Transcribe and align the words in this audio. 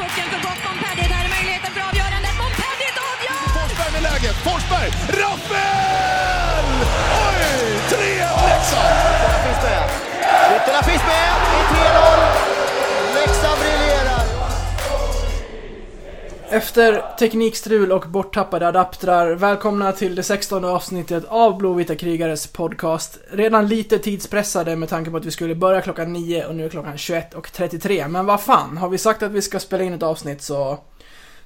pucken 0.00 0.26
för 0.32 0.40
gott. 0.46 0.60
Montpellier, 0.66 1.08
där 1.14 1.22
är 1.28 1.32
möjligheten 1.36 1.70
för 1.74 1.82
avgörandet. 1.88 2.34
Montpellier 2.42 2.94
avgör! 3.10 3.42
Forsberg 3.58 3.90
med 3.96 4.02
läget. 4.08 4.36
Forsberg! 4.46 4.88
Rappel! 5.20 6.66
Oj! 7.26 7.42
3-1 7.90 8.48
Leksand! 8.48 8.94
Ytterna 9.14 9.38
finns 9.46 9.62
med. 9.66 9.84
Ytterna 10.56 10.82
finns 10.88 11.04
med. 11.12 11.30
Det 11.50 11.58
är 11.60 11.92
3-0. 12.48 12.53
Efter 16.54 17.16
teknikstrul 17.18 17.92
och 17.92 18.08
borttappade 18.08 18.68
adaptrar, 18.68 19.34
välkomna 19.34 19.92
till 19.92 20.14
det 20.14 20.22
16 20.22 20.64
avsnittet 20.64 21.24
av 21.28 21.58
Blåvita 21.58 21.94
krigares 21.94 22.46
podcast. 22.46 23.18
Redan 23.30 23.68
lite 23.68 23.98
tidspressade 23.98 24.76
med 24.76 24.88
tanke 24.88 25.10
på 25.10 25.16
att 25.16 25.24
vi 25.24 25.30
skulle 25.30 25.54
börja 25.54 25.80
klockan 25.80 26.12
9 26.12 26.46
och 26.46 26.54
nu 26.54 26.64
är 26.64 26.68
klockan 26.68 26.96
21.33. 26.96 28.08
Men 28.08 28.26
vad 28.26 28.42
fan, 28.42 28.76
har 28.76 28.88
vi 28.88 28.98
sagt 28.98 29.22
att 29.22 29.32
vi 29.32 29.42
ska 29.42 29.60
spela 29.60 29.84
in 29.84 29.92
ett 29.92 30.02
avsnitt 30.02 30.42
så, 30.42 30.78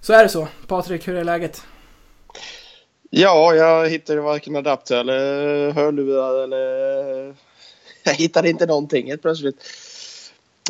så 0.00 0.12
är 0.12 0.23
det 0.23 0.28
så. 0.28 0.48
Patrik, 0.66 1.09
hur 1.09 1.14
är 1.14 1.25
läget? 1.25 1.62
Ja, 3.11 3.55
jag 3.55 3.88
hittade 3.88 4.20
varken 4.20 4.56
adapter 4.56 4.97
eller 4.97 5.70
hörlurar 5.70 6.45
eller... 6.45 7.34
Jag 8.05 8.14
hittade 8.14 8.50
inte 8.50 8.66
någonting 8.66 9.06
helt 9.06 9.22
plötsligt. 9.22 9.56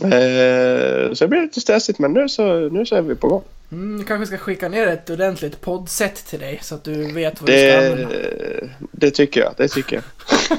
Eh, 0.02 1.12
så 1.12 1.24
det 1.24 1.28
blev 1.28 1.42
lite 1.42 1.60
stressigt 1.60 1.98
men 1.98 2.12
nu 2.12 2.28
så, 2.28 2.68
nu 2.68 2.86
så 2.86 2.96
är 2.96 3.02
vi 3.02 3.14
på 3.14 3.28
gång. 3.28 3.42
Mm, 3.72 4.04
kanske 4.04 4.26
ska 4.26 4.38
skicka 4.38 4.68
ner 4.68 4.86
ett 4.86 5.10
ordentligt 5.10 5.60
poddset 5.60 6.26
till 6.26 6.38
dig 6.38 6.58
så 6.62 6.74
att 6.74 6.84
du 6.84 7.12
vet 7.12 7.40
vad 7.40 7.50
du 7.50 7.58
ska 7.58 7.78
använda. 7.78 8.08
Det, 8.08 8.70
det 8.92 9.10
tycker 9.10 9.40
jag, 9.40 9.54
det 9.56 9.68
tycker 9.68 9.96
jag. 9.96 10.04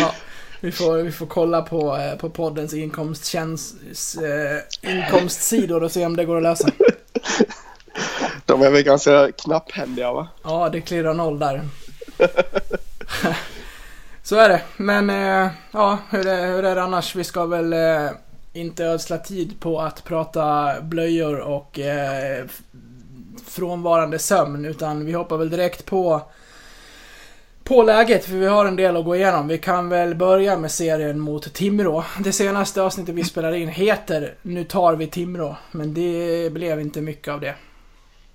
Ja, 0.00 0.14
vi, 0.60 0.72
får, 0.72 0.96
vi 0.96 1.12
får 1.12 1.26
kolla 1.26 1.62
på, 1.62 1.96
eh, 1.96 2.16
på 2.16 2.30
poddens 2.30 2.74
inkomsttjänst, 2.74 3.74
eh, 4.16 4.90
inkomstsidor 4.94 5.82
och 5.82 5.92
se 5.92 6.06
om 6.06 6.16
det 6.16 6.24
går 6.24 6.36
att 6.36 6.42
lösa. 6.42 6.68
De 8.46 8.62
är 8.62 8.70
väl 8.70 8.82
ganska 8.82 9.32
knapphändiga 9.32 10.12
va? 10.12 10.28
Ja, 10.44 10.68
det 10.68 10.80
klirrar 10.80 11.14
noll 11.14 11.38
där. 11.38 11.62
Så 14.22 14.36
är 14.36 14.48
det. 14.48 14.62
Men 14.76 15.10
eh, 15.10 15.50
ja, 15.70 15.98
hur 16.10 16.26
är, 16.26 16.46
hur 16.46 16.64
är 16.64 16.74
det 16.74 16.82
annars? 16.82 17.16
Vi 17.16 17.24
ska 17.24 17.46
väl 17.46 17.72
eh, 17.72 18.10
inte 18.54 18.84
ödsla 18.84 19.18
tid 19.18 19.60
på 19.60 19.80
att 19.80 20.04
prata 20.04 20.74
blöjor 20.82 21.38
och 21.38 21.78
eh, 21.78 22.44
frånvarande 23.46 24.18
sömn, 24.18 24.64
utan 24.64 25.06
vi 25.06 25.12
hoppar 25.12 25.36
väl 25.36 25.50
direkt 25.50 25.86
på 25.86 26.22
på 27.64 27.82
läget, 27.82 28.24
för 28.24 28.36
vi 28.36 28.46
har 28.46 28.66
en 28.66 28.76
del 28.76 28.96
att 28.96 29.04
gå 29.04 29.16
igenom. 29.16 29.48
Vi 29.48 29.58
kan 29.58 29.88
väl 29.88 30.14
börja 30.14 30.58
med 30.58 30.70
serien 30.70 31.20
mot 31.20 31.54
Timrå. 31.54 32.04
Det 32.24 32.32
senaste 32.32 32.82
avsnittet 32.82 33.14
vi 33.14 33.24
spelar 33.24 33.52
in 33.52 33.68
heter 33.68 34.34
Nu 34.42 34.64
tar 34.64 34.96
vi 34.96 35.06
Timrå, 35.06 35.56
men 35.72 35.94
det 35.94 36.52
blev 36.52 36.80
inte 36.80 37.00
mycket 37.00 37.28
av 37.28 37.40
det. 37.40 37.54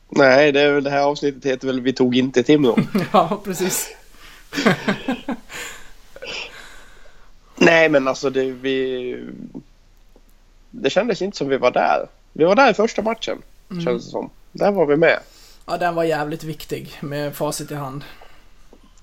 Nej, 0.10 0.52
det, 0.52 0.62
är 0.62 0.72
väl, 0.72 0.84
det 0.84 0.90
här 0.90 1.04
avsnittet 1.04 1.46
heter 1.46 1.68
väl 1.68 1.82
Vi 1.82 1.94
tog 1.94 2.16
inte 2.16 2.44
Timrå. 2.44 2.78
Ja, 3.14 3.42
precis. 3.46 3.90
Nej, 7.56 7.90
men 7.90 8.08
alltså 8.08 8.30
det 8.30 8.52
vi... 8.52 9.16
Det 10.72 10.90
kändes 10.90 11.22
inte 11.22 11.38
som 11.38 11.48
vi 11.50 11.58
var 11.58 11.72
där. 11.72 12.08
Vi 12.34 12.44
var 12.44 12.56
där 12.56 12.72
i 12.72 12.74
första 12.74 13.02
matchen, 13.02 13.42
Mm. 13.72 13.84
kändes 13.84 14.06
det 14.06 14.12
som. 14.12 14.30
Där 14.52 14.72
var 14.72 14.86
vi 14.86 14.96
med. 14.96 15.20
Ja, 15.66 15.78
den 15.78 15.96
var 15.96 16.04
jävligt 16.04 16.44
viktig 16.44 16.98
med 17.02 17.36
facit 17.36 17.72
i 17.72 17.76
hand. 17.76 18.04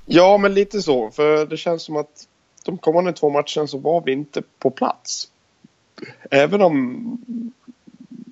Ja, 0.06 0.38
men 0.38 0.54
lite 0.54 0.82
så. 0.82 1.10
För 1.10 1.46
det 1.46 1.56
känns 1.56 1.82
som 1.82 1.96
att 1.96 2.26
de 2.64 2.78
kommande 2.78 3.12
två 3.12 3.30
matcherna 3.30 3.66
så 3.66 3.78
var 3.78 4.02
vi 4.06 4.12
inte 4.12 4.42
på 4.58 4.70
plats. 4.70 5.28
Även 6.30 6.62
om 6.62 7.18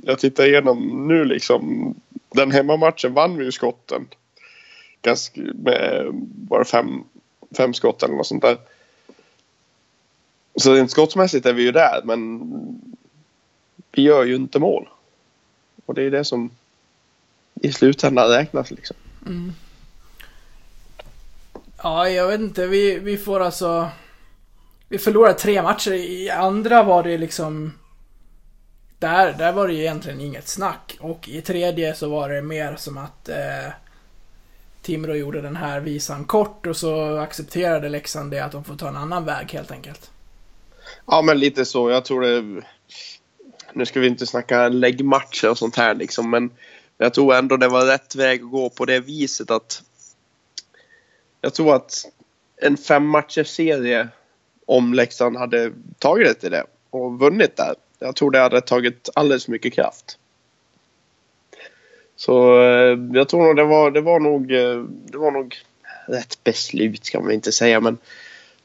jag 0.02 0.18
tittar 0.18 0.46
igenom 0.46 1.08
nu 1.08 1.24
liksom. 1.24 1.94
Den 2.34 2.50
hemmamatchen 2.50 3.14
vann 3.14 3.36
vi 3.36 3.44
ju 3.44 3.52
skotten. 3.52 4.06
Ganska 5.02 5.40
med 5.40 6.08
bara 6.22 6.64
fem, 6.64 7.04
fem 7.56 7.74
skott 7.74 8.02
eller 8.02 8.14
något 8.14 8.26
sånt 8.26 8.42
där. 8.42 8.58
Så 10.56 10.74
rent 10.74 10.90
skottsmässigt 10.90 11.46
är 11.46 11.52
vi 11.52 11.62
ju 11.62 11.72
där 11.72 12.00
men 12.04 12.40
vi 13.96 14.02
gör 14.02 14.24
ju 14.24 14.34
inte 14.34 14.58
mål. 14.58 14.88
Och 15.86 15.94
det 15.94 16.02
är 16.02 16.10
det 16.10 16.24
som 16.24 16.50
i 17.54 17.72
slutändan 17.72 18.28
räknas 18.28 18.70
liksom. 18.70 18.96
Ja, 21.82 22.08
jag 22.08 22.28
vet 22.28 22.40
inte. 22.40 22.66
Vi, 22.66 22.98
vi 22.98 23.16
får 23.16 23.40
alltså... 23.40 23.88
Vi 24.88 24.98
förlorade 24.98 25.34
tre 25.34 25.62
matcher. 25.62 25.92
I 25.92 26.30
andra 26.30 26.82
var 26.82 27.02
det 27.02 27.18
liksom... 27.18 27.72
Där, 28.98 29.32
där 29.32 29.52
var 29.52 29.68
det 29.68 29.74
ju 29.74 29.80
egentligen 29.80 30.20
inget 30.20 30.48
snack. 30.48 30.96
Och 31.00 31.28
i 31.28 31.42
tredje 31.42 31.94
så 31.94 32.08
var 32.08 32.28
det 32.28 32.42
mer 32.42 32.76
som 32.76 32.98
att 32.98 33.28
eh, 33.28 33.72
Timrå 34.82 35.14
gjorde 35.14 35.40
den 35.40 35.56
här 35.56 35.80
visan 35.80 36.24
kort 36.24 36.66
och 36.66 36.76
så 36.76 37.16
accepterade 37.16 37.88
Leksand 37.88 38.30
det 38.30 38.40
att 38.40 38.52
de 38.52 38.64
får 38.64 38.76
ta 38.76 38.88
en 38.88 38.96
annan 38.96 39.24
väg 39.24 39.52
helt 39.52 39.70
enkelt. 39.70 40.10
Ja, 41.06 41.22
men 41.22 41.38
lite 41.38 41.64
så. 41.64 41.90
Jag 41.90 42.04
tror 42.04 42.20
det... 42.20 42.62
Nu 43.74 43.86
ska 43.86 44.00
vi 44.00 44.06
inte 44.06 44.26
snacka 44.26 44.68
läggmatcher 44.68 45.50
och 45.50 45.58
sånt 45.58 45.76
här 45.76 45.94
liksom, 45.94 46.30
men 46.30 46.50
jag 46.98 47.14
tror 47.14 47.34
ändå 47.34 47.56
det 47.56 47.68
var 47.68 47.86
rätt 47.86 48.14
väg 48.14 48.42
att 48.42 48.50
gå 48.50 48.70
på 48.70 48.84
det 48.84 49.00
viset 49.00 49.50
att... 49.50 49.82
Jag 51.40 51.54
tror 51.54 51.74
att 51.74 52.06
en 52.56 52.76
fem 52.76 53.14
serie 53.44 54.08
om 54.66 54.94
Leksand 54.94 55.36
hade 55.36 55.72
tagit 55.98 56.26
det 56.26 56.34
till 56.34 56.50
det 56.50 56.64
och 56.90 57.18
vunnit 57.18 57.56
där. 57.56 57.74
Jag 57.98 58.16
tror 58.16 58.30
det 58.30 58.38
hade 58.38 58.60
tagit 58.60 59.08
alldeles 59.14 59.44
för 59.44 59.52
mycket 59.52 59.74
kraft. 59.74 60.18
Så 62.16 62.60
eh, 62.62 62.98
jag 63.12 63.28
tror 63.28 63.44
nog 63.44 63.56
det 63.56 63.64
var, 63.64 63.90
det 63.90 64.00
var 64.00 64.20
nog... 64.20 64.52
Eh, 64.52 64.84
det 65.04 65.18
var 65.18 65.30
nog 65.30 65.56
rätt 66.06 66.44
beslut 66.44 67.04
ska 67.04 67.20
man 67.20 67.32
inte 67.32 67.52
säga 67.52 67.80
men 67.80 67.98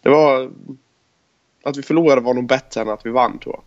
det 0.01 0.09
var 0.09 0.51
att 1.63 1.77
vi 1.77 1.83
förlorade 1.83 2.21
var 2.21 2.33
nog 2.33 2.45
bättre 2.45 2.81
än 2.81 2.89
att 2.89 3.05
vi 3.05 3.09
vann 3.09 3.39
tror 3.39 3.55
jag. 3.55 3.63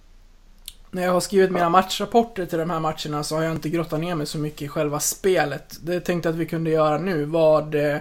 När 0.95 1.03
jag 1.03 1.13
har 1.13 1.21
skrivit 1.21 1.51
mina 1.51 1.69
matchrapporter 1.69 2.47
till 2.47 2.59
de 2.59 2.71
här 2.71 2.81
matcherna 2.81 3.23
så 3.25 3.37
har 3.37 3.43
jag 3.43 3.53
inte 3.53 3.69
grottat 3.69 4.01
ner 4.01 4.15
mig 4.15 4.27
så 4.27 4.39
mycket 4.39 4.63
i 4.63 4.69
själva 4.69 5.01
spelet. 5.01 5.77
Det 5.83 6.01
tänkte 6.01 6.29
jag 6.29 6.35
att 6.35 6.41
vi 6.41 6.47
kunde 6.47 6.71
göra 6.71 6.99
nu. 6.99 7.25
Vad 7.25 7.75
eh, 7.75 7.97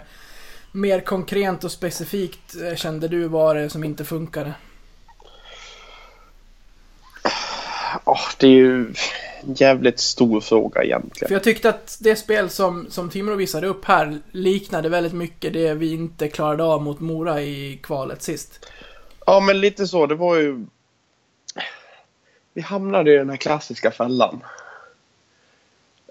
mer 0.72 1.00
konkret 1.00 1.64
och 1.64 1.72
specifikt 1.72 2.56
eh, 2.62 2.76
kände 2.76 3.08
du 3.08 3.28
var 3.28 3.56
det 3.56 3.70
som 3.70 3.84
inte 3.84 4.06
funkade? 4.06 4.54
Ja, 8.06 8.18
det 8.38 8.48
är 8.48 8.52
ju 8.52 8.94
en 9.42 9.54
jävligt 9.54 10.00
stor 10.00 10.42
fråga 10.42 10.80
För 10.80 10.86
egentligen. 10.86 11.34
jag 11.34 11.44
tyckte 11.44 11.70
att 11.70 11.98
det 12.02 12.16
spel 12.16 12.50
som, 12.50 12.88
som 12.90 13.10
Timrå 13.10 13.36
visade 13.36 13.68
upp 13.68 13.86
här 13.86 14.20
liknade 14.32 14.90
väldigt 14.90 15.14
mycket 15.14 15.54
det 15.54 15.74
vi 15.74 15.94
inte 15.94 16.28
klarade 16.28 16.64
av 16.64 16.82
mot 16.84 17.00
Mora 17.00 17.42
i 17.42 17.80
kvalet 17.84 18.22
sist. 18.22 18.70
Ja, 19.26 19.40
men 19.40 19.62
lite 19.62 19.88
så. 19.88 20.06
Det 20.06 20.16
var 20.16 20.36
ju... 20.36 20.66
Vi 22.54 22.62
hamnade 22.62 23.14
i 23.14 23.18
den 23.18 23.30
här 23.30 23.38
klassiska 23.38 23.92
fällan. 23.92 24.44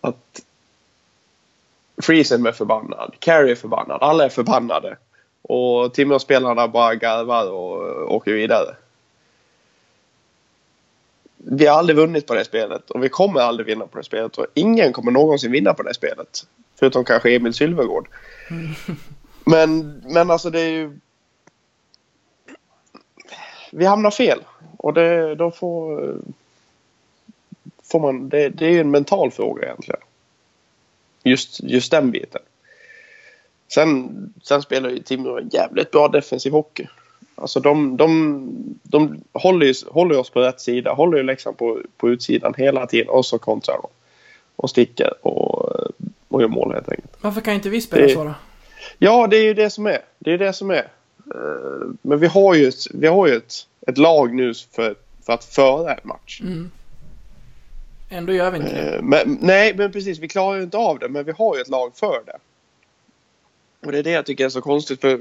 Att 0.03 0.43
Friesen 2.03 2.47
är 2.47 2.53
förbannad, 2.53 3.15
Carey 3.19 3.51
är 3.51 3.55
förbannad, 3.55 4.03
alla 4.03 4.25
är 4.25 4.29
förbannade. 4.29 4.97
Och 5.43 5.95
Timrå-spelarna 5.95 6.69
bara 6.69 6.95
garvar 6.95 7.51
och 7.51 8.15
åker 8.15 8.33
vidare. 8.33 8.75
Vi 11.37 11.67
har 11.67 11.79
aldrig 11.79 11.97
vunnit 11.97 12.27
på 12.27 12.35
det 12.35 12.45
spelet 12.45 12.91
och 12.91 13.05
vi 13.05 13.09
kommer 13.09 13.41
aldrig 13.41 13.67
vinna 13.67 13.87
på 13.87 13.99
det 13.99 14.05
spelet 14.05 14.39
och 14.39 14.47
ingen 14.55 14.93
kommer 14.93 15.13
någonsin 15.13 15.53
vinna 15.53 15.75
på 15.75 15.83
det 15.83 15.95
spelet. 15.95 16.47
Förutom 16.79 17.05
kanske 17.05 17.37
Emil 17.37 17.55
Sylvegård. 17.55 18.09
Men, 19.45 20.03
men 20.07 20.31
alltså 20.31 20.51
det 20.51 20.61
är 20.61 20.71
ju... 20.71 20.99
Vi 23.71 23.85
hamnar 23.85 24.11
fel 24.11 24.39
och 24.77 24.95
det, 24.95 25.35
då 25.35 25.51
får, 25.51 26.15
får 27.83 28.01
man... 28.01 28.29
Det, 28.29 28.49
det 28.49 28.67
är 28.67 28.71
ju 28.71 28.81
en 28.81 28.91
mental 28.91 29.31
fråga 29.31 29.63
egentligen. 29.63 30.01
Just, 31.23 31.61
just 31.63 31.91
den 31.91 32.11
biten. 32.11 32.41
Sen, 33.69 34.11
sen 34.43 34.63
spelar 34.63 34.91
ju 34.91 34.99
Timrå 34.99 35.39
en 35.39 35.49
jävligt 35.53 35.91
bra 35.91 36.09
defensiv 36.09 36.53
hockey. 36.53 36.87
Alltså 37.35 37.61
de, 37.61 37.97
de, 37.97 38.47
de 38.83 39.21
håller, 39.33 39.67
ju, 39.67 39.75
håller 39.89 40.19
oss 40.19 40.31
på 40.31 40.41
rätt 40.41 40.61
sida, 40.61 40.93
håller 40.93 41.19
ju 41.19 41.25
Leksand 41.25 41.57
på, 41.59 41.81
på 41.97 42.09
utsidan 42.11 42.55
hela 42.57 42.87
tiden 42.87 43.09
och 43.09 43.27
så 43.27 43.39
kontrar 43.39 43.75
de. 43.83 43.89
Och 44.57 44.71
sticker 44.71 45.27
och, 45.27 45.71
och 46.29 46.41
gör 46.43 46.49
mål 46.49 46.73
helt 46.75 46.89
enkelt. 46.89 47.17
Varför 47.21 47.41
kan 47.41 47.55
inte 47.55 47.69
vi 47.69 47.81
spela 47.81 48.07
Det- 48.07 48.15
så 48.15 48.25
då? 48.25 48.35
Ja, 48.99 49.27
det 49.27 49.37
är 49.37 49.43
ju 49.45 49.55
det 49.55 49.71
som 49.71 49.87
är. 49.87 49.99
Det 50.19 50.33
är 50.33 50.39
det 50.39 50.53
som 50.53 50.71
är. 50.71 50.89
Eh, 51.35 51.89
Men 52.03 52.19
vi 52.19 52.27
har 52.27 52.55
ju 52.55 52.69
ett, 52.69 52.87
vi 52.95 53.07
har 53.07 53.27
ju 53.29 53.35
ett, 53.37 53.67
ett 53.87 53.99
lag 53.99 54.35
nu 54.35 54.55
för, 54.55 54.95
för 55.27 55.33
att 55.33 55.45
föra 55.45 55.95
en 55.95 56.01
match. 56.09 56.41
Mm. 56.41 56.71
Ändå 58.09 58.33
gör 58.33 58.51
vi 58.51 58.57
inte 58.59 58.75
det. 58.75 58.97
Eh, 58.97 59.03
Men, 59.03 59.39
nej, 59.41 59.75
men 59.75 59.93
precis. 59.93 60.19
Vi 60.19 60.29
klarar 60.29 60.57
ju 60.57 60.63
inte 60.63 60.77
av 60.77 60.99
det, 60.99 61.09
men 61.09 61.25
vi 61.25 61.33
har 61.33 61.57
ju 61.57 61.63
ett 61.63 61.69
lag 61.69 61.97
för 61.97 62.23
det. 62.27 62.39
Och 63.87 63.93
det 63.93 63.99
är 63.99 64.03
det 64.03 64.11
jag 64.11 64.27
tycker 64.27 64.45
är 64.45 64.49
så 64.49 64.61
konstigt. 64.61 65.01
för 65.01 65.21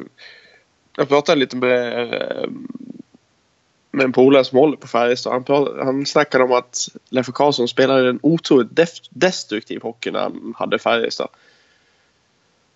Jag 0.98 1.08
pratade 1.08 1.40
lite 1.40 1.56
med, 1.56 2.14
eh, 2.14 2.50
med 3.92 4.04
en 4.04 4.12
polare 4.12 4.44
som 4.44 4.58
håller 4.58 4.78
på 4.78 4.88
Färjestad. 4.88 5.44
Han, 5.48 5.68
han 5.86 6.06
snackade 6.06 6.44
om 6.44 6.52
att 6.52 6.88
Leffe 7.10 7.32
Karlsson 7.32 7.68
spelade 7.68 8.10
en 8.10 8.20
otroligt 8.24 8.72
def- 8.72 9.08
destruktiv 9.10 9.82
hockey 9.82 10.12
när 10.12 10.20
han 10.20 10.54
hade 10.58 10.80
Färjestad. 10.80 11.28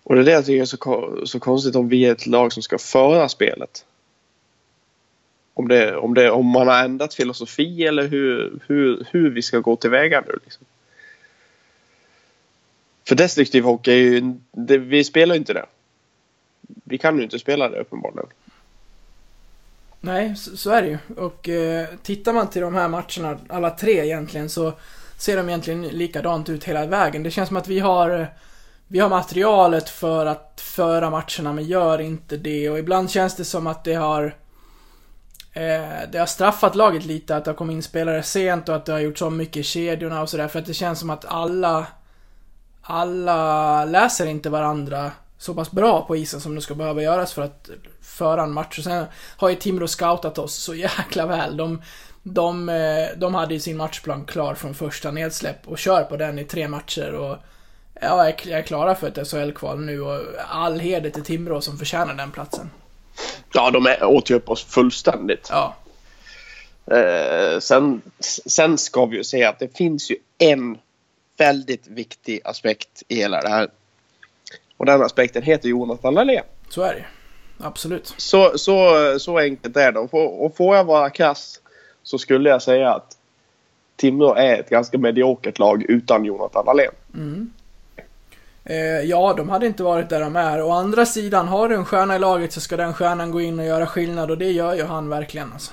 Och 0.02 0.14
det 0.14 0.20
är 0.20 0.24
det 0.24 0.32
jag 0.32 0.46
tycker 0.46 0.60
är 0.60 0.64
så, 0.64 1.26
så 1.26 1.40
konstigt 1.40 1.76
om 1.76 1.88
vi 1.88 2.06
är 2.06 2.12
ett 2.12 2.26
lag 2.26 2.52
som 2.52 2.62
ska 2.62 2.78
föra 2.78 3.28
spelet. 3.28 3.84
Om, 5.54 5.68
det, 5.68 5.96
om, 5.96 6.14
det, 6.14 6.30
om 6.30 6.46
man 6.46 6.68
har 6.68 6.84
ändrat 6.84 7.14
filosofi 7.14 7.86
eller 7.86 8.08
hur, 8.08 8.58
hur, 8.66 9.06
hur 9.10 9.30
vi 9.30 9.42
ska 9.42 9.58
gå 9.58 9.76
tillväga 9.76 10.20
nu. 10.26 10.38
Liksom. 10.44 10.64
För 13.08 13.14
destruktiv 13.14 13.64
hockey 13.64 13.90
är 13.90 13.96
ju... 13.96 14.34
Det, 14.52 14.78
vi 14.78 15.04
spelar 15.04 15.34
ju 15.34 15.38
inte 15.38 15.52
det. 15.52 15.66
Vi 16.84 16.98
kan 16.98 17.16
ju 17.16 17.22
inte 17.22 17.38
spela 17.38 17.68
det 17.68 17.80
uppenbarligen. 17.80 18.26
Nej, 20.00 20.36
så, 20.36 20.56
så 20.56 20.70
är 20.70 20.82
det 20.82 20.88
ju. 20.88 20.98
Och 21.16 21.48
eh, 21.48 21.88
tittar 22.02 22.32
man 22.32 22.50
till 22.50 22.62
de 22.62 22.74
här 22.74 22.88
matcherna, 22.88 23.38
alla 23.48 23.70
tre 23.70 24.04
egentligen, 24.04 24.48
så 24.48 24.72
ser 25.18 25.36
de 25.36 25.48
egentligen 25.48 25.82
likadant 25.82 26.48
ut 26.48 26.64
hela 26.64 26.86
vägen. 26.86 27.22
Det 27.22 27.30
känns 27.30 27.48
som 27.48 27.56
att 27.56 27.68
vi 27.68 27.78
har, 27.78 28.20
eh, 28.20 28.26
vi 28.88 28.98
har 28.98 29.08
materialet 29.08 29.88
för 29.88 30.26
att 30.26 30.60
föra 30.60 31.10
matcherna, 31.10 31.52
men 31.52 31.64
gör 31.64 32.00
inte 32.00 32.36
det. 32.36 32.70
Och 32.70 32.78
ibland 32.78 33.10
känns 33.10 33.36
det 33.36 33.44
som 33.44 33.66
att 33.66 33.84
det 33.84 33.94
har 33.94 34.34
eh, 35.54 36.10
det 36.12 36.18
har 36.18 36.26
straffat 36.26 36.74
laget 36.74 37.04
lite 37.04 37.36
att 37.36 37.44
det 37.44 37.50
har 37.50 37.56
kommit 37.56 37.74
in 37.74 37.82
spelare 37.82 38.22
sent 38.22 38.68
och 38.68 38.76
att 38.76 38.86
det 38.86 38.92
har 38.92 39.00
gjort 39.00 39.18
så 39.18 39.30
mycket 39.30 39.56
i 39.56 39.62
kedjorna 39.62 40.22
och 40.22 40.28
sådär. 40.28 40.48
För 40.48 40.58
att 40.58 40.66
det 40.66 40.74
känns 40.74 41.00
som 41.00 41.10
att 41.10 41.24
alla 41.24 41.86
alla 42.84 43.84
läser 43.84 44.26
inte 44.26 44.50
varandra 44.50 45.12
så 45.38 45.54
pass 45.54 45.70
bra 45.70 46.04
på 46.06 46.16
isen 46.16 46.40
som 46.40 46.54
det 46.54 46.60
ska 46.60 46.74
behöva 46.74 47.02
göras 47.02 47.32
för 47.32 47.42
att 47.42 47.70
föra 48.02 48.42
en 48.42 48.52
match. 48.52 48.78
Och 48.78 48.84
sen 48.84 49.06
har 49.36 49.48
ju 49.48 49.54
Timrå 49.54 49.86
scoutat 49.86 50.38
oss 50.38 50.54
så 50.54 50.74
jäkla 50.74 51.26
väl. 51.26 51.56
De, 51.56 51.82
de, 52.22 52.68
eh, 52.68 53.06
de 53.16 53.34
hade 53.34 53.54
ju 53.54 53.60
sin 53.60 53.76
matchplan 53.76 54.24
klar 54.24 54.54
från 54.54 54.74
första 54.74 55.10
nedsläpp 55.10 55.68
och 55.68 55.78
kör 55.78 56.02
på 56.04 56.16
den 56.16 56.38
i 56.38 56.44
tre 56.44 56.68
matcher. 56.68 57.12
Och 57.12 57.36
ja, 58.00 58.28
är 58.28 58.62
klara 58.62 58.94
för 58.94 59.08
ett 59.08 59.28
SHL-kval 59.28 59.80
nu 59.80 60.00
och 60.00 60.20
all 60.48 60.80
heder 60.80 61.10
till 61.10 61.24
Timrå 61.24 61.60
som 61.60 61.78
förtjänar 61.78 62.14
den 62.14 62.30
platsen. 62.30 62.70
Ja, 63.52 63.70
de 63.70 63.86
är- 63.86 64.04
åt 64.04 64.30
ju 64.30 64.34
upp 64.34 64.48
oss 64.50 64.64
fullständigt. 64.64 65.48
Ja, 65.50 65.76
Eh, 66.90 67.58
sen, 67.60 68.02
sen 68.46 68.78
ska 68.78 69.06
vi 69.06 69.16
ju 69.16 69.24
säga 69.24 69.48
att 69.48 69.58
det 69.58 69.76
finns 69.76 70.10
ju 70.10 70.16
en 70.38 70.78
väldigt 71.36 71.86
viktig 71.86 72.40
aspekt 72.44 73.02
i 73.08 73.16
hela 73.16 73.40
det 73.40 73.48
här. 73.48 73.68
Och 74.76 74.86
den 74.86 75.02
aspekten 75.02 75.42
heter 75.42 75.68
Jonathan 75.68 76.14
Dahlén. 76.14 76.44
så 76.68 76.82
är 76.82 76.94
det. 76.94 77.04
Absolut. 77.64 78.14
Så, 78.16 78.58
så, 78.58 78.94
så 79.18 79.38
enkelt 79.38 79.76
är 79.76 79.92
det. 79.92 79.98
Och 79.98 80.10
får, 80.10 80.76
jag 80.76 80.84
vara 80.84 81.10
krass 81.10 81.60
så 82.02 82.18
skulle 82.18 82.50
jag 82.50 82.62
säga 82.62 82.90
att 82.94 83.16
Timrå 83.96 84.34
är 84.34 84.60
ett 84.60 84.70
ganska 84.70 84.98
mediokert 84.98 85.58
lag 85.58 85.82
utan 85.88 86.24
Jonathan 86.24 86.64
Dahlén. 86.64 86.90
Eh, 87.14 87.20
ja, 89.04 89.34
de 89.36 89.48
hade 89.48 89.66
inte 89.66 89.82
varit 89.82 90.08
där 90.08 90.20
de 90.20 90.36
är. 90.36 90.62
Å 90.62 90.70
andra 90.70 91.06
sidan, 91.06 91.48
har 91.48 91.68
du 91.68 91.74
en 91.74 91.84
stjärna 91.84 92.16
i 92.16 92.18
laget 92.18 92.52
så 92.52 92.60
ska 92.60 92.76
den 92.76 92.94
stjärnan 92.94 93.30
gå 93.30 93.40
in 93.40 93.58
och 93.58 93.64
göra 93.64 93.86
skillnad 93.86 94.30
och 94.30 94.38
det 94.38 94.50
gör 94.52 94.74
ju 94.74 94.84
han 94.84 95.08
verkligen 95.08 95.52
alltså. 95.52 95.72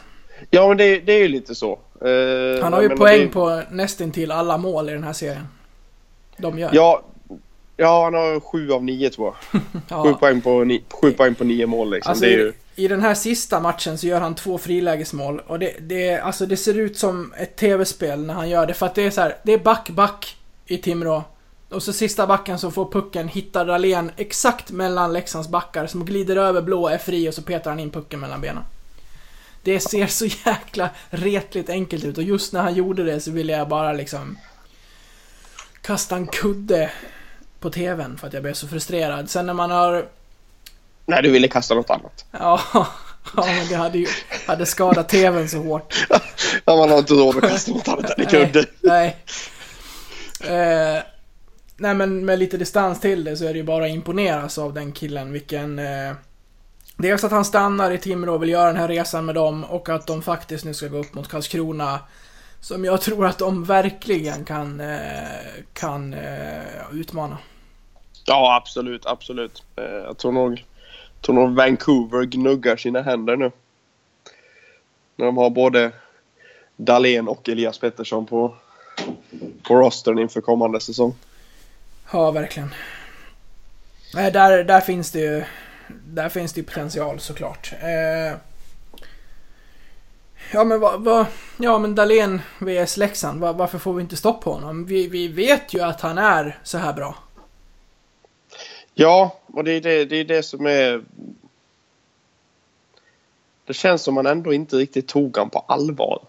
Ja, 0.49 0.67
men 0.67 0.77
det, 0.77 0.99
det 0.99 1.13
är 1.13 1.19
ju 1.19 1.27
lite 1.27 1.55
så. 1.55 1.79
Eh, 2.01 2.63
Han 2.63 2.73
har 2.73 2.81
ju 2.81 2.89
poäng 2.89 3.21
det- 3.21 3.27
på 3.27 3.61
nästintill 3.71 4.31
alla 4.31 4.57
mål 4.57 4.89
i 4.89 4.93
den 4.93 5.03
här 5.03 5.13
serien. 5.13 5.47
De 6.37 6.59
gör. 6.59 6.69
Ja, 6.73 7.01
ja, 7.77 8.03
han 8.03 8.13
har 8.13 8.39
sju 8.39 8.71
av 8.71 8.83
nio 8.83 9.09
tror 9.09 9.33
jag. 9.51 9.61
Ja. 9.89 10.03
Sju, 10.03 10.13
poäng 10.13 10.41
på 10.41 10.63
ni, 10.63 10.83
sju 11.01 11.11
poäng 11.11 11.35
på 11.35 11.43
nio 11.43 11.65
mål 11.65 11.91
liksom. 11.91 12.09
Alltså, 12.09 12.25
ju... 12.25 12.53
i, 12.75 12.83
I 12.85 12.87
den 12.87 13.01
här 13.01 13.13
sista 13.13 13.59
matchen 13.59 13.97
så 13.97 14.07
gör 14.07 14.19
han 14.19 14.35
två 14.35 14.57
frilägesmål 14.57 15.39
och 15.47 15.59
det, 15.59 15.73
det, 15.79 16.19
alltså, 16.19 16.45
det 16.45 16.57
ser 16.57 16.77
ut 16.77 16.97
som 16.97 17.33
ett 17.37 17.55
tv-spel 17.55 18.25
när 18.25 18.33
han 18.33 18.49
gör 18.49 18.65
det. 18.65 18.73
För 18.73 18.85
att 18.85 18.95
det 18.95 19.03
är 19.03 19.09
så 19.09 19.21
här, 19.21 19.35
det 19.43 19.53
är 19.53 19.57
back-back 19.57 20.35
i 20.65 20.77
Timrå. 20.77 21.23
Och 21.71 21.83
så 21.83 21.93
sista 21.93 22.27
backen 22.27 22.59
som 22.59 22.71
får 22.71 22.91
pucken 22.91 23.27
hittar 23.27 23.65
Dahlén 23.65 24.11
exakt 24.17 24.71
mellan 24.71 25.13
Leksands 25.13 25.47
backar 25.47 25.87
som 25.87 26.05
glider 26.05 26.35
över 26.35 26.61
blå, 26.61 26.87
är 26.87 26.97
fri 26.97 27.29
och 27.29 27.33
så 27.33 27.41
petar 27.41 27.71
han 27.71 27.79
in 27.79 27.91
pucken 27.91 28.19
mellan 28.19 28.41
benen. 28.41 28.63
Det 29.63 29.79
ser 29.79 30.07
så 30.07 30.25
jäkla 30.25 30.89
retligt 31.09 31.69
enkelt 31.69 32.03
ut 32.03 32.17
och 32.17 32.23
just 32.23 32.53
när 32.53 32.61
han 32.61 32.73
gjorde 32.73 33.03
det 33.03 33.19
så 33.19 33.31
ville 33.31 33.53
jag 33.53 33.67
bara 33.67 33.93
liksom 33.93 34.37
kasta 35.81 36.15
en 36.15 36.27
kudde 36.27 36.91
på 37.59 37.69
TVn 37.69 38.17
för 38.17 38.27
att 38.27 38.33
jag 38.33 38.43
blev 38.43 38.53
så 38.53 38.67
frustrerad. 38.67 39.29
Sen 39.29 39.45
när 39.45 39.53
man 39.53 39.71
har 39.71 40.05
Nej, 41.05 41.23
du 41.23 41.31
ville 41.31 41.47
kasta 41.47 41.75
något 41.75 41.89
annat. 41.89 42.25
Ja, 42.31 42.61
ja 43.35 43.45
men 43.45 43.67
det 43.67 43.75
hade 43.75 43.97
ju 43.97 44.07
hade 44.47 44.65
skadat 44.65 45.09
TVn 45.09 45.49
så 45.49 45.57
hårt. 45.57 45.93
Ja, 46.65 46.75
man 46.75 46.89
har 46.89 46.97
inte 46.97 47.13
råd 47.13 47.35
att 47.37 47.49
kasta 47.49 47.71
något 47.71 47.87
annat 47.87 48.09
än 48.09 48.23
i 48.23 48.25
kudde. 48.25 48.65
Nej. 48.81 49.17
nej. 50.39 50.95
Eh, 50.95 51.03
nej 51.81 51.93
men 51.93 52.25
med 52.25 52.39
lite 52.39 52.57
distans 52.57 52.99
till 52.99 53.23
det 53.23 53.37
så 53.37 53.45
är 53.45 53.53
det 53.53 53.57
ju 53.59 53.63
bara 53.63 53.85
att 53.85 53.91
imponeras 53.91 54.57
av 54.57 54.73
den 54.73 54.91
killen. 54.91 55.33
Vilken... 55.33 55.79
Eh, 55.79 56.13
dels 56.97 57.23
att 57.23 57.31
han 57.31 57.45
stannar 57.45 57.91
i 57.91 57.97
Timrå 57.97 58.33
och 58.33 58.43
vill 58.43 58.49
göra 58.49 58.67
den 58.67 58.75
här 58.75 58.87
resan 58.87 59.25
med 59.25 59.35
dem 59.35 59.63
och 59.63 59.89
att 59.89 60.07
de 60.07 60.21
faktiskt 60.21 60.65
nu 60.65 60.73
ska 60.73 60.87
gå 60.87 60.97
upp 60.97 61.13
mot 61.13 61.27
Karlskrona. 61.27 61.99
Som 62.59 62.85
jag 62.85 63.01
tror 63.01 63.25
att 63.25 63.37
de 63.37 63.63
verkligen 63.63 64.45
kan, 64.45 64.79
eh, 64.79 64.97
kan 65.73 66.13
eh, 66.13 66.93
utmana. 66.93 67.37
Ja, 68.25 68.55
absolut, 68.55 69.05
absolut. 69.05 69.63
Eh, 69.75 69.83
jag 69.83 70.17
tror 70.17 70.31
nog, 70.31 70.65
tror 71.21 71.35
nog 71.35 71.55
Vancouver 71.55 72.23
gnuggar 72.23 72.75
sina 72.75 73.01
händer 73.01 73.35
nu. 73.35 73.51
När 75.15 75.25
de 75.25 75.37
har 75.37 75.49
både 75.49 75.91
Dahlén 76.75 77.27
och 77.27 77.49
Elias 77.49 77.79
Pettersson 77.79 78.25
på, 78.25 78.55
på 79.63 79.75
rostern 79.75 80.19
inför 80.19 80.41
kommande 80.41 80.79
säsong. 80.79 81.15
Ja, 82.11 82.31
verkligen. 82.31 82.73
Där, 84.13 84.63
där 84.63 84.81
finns 84.81 85.11
det 85.11 85.19
ju... 85.19 85.43
Där 86.05 86.29
finns 86.29 86.53
det 86.53 86.61
ju 86.61 86.65
potential 86.65 87.19
såklart. 87.19 87.73
Eh, 87.81 88.37
ja, 90.53 90.63
men 90.63 90.79
vad... 90.79 91.03
va, 91.03 91.27
ja, 91.57 91.79
men 91.79 91.95
Dahlén 91.95 92.41
vs 92.59 92.97
Leksand. 92.97 93.39
Va, 93.39 93.53
varför 93.53 93.77
får 93.77 93.93
vi 93.93 94.01
inte 94.01 94.15
stopp 94.15 94.41
på 94.41 94.53
honom? 94.53 94.85
Vi, 94.85 95.07
vi 95.07 95.27
vet 95.27 95.73
ju 95.73 95.81
att 95.81 96.01
han 96.01 96.17
är 96.17 96.59
så 96.63 96.77
här 96.77 96.93
bra. 96.93 97.15
Ja, 98.93 99.39
och 99.45 99.63
det 99.63 99.71
är 99.71 99.81
det, 99.81 100.05
det 100.05 100.15
är 100.15 100.25
det 100.25 100.43
som 100.43 100.65
är... 100.65 101.01
Det 103.65 103.73
känns 103.73 104.01
som 104.01 104.13
man 104.13 104.25
ändå 104.25 104.53
inte 104.53 104.75
riktigt 104.75 105.07
tog 105.07 105.37
han 105.37 105.49
på 105.49 105.59
allvar. 105.59 106.19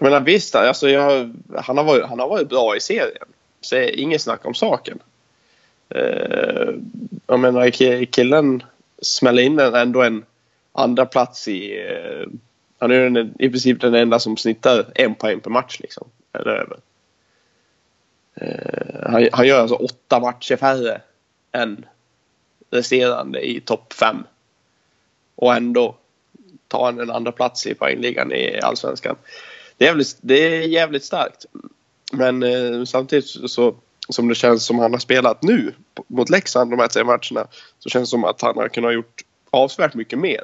Jag 0.00 0.10
menar 0.10 0.20
visst, 0.20 0.54
alltså 0.54 0.88
jag, 0.88 1.32
han, 1.56 1.76
har 1.76 1.84
varit, 1.84 2.04
han 2.04 2.18
har 2.18 2.28
varit 2.28 2.48
bra 2.48 2.76
i 2.76 2.80
serien. 2.80 3.28
Så 3.60 3.74
det 3.74 3.84
är 3.84 3.98
inget 3.98 4.22
snack 4.22 4.46
om 4.46 4.54
saken. 4.54 4.98
Eh, 5.88 6.74
jag 7.26 7.40
menar 7.40 7.70
killen 8.06 8.62
smäller 9.02 9.42
in 9.42 9.58
en, 9.58 9.74
ändå 9.74 10.02
en 10.02 10.24
andra 10.72 11.06
plats 11.06 11.48
i... 11.48 11.86
Eh, 11.86 12.28
han 12.78 12.90
är 12.90 13.10
den, 13.10 13.34
i 13.38 13.48
princip 13.48 13.80
den 13.80 13.94
enda 13.94 14.18
som 14.18 14.36
snittar 14.36 14.86
en 14.94 15.14
poäng 15.14 15.40
per 15.40 15.50
match 15.50 15.80
liksom. 15.80 16.08
Eller 16.32 16.52
över. 16.52 16.76
Eh, 18.34 19.10
han, 19.10 19.28
han 19.32 19.46
gör 19.46 19.60
alltså 19.60 19.74
åtta 19.74 20.20
matcher 20.20 20.56
färre 20.56 21.00
än 21.52 21.86
resterande 22.70 23.48
i 23.48 23.60
topp 23.60 23.92
fem. 23.92 24.24
Och 25.34 25.54
ändå 25.54 25.96
tar 26.68 26.84
han 26.84 27.00
en 27.00 27.10
andra 27.10 27.32
plats 27.32 27.66
i 27.66 27.74
poängligan 27.74 28.32
i 28.32 28.60
Allsvenskan. 28.60 29.16
Det 29.80 29.84
är 29.84 29.88
jävligt, 29.88 30.18
det 30.20 30.34
är 30.56 30.60
jävligt 30.68 31.04
starkt. 31.04 31.46
Men 32.12 32.42
eh, 32.42 32.84
samtidigt 32.84 33.26
så, 33.50 33.74
som 34.08 34.28
det 34.28 34.34
känns 34.34 34.64
som 34.64 34.78
han 34.78 34.92
har 34.92 34.98
spelat 34.98 35.42
nu 35.42 35.74
mot 36.06 36.30
Leksand 36.30 36.70
de 36.70 36.78
här 36.78 36.88
tre 36.88 37.04
matcherna 37.04 37.46
så 37.78 37.88
känns 37.88 38.08
det 38.08 38.10
som 38.10 38.24
att 38.24 38.40
han 38.42 38.56
har 38.56 38.68
kunnat 38.68 38.94
gjort 38.94 39.22
avsevärt 39.50 39.94
mycket 39.94 40.18
mer. 40.18 40.42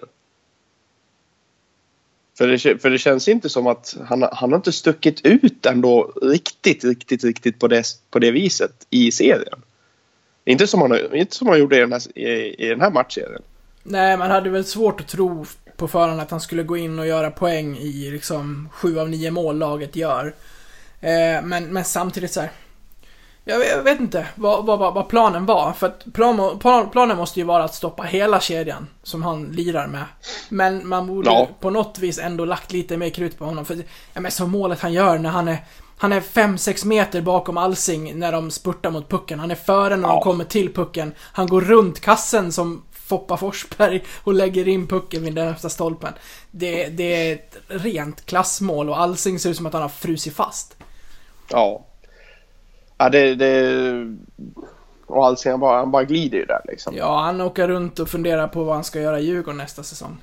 För 2.39 2.49
det, 2.49 2.83
för 2.83 2.91
det 2.91 2.99
känns 2.99 3.29
inte 3.29 3.49
som 3.49 3.67
att 3.67 3.97
han, 4.09 4.23
har- 4.23 4.31
han 4.35 4.51
har 4.53 4.57
inte 4.57 4.73
stuckit 4.73 5.27
ut 5.27 5.67
ändå 5.67 6.13
riktigt, 6.23 6.85
riktigt, 6.85 7.25
riktigt 7.25 7.59
på 7.59 7.69
det, 7.69 7.85
på 8.11 8.19
det 8.19 8.31
viset 8.31 8.87
i 8.91 9.13
serien. 9.13 9.63
Inte 10.45 10.67
som 10.67 10.81
han, 10.81 11.15
inte 11.15 11.37
som 11.37 11.47
han 11.49 11.59
gjorde 11.59 11.77
i 11.77 11.81
den 11.81 11.93
här, 11.93 12.19
i, 12.19 12.55
i 12.65 12.69
den 12.69 12.81
här 12.81 12.91
matchserien. 12.91 13.43
Nej, 13.83 14.17
man 14.17 14.31
hade 14.31 14.51
väl 14.51 14.65
svårt 14.65 15.01
att 15.01 15.09
tro 15.09 15.45
på 15.77 15.89
förhand 15.89 16.21
att 16.21 16.31
han 16.31 16.41
skulle 16.41 16.63
gå 16.63 16.77
in 16.77 16.99
och 16.99 17.07
göra 17.07 17.31
poäng 17.31 17.77
i 17.77 18.11
liksom 18.11 18.69
sju 18.73 18.99
av 18.99 19.09
nio 19.11 19.31
mål 19.31 19.59
laget 19.59 19.97
gör. 19.97 20.35
Eh, 21.01 21.43
men, 21.43 21.65
men 21.73 21.85
samtidigt 21.85 22.33
så 22.33 22.41
här. 22.41 22.51
Jag 23.49 23.59
vet, 23.59 23.69
jag 23.71 23.83
vet 23.83 24.01
inte 24.01 24.27
vad, 24.35 24.67
vad, 24.67 24.79
vad, 24.95 25.09
planen 25.09 25.47
var. 25.47 25.73
För 25.73 25.87
att 25.87 26.05
plan, 26.15 26.59
plan, 26.59 26.91
planen 26.91 27.17
måste 27.17 27.41
ju 27.41 27.47
vara 27.47 27.65
att 27.65 27.75
stoppa 27.75 28.03
hela 28.03 28.41
kedjan 28.41 28.87
som 29.03 29.23
han 29.23 29.45
lirar 29.45 29.87
med. 29.87 30.05
Men 30.49 30.89
man 30.89 31.07
borde 31.07 31.31
Ja. 31.31 31.49
på 31.61 31.71
något 31.71 31.99
vis 31.99 32.19
ändå 32.19 32.45
lagt 32.45 32.73
lite 32.73 32.97
mer 32.97 33.11
krut 33.11 33.39
på 33.39 33.45
honom. 33.45 33.65
För 33.65 33.77
ja, 34.15 34.21
men 34.21 34.31
så 34.31 34.47
målet 34.47 34.81
han 34.81 34.93
gör 34.93 35.19
när 35.19 35.31
han 35.31 35.49
är 35.49 35.59
han 35.99 36.13
är 36.13 36.21
5-6 36.21 36.87
meter 36.87 37.21
bakom 37.21 37.57
Alsing 37.57 38.19
när 38.19 38.33
de 38.33 38.51
spurtar 38.51 38.91
mot 38.91 39.09
pucken. 39.09 39.41
Han 39.41 39.51
är 39.51 39.55
före 39.55 39.97
när 39.97 40.09
de 40.09 40.15
Ja. 40.15 40.23
kommer 40.23 40.45
till 40.45 40.73
pucken. 40.75 41.13
Han 41.21 41.47
går 41.47 41.61
runt 41.61 42.01
kassen 42.01 42.53
som 42.53 42.83
Foppa 43.07 43.37
Forsberg 43.37 44.05
och 44.25 44.35
lägger 44.35 44.69
in 44.69 44.87
pucken 44.87 45.25
vid 45.25 45.35
den 45.35 45.47
närmsta 45.47 45.69
stolpen. 45.69 46.13
Det, 46.51 46.89
det 46.89 47.31
är 47.31 47.35
ett 47.35 47.57
rent 47.67 48.27
klassmål 48.27 48.89
och 48.89 49.01
Alsing 49.01 49.39
ser 49.39 49.51
ut 49.51 49.57
som 49.57 49.67
att 49.67 49.73
han 49.73 49.83
har 49.83 49.89
frusit 49.89 50.35
fast. 50.35 50.77
Ja. 51.49 51.85
Ja, 52.99 53.09
det... 53.09 53.35
det... 53.35 54.17
Och 55.07 55.27
Alsing, 55.27 55.51
han 55.51 55.61
bara, 55.61 55.79
han 55.79 55.91
bara 55.91 56.05
glider 56.05 56.39
ju 56.39 56.45
där 56.45 56.61
liksom. 56.65 56.97
Ja, 56.97 57.21
han 57.21 57.41
åker 57.41 57.69
runt 57.69 57.99
och 57.99 58.09
funderar 58.09 58.49
på 58.49 58.65
vad 58.65 58.75
han 58.75 58.85
ska 58.85 59.01
göra 59.01 59.21
i 59.21 59.25
Djurgården 59.25 59.59
nästa 59.59 59.83
säsong. 59.83 60.19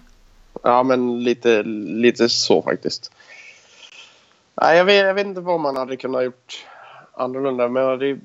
Ja, 0.64 0.84
men 0.84 1.24
lite, 1.24 1.64
lite 1.64 2.30
så 2.30 2.62
faktiskt. 2.62 3.12
Nej, 4.62 4.78
jag, 4.78 4.86
vet, 4.86 5.06
jag 5.06 5.14
vet 5.14 5.28
inte 5.28 5.42
vad 5.42 5.60
man 5.60 5.78
hade 5.78 5.98
kunnat 5.98 6.24
gjort 6.24 6.66
annorlunda. 7.14 7.68
Men 7.68 8.00
det, 8.00 8.20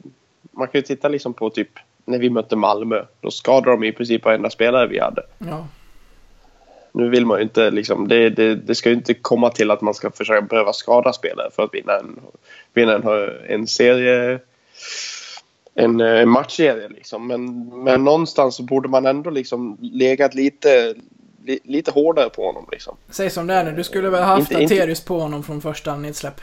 man 0.50 0.69
kan 0.69 0.79
ju 0.79 0.83
titta 0.83 1.09
liksom 1.09 1.35
på 1.35 1.50
typ 1.50 1.71
när 2.09 2.19
vi 2.19 2.31
mötte 2.31 2.57
Malmö. 2.57 3.05
Då 3.21 3.31
skadade 3.31 3.71
de 3.71 3.85
i 3.85 3.93
princip 3.93 4.25
varenda 4.25 4.50
spelare 4.50 4.87
vi 4.87 4.99
hade. 4.99 5.23
Ja. 5.38 5.67
Nu 6.93 7.09
vill 7.09 7.27
man 7.27 7.38
ju 7.38 7.43
inte 7.43 7.71
liksom, 7.71 8.09
det, 8.09 8.31
det, 8.31 8.55
det 8.55 8.75
ska 8.75 8.88
ju 8.88 8.95
inte 8.95 9.15
komma 9.15 9.50
till 9.50 9.71
att 9.71 9.81
man 9.81 9.95
ska 9.95 10.11
försöka 10.11 10.41
behöva 10.41 10.73
skada 10.73 11.12
spelare 11.12 11.50
för 11.50 11.62
att 11.62 11.75
vinna 11.75 11.93
en, 11.93 12.21
vinna 12.75 12.95
en, 12.95 13.31
en 13.49 13.67
serie 13.67 14.38
en, 15.75 16.00
en 16.00 16.29
matchserie 16.29 16.88
liksom. 16.88 17.27
Men, 17.27 17.69
men 17.85 18.05
någonstans 18.05 18.57
så 18.57 18.62
borde 18.62 18.88
man 18.88 19.07
ändå 19.07 19.31
liksom 19.31 19.77
legat 19.81 20.35
lite, 20.35 20.95
li, 21.45 21.61
lite 21.65 21.91
hårdare 21.91 22.31
på 22.31 22.47
honom 22.47 22.67
liksom. 22.73 22.97
Säg 23.11 23.31
som 23.31 23.47
det 23.47 23.55
är 23.55 23.65
nu, 23.65 23.73
du 23.73 23.85
skulle 23.85 24.09
väl 24.11 24.23
haft 24.23 24.50
Inte- 24.50 24.62
inte- 24.62 24.75
Aterius 24.75 25.05
på 25.05 25.21
honom 25.21 25.43
från 25.43 25.61
första 25.61 25.97
nedsläpp. 25.97 26.41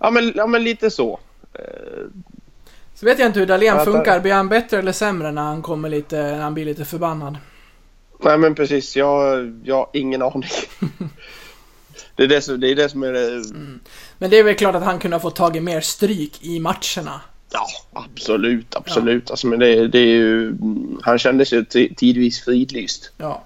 Ja 0.00 0.10
men, 0.10 0.32
ja, 0.36 0.46
men 0.46 0.64
lite 0.64 0.90
så. 0.90 1.18
Så 3.00 3.06
vet 3.06 3.18
jag 3.18 3.26
inte 3.26 3.40
hur 3.40 3.46
Dahlén 3.46 3.76
Ja, 3.76 3.84
funkar. 3.84 4.20
Blir 4.20 4.32
han 4.32 4.48
bättre 4.48 4.78
eller 4.78 4.92
sämre 4.92 5.32
när 5.32 5.42
han 5.42 5.62
kommer 5.62 5.88
lite, 5.88 6.16
när 6.16 6.40
han 6.40 6.54
blir 6.54 6.64
lite 6.64 6.84
förbannad? 6.84 7.36
Nej 8.20 8.38
men 8.38 8.54
precis, 8.54 8.96
jag, 8.96 9.60
jag 9.64 9.76
har 9.76 9.88
ingen 9.92 10.22
aning. 10.22 10.48
det, 12.16 12.22
är 12.22 12.28
det, 12.28 12.42
som, 12.42 12.60
det 12.60 12.70
är 12.70 12.74
det 12.74 12.88
som 12.88 13.02
är 13.02 13.12
det... 13.12 13.44
Men 14.18 14.30
det 14.30 14.38
är 14.38 14.44
väl 14.44 14.54
klart 14.54 14.74
att 14.74 14.82
han 14.82 14.98
kunde 14.98 15.14
ha 15.14 15.20
fått 15.20 15.36
tagit 15.36 15.62
mer 15.62 15.80
stryk 15.80 16.44
i 16.44 16.60
matcherna. 16.60 17.20
Ja, 17.52 17.66
absolut, 17.92 18.76
absolut. 18.76 19.30
Alltså, 19.30 19.46
men 19.46 19.58
det, 19.58 19.88
det 19.88 19.98
är 19.98 20.16
ju... 20.16 20.54
Han 21.02 21.18
kändes 21.18 21.52
ju 21.52 21.62
ti- 21.62 21.94
tidvis 21.94 22.44
fridlyst. 22.44 23.10
Ja. 23.16 23.42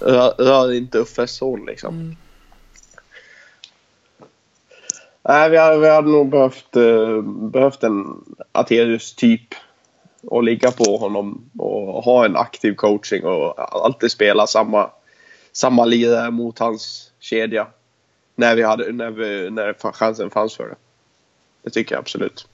Rör, 0.00 0.34
rör 0.38 0.72
inte 0.72 0.98
Uffes 0.98 1.36
son 1.36 1.66
liksom. 1.66 1.94
Mm. 1.94 2.16
Nej, 5.22 5.50
vi 5.50 5.56
hade, 5.56 5.78
vi 5.78 5.88
hade 5.88 6.10
nog 6.10 6.28
behövt, 6.30 6.76
eh, 6.76 7.22
behövt 7.22 7.82
en 7.82 8.24
Aterius-typ 8.52 9.54
och 10.22 10.42
ligga 10.42 10.70
på 10.70 10.96
honom 10.96 11.50
och 11.58 12.04
ha 12.04 12.24
en 12.24 12.36
aktiv 12.36 12.74
coaching 12.74 13.24
och 13.24 13.84
alltid 13.84 14.10
spela 14.10 14.46
samma, 14.46 14.90
samma 15.52 15.84
lirare 15.84 16.30
mot 16.30 16.58
hans 16.58 17.10
kedja. 17.20 17.66
När, 18.34 18.56
vi 18.56 18.62
hade, 18.62 18.92
när, 18.92 19.10
vi, 19.10 19.50
när 19.50 19.92
chansen 19.92 20.30
fanns 20.30 20.56
för 20.56 20.68
det. 20.68 20.74
Det 21.62 21.70
tycker 21.70 21.94
jag 21.94 22.00
absolut. 22.00 22.46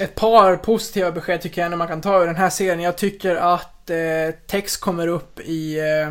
Ett 0.00 0.14
par 0.14 0.56
positiva 0.56 1.12
besked 1.12 1.40
tycker 1.40 1.60
jag 1.60 1.66
ändå 1.66 1.76
man 1.76 1.88
kan 1.88 2.00
ta 2.00 2.22
ur 2.22 2.26
den 2.26 2.36
här 2.36 2.50
serien. 2.50 2.80
Jag 2.80 2.96
tycker 2.98 3.36
att 3.36 3.90
eh, 3.90 4.34
Tex 4.46 4.76
kommer 4.76 5.06
upp 5.06 5.40
i... 5.40 5.78
Eh, 5.78 6.08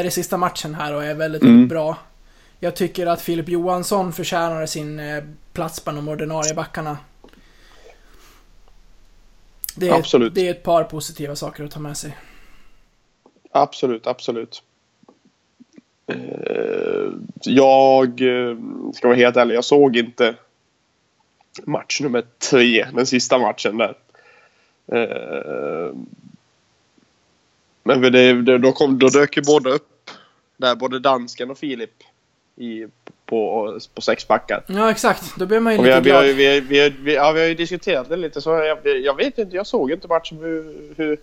är 0.00 0.04
det 0.04 0.10
sista 0.10 0.36
matchen 0.36 0.74
här 0.74 0.94
och 0.94 1.04
är 1.04 1.14
väldigt, 1.14 1.42
Mm. 1.42 1.54
väldigt 1.54 1.68
bra. 1.70 1.96
Jag 2.64 2.76
tycker 2.76 3.06
att 3.06 3.22
Filip 3.22 3.48
Johansson 3.48 4.12
förtjänar 4.12 4.66
sin 4.66 5.00
eh, 5.00 5.24
plats 5.52 5.84
bland 5.84 5.98
de 5.98 6.08
ordinarie 6.08 6.54
backarna. 6.54 6.98
Det 9.76 9.88
är, 9.88 9.94
Absolut. 9.94 10.34
det 10.34 10.46
är 10.46 10.50
ett 10.50 10.62
par 10.62 10.84
positiva 10.84 11.36
saker 11.36 11.64
att 11.64 11.70
ta 11.70 11.80
med 11.80 11.96
sig. 11.96 12.16
Absolut, 13.50 14.06
absolut. 14.06 14.62
Eh, 16.06 17.10
Jag 17.42 18.20
eh, 18.20 18.56
ska 18.94 19.08
vara 19.08 19.16
helt 19.16 19.36
ärlig, 19.36 19.54
jag 19.54 19.64
såg 19.64 19.96
inte 19.96 20.34
match 21.64 22.00
nummer 22.00 22.24
tre, 22.50 22.86
den 22.94 23.06
sista 23.06 23.38
matchen 23.38 23.76
där. 23.76 23.94
Men 27.82 28.12
det, 28.12 28.58
då, 28.58 28.72
kom, 28.72 28.98
då 28.98 29.08
dök 29.08 29.36
ju 29.36 29.42
båda 29.42 29.70
upp, 29.70 30.10
där 30.56 30.74
både 30.74 30.98
dansken 30.98 31.50
och 31.50 31.58
Filip 31.58 32.02
i, 32.62 32.86
på, 33.26 33.78
på 33.94 34.00
sex 34.00 34.28
backar. 34.28 34.62
Ja, 34.66 34.90
exakt. 34.90 35.36
Då 35.36 35.46
blir 35.46 35.60
man 35.60 35.72
ju 35.72 35.78
Och 35.78 35.84
lite 35.84 35.94
har, 35.94 36.00
vi, 36.02 36.10
har, 36.10 36.22
glad. 36.22 36.28
ju- 36.28 36.34
vi, 36.34 36.54
har, 36.54 36.60
vi, 36.60 36.80
har, 36.80 36.90
vi, 37.04 37.14
ja, 37.14 37.32
vi 37.32 37.40
har 37.40 37.46
ju 37.48 37.54
diskuterat 37.54 38.08
det 38.08 38.16
lite 38.16 38.40
så 38.40 38.50
jag, 38.50 38.78
jag 38.98 39.16
vet 39.16 39.38
inte, 39.38 39.56
jag 39.56 39.66
såg 39.66 39.92
inte 39.92 40.08
matchen 40.08 40.38
hur, 40.38 40.74
hur, 40.96 41.18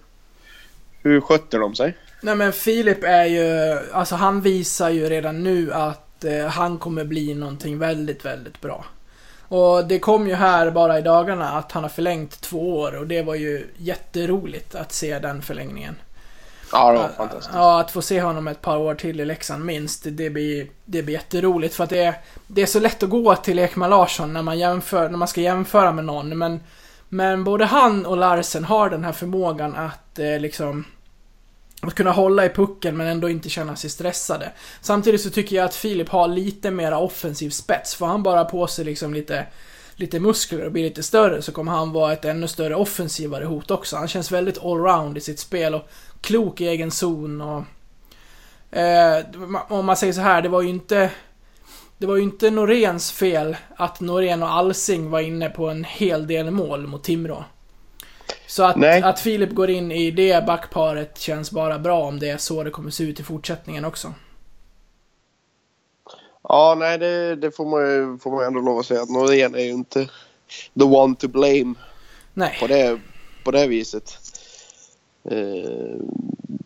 hur 1.01 1.21
skötte 1.21 1.57
de 1.57 1.75
sig? 1.75 1.93
Nej 2.21 2.35
men 2.35 2.53
Filip 2.53 3.03
är 3.03 3.25
ju, 3.25 3.79
alltså 3.91 4.15
han 4.15 4.41
visar 4.41 4.89
ju 4.89 5.09
redan 5.09 5.43
nu 5.43 5.73
att 5.73 6.23
eh, 6.25 6.45
han 6.45 6.77
kommer 6.77 7.03
bli 7.03 7.33
någonting 7.33 7.79
väldigt, 7.79 8.25
väldigt 8.25 8.61
bra. 8.61 8.85
Och 9.47 9.87
det 9.87 9.99
kom 9.99 10.27
ju 10.27 10.33
här 10.33 10.71
bara 10.71 10.99
i 10.99 11.01
dagarna 11.01 11.49
att 11.49 11.71
han 11.71 11.83
har 11.83 11.89
förlängt 11.89 12.41
två 12.41 12.79
år 12.79 12.97
och 12.97 13.07
det 13.07 13.21
var 13.21 13.35
ju 13.35 13.67
jätteroligt 13.77 14.75
att 14.75 14.91
se 14.91 15.19
den 15.19 15.41
förlängningen. 15.41 15.95
Ja, 16.71 16.91
det 16.91 16.97
var 16.97 17.09
fantastiskt. 17.09 17.49
Ja, 17.53 17.79
att 17.79 17.91
få 17.91 18.01
se 18.01 18.21
honom 18.21 18.47
ett 18.47 18.61
par 18.61 18.77
år 18.77 18.95
till 18.95 19.19
i 19.19 19.25
Leksand 19.25 19.65
minst, 19.65 20.03
det 20.09 20.29
blir, 20.29 20.67
det 20.85 21.03
blir 21.03 21.15
jätteroligt 21.15 21.75
för 21.75 21.83
att 21.83 21.89
det 21.89 22.03
är, 22.03 22.13
det 22.47 22.61
är 22.61 22.65
så 22.65 22.79
lätt 22.79 23.03
att 23.03 23.09
gå 23.09 23.35
till 23.35 23.59
Ekman 23.59 23.89
Larsson 23.89 24.33
när 24.33 24.41
man, 24.41 24.59
jämför, 24.59 25.09
när 25.09 25.17
man 25.17 25.27
ska 25.27 25.41
jämföra 25.41 25.91
med 25.91 26.05
någon, 26.05 26.37
men, 26.37 26.59
men 27.09 27.43
både 27.43 27.65
han 27.65 28.05
och 28.05 28.17
Larsen 28.17 28.63
har 28.63 28.89
den 28.89 29.03
här 29.03 29.11
förmågan 29.11 29.75
att 29.75 30.19
eh, 30.19 30.39
liksom 30.39 30.85
att 31.81 31.95
kunna 31.95 32.11
hålla 32.11 32.45
i 32.45 32.49
pucken 32.49 32.97
men 32.97 33.07
ändå 33.07 33.29
inte 33.29 33.49
känna 33.49 33.75
sig 33.75 33.89
stressade. 33.89 34.51
Samtidigt 34.81 35.21
så 35.21 35.29
tycker 35.29 35.55
jag 35.55 35.65
att 35.65 35.75
Filip 35.75 36.09
har 36.09 36.27
lite 36.27 36.71
mera 36.71 36.97
offensiv 36.97 37.49
spets. 37.49 37.95
Får 37.95 38.05
han 38.05 38.23
bara 38.23 38.45
på 38.45 38.67
sig 38.67 38.85
liksom 38.85 39.13
lite, 39.13 39.45
lite 39.95 40.19
muskler 40.19 40.65
och 40.65 40.71
blir 40.71 40.83
lite 40.83 41.03
större 41.03 41.41
så 41.41 41.51
kommer 41.51 41.71
han 41.71 41.91
vara 41.91 42.13
ett 42.13 42.25
ännu 42.25 42.47
större 42.47 42.75
offensivare 42.75 43.45
hot 43.45 43.71
också. 43.71 43.95
Han 43.95 44.07
känns 44.07 44.31
väldigt 44.31 44.63
allround 44.63 45.17
i 45.17 45.21
sitt 45.21 45.39
spel 45.39 45.75
och 45.75 45.89
klok 46.21 46.61
i 46.61 46.67
egen 46.67 46.91
zon 46.91 47.41
och... 47.41 47.63
Eh, 48.77 49.25
om 49.67 49.85
man 49.85 49.97
säger 49.97 50.13
så 50.13 50.21
här, 50.21 50.41
det 50.41 50.49
var 50.49 50.61
ju 50.61 50.69
inte... 50.69 51.11
Det 51.97 52.05
var 52.05 52.15
ju 52.15 52.23
inte 52.23 52.51
Noréns 52.51 53.11
fel 53.11 53.57
att 53.75 53.99
Norén 53.99 54.43
och 54.43 54.51
Alsing 54.51 55.09
var 55.09 55.19
inne 55.19 55.49
på 55.49 55.69
en 55.69 55.83
hel 55.83 56.27
del 56.27 56.51
mål 56.51 56.87
mot 56.87 57.03
Timrå. 57.03 57.43
Så 58.47 58.63
att, 58.63 58.75
Nej. 58.75 59.01
att 59.01 59.19
Filip 59.19 59.51
går 59.51 59.69
in 59.69 59.91
i 59.91 60.11
det 60.11 60.45
backparet 60.45 61.17
känns 61.17 61.51
bara 61.51 61.79
bra 61.79 62.01
om 62.01 62.19
det 62.19 62.29
är 62.29 62.37
så 62.37 62.63
det 62.63 62.71
kommer 62.71 62.91
se 62.91 63.03
ut 63.03 63.19
i 63.19 63.23
fortsättningen 63.23 63.85
också. 63.85 64.13
Ja, 66.43 66.75
nej, 66.79 66.97
det, 66.97 67.35
det 67.35 67.51
får, 67.51 67.65
man 67.65 67.81
ju, 67.81 68.17
får 68.17 68.31
man 68.31 68.45
ändå 68.45 68.59
lov 68.59 68.79
att 68.79 68.85
säga 68.85 69.01
att 69.01 69.09
Norén 69.09 69.55
är 69.55 69.63
ju 69.63 69.71
inte 69.71 70.05
the 70.79 70.83
one 70.83 71.15
to 71.15 71.27
blame 71.27 71.73
Nej. 72.33 72.57
på 72.59 72.67
det, 72.67 72.99
på 73.43 73.51
det 73.51 73.67
viset. 73.67 74.28
Eh, 75.31 75.95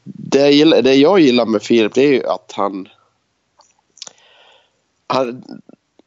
det, 0.04 0.40
jag 0.40 0.52
gillar, 0.52 0.82
det 0.82 0.96
jag 0.96 1.20
gillar 1.20 1.46
med 1.46 1.64
Filip 1.64 1.94
det 1.94 2.02
är 2.02 2.14
ju 2.14 2.28
att 2.28 2.52
han... 2.56 2.88
han 5.08 5.44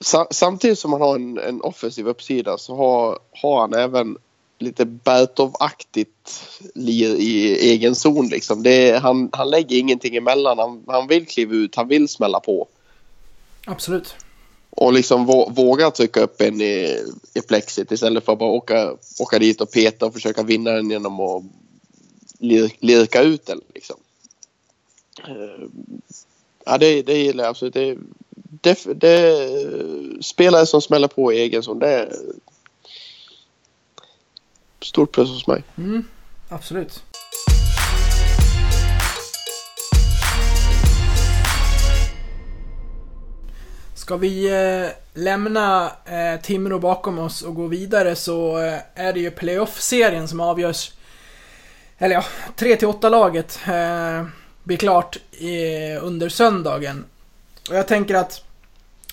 sa, 0.01 0.27
samtidigt 0.31 0.79
som 0.79 0.93
han 0.93 1.01
har 1.01 1.15
en, 1.15 1.39
en 1.39 1.61
offensiv 1.61 2.09
uppsida 2.09 2.59
så 2.59 2.77
har, 2.77 3.19
har 3.33 3.61
han 3.61 3.75
även 3.75 4.17
lite 4.59 4.85
Bertov-aktigt 4.85 6.41
lir 6.75 7.17
i 7.17 7.59
egen 7.71 7.95
zon. 7.95 8.29
Liksom. 8.29 8.63
Det 8.63 8.99
han, 8.99 9.29
han 9.33 9.51
lägger 9.51 9.79
ingenting 9.79 10.17
emellan. 10.17 10.59
Han, 10.59 10.85
han 10.87 11.07
vill 11.07 11.27
kliva 11.27 11.55
ut, 11.55 11.75
han 11.75 11.89
vill 11.89 12.09
smälla 12.09 12.41
på. 12.41 12.69
Absolut. 13.67 14.15
Och 14.71 14.93
liksom 14.93 15.27
vå- 15.27 15.55
våga 15.55 15.91
trycka 15.91 16.21
upp 16.21 16.41
en 16.41 16.61
i, 16.61 16.99
i 17.35 17.41
plexit 17.41 17.93
istället 17.93 18.25
för 18.25 18.33
att 18.33 18.39
bara 18.39 18.51
åka, 18.51 18.97
åka 19.21 19.39
dit 19.39 19.61
och 19.61 19.71
peta 19.71 20.07
och 20.07 20.13
försöka 20.13 20.43
vinna 20.43 20.71
den 20.71 20.91
genom 20.91 21.21
att 21.21 21.43
lirka 22.39 23.23
ut 23.23 23.47
den. 23.47 23.61
Liksom. 23.75 23.97
Eh, 25.29 25.67
ja, 26.65 26.79
det, 26.79 27.03
det 27.03 27.19
gillar 27.19 27.45
jag 27.45 27.51
absolut. 27.51 27.75
Det, 27.75 27.97
det, 28.61 29.01
det, 29.01 30.25
spelare 30.25 30.67
som 30.67 30.83
smäller 30.83 31.09
på 31.09 31.33
i 31.33 31.39
egen 31.39 31.63
zon, 31.63 31.79
det 31.79 31.89
är 31.89 32.13
stort 34.83 35.13
plus 35.13 35.29
hos 35.29 35.47
mig. 35.47 35.65
Mm, 35.77 36.05
absolut. 36.49 37.03
Ska 43.95 44.17
vi 44.17 44.47
eh, 44.47 44.91
lämna 45.15 45.93
eh, 46.05 46.41
Timrå 46.43 46.79
bakom 46.79 47.19
oss 47.19 47.43
och 47.43 47.55
gå 47.55 47.67
vidare 47.67 48.17
så 48.17 48.59
eh, 48.59 48.79
är 48.95 49.13
det 49.13 49.21
ju 49.21 49.31
playoff-serien 49.31 50.29
som 50.29 50.41
avgörs. 50.41 50.93
Eller 51.99 52.15
ja, 52.15 52.25
3-8 52.57 53.11
laget 53.11 53.59
eh, 53.67 54.27
blir 54.65 54.77
klart 54.77 55.17
i, 55.31 55.95
under 55.95 56.29
söndagen. 56.29 57.05
Och 57.69 57.77
jag 57.77 57.89
tänker 57.89 58.15
att 58.15 58.45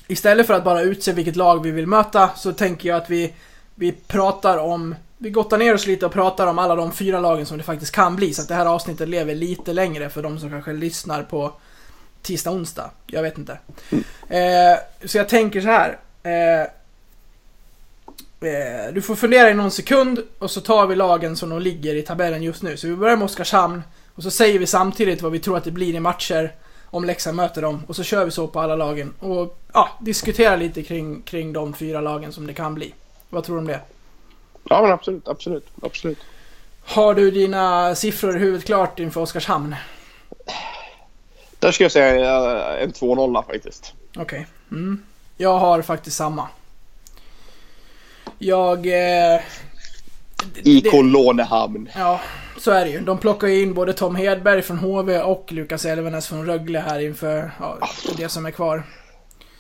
istället 0.08 0.48
för 0.48 0.54
att 0.54 0.64
bara 0.64 0.82
utse 0.82 1.14
vilket 1.14 1.36
lag 1.36 1.64
vi 1.64 1.72
vill 1.72 1.88
möta 1.88 2.30
så 2.36 2.54
tänker 2.54 2.90
jag 2.90 2.98
att 2.98 3.10
vi, 3.10 3.34
vi 3.76 3.92
pratar 3.92 4.58
om 4.58 4.96
vi 5.24 5.30
gottar 5.30 5.58
ner 5.58 5.74
oss 5.74 5.88
lite 5.88 6.06
och 6.06 6.12
pratar 6.12 6.48
om 6.48 6.60
alla 6.60 6.76
de 6.76 6.92
fyra 6.92 7.20
lagen 7.20 7.46
som 7.46 7.58
det 7.58 7.64
faktiskt 7.64 7.92
kan 7.92 8.16
bli. 8.16 8.34
Så 8.34 8.42
att 8.42 8.48
det 8.48 8.56
här 8.56 8.66
avsnittet 8.66 9.10
lever 9.10 9.36
lite 9.36 9.74
längre 9.74 10.10
för 10.10 10.24
de 10.24 10.40
som 10.40 10.50
kanske 10.50 10.74
lyssnar 10.74 11.24
på 11.24 11.54
tisdag, 12.22 12.52
onsdag. 12.52 12.92
Jag 13.08 13.22
vet 13.22 13.38
inte. 13.38 13.58
Eh, 14.30 14.78
så 15.06 15.18
jag 15.18 15.30
tänker 15.30 15.62
så 15.62 15.68
här. 15.68 15.98
Eh, 16.24 16.62
eh, 16.62 16.68
du 18.94 19.02
får 19.02 19.16
fundera 19.16 19.50
i 19.50 19.54
någon 19.54 19.72
sekund 19.72 20.20
och 20.40 20.52
så 20.52 20.62
tar 20.62 20.88
vi 20.88 20.96
lagen 20.96 21.36
som 21.36 21.50
de 21.50 21.60
ligger 21.60 21.96
i 21.96 22.02
tabellen 22.02 22.44
just 22.44 22.64
nu. 22.64 22.78
Så 22.78 22.88
vi 22.88 22.96
börjar 22.96 23.16
med 23.16 23.26
Oskarshamn 23.26 23.84
och 24.16 24.24
så 24.24 24.32
säger 24.32 24.60
vi 24.60 24.68
samtidigt 24.68 25.22
vad 25.22 25.32
vi 25.32 25.40
tror 25.40 25.58
att 25.58 25.64
det 25.64 25.72
blir 25.72 25.96
i 25.96 26.00
matcher 26.00 26.52
om 26.86 27.06
Leksand 27.06 27.38
möter 27.38 27.62
dem 27.62 27.84
och 27.88 27.96
så 27.96 28.04
kör 28.04 28.26
vi 28.26 28.32
så 28.32 28.48
på 28.48 28.60
alla 28.60 28.76
lagen 28.76 29.14
och 29.20 29.60
ja, 29.74 29.90
diskuterar 30.02 30.58
lite 30.58 30.84
kring, 30.84 31.22
kring 31.22 31.54
de 31.54 31.74
fyra 31.74 32.02
lagen 32.02 32.32
som 32.32 32.48
det 32.48 32.54
kan 32.54 32.76
bli. 32.76 32.94
Vad 33.30 33.44
tror 33.44 33.56
du 33.56 33.60
om 33.60 33.68
det? 33.68 33.80
Ja, 34.64 34.82
men 34.82 34.92
absolut, 34.92 35.28
absolut, 35.28 35.68
absolut. 35.82 36.18
Har 36.86 37.14
du 37.14 37.32
dina 37.32 37.96
siffror 37.96 38.36
i 38.36 38.40
huvudet 38.40 38.66
klart 38.66 39.00
inför 39.00 39.22
Oskarshamn? 39.22 39.76
Där 41.60 41.72
ska 41.72 41.84
jag 41.84 41.92
säga 41.92 42.76
eh, 42.78 42.84
en 42.84 42.92
2-0 42.92 43.46
faktiskt. 43.46 43.94
Okej. 44.18 44.48
Mm. 44.72 45.04
Jag 45.38 45.60
har 45.60 45.82
faktiskt 45.82 46.18
samma. 46.18 46.48
Jag... 48.44 48.88
Eh, 48.88 49.42
IK 50.64 50.84
det- 50.92 51.02
Lånehamn. 51.02 51.90
Ja, 51.96 52.22
så 52.58 52.72
är 52.72 52.86
det 52.86 52.92
ju. 52.92 53.00
De 53.00 53.18
plockar 53.18 53.48
ju 53.48 53.62
in 53.62 53.74
både 53.74 53.94
Tom 53.94 54.16
Hedberg 54.16 54.62
från 54.62 54.78
HV 54.78 55.20
och 55.22 55.52
Lukas 55.52 55.86
Elvenes 55.86 56.28
från 56.28 56.46
Rögle 56.46 56.80
här 56.80 57.00
inför 57.00 57.52
ja, 57.60 57.78
det 58.18 58.30
som 58.30 58.46
är 58.46 58.52
kvar. 58.52 58.84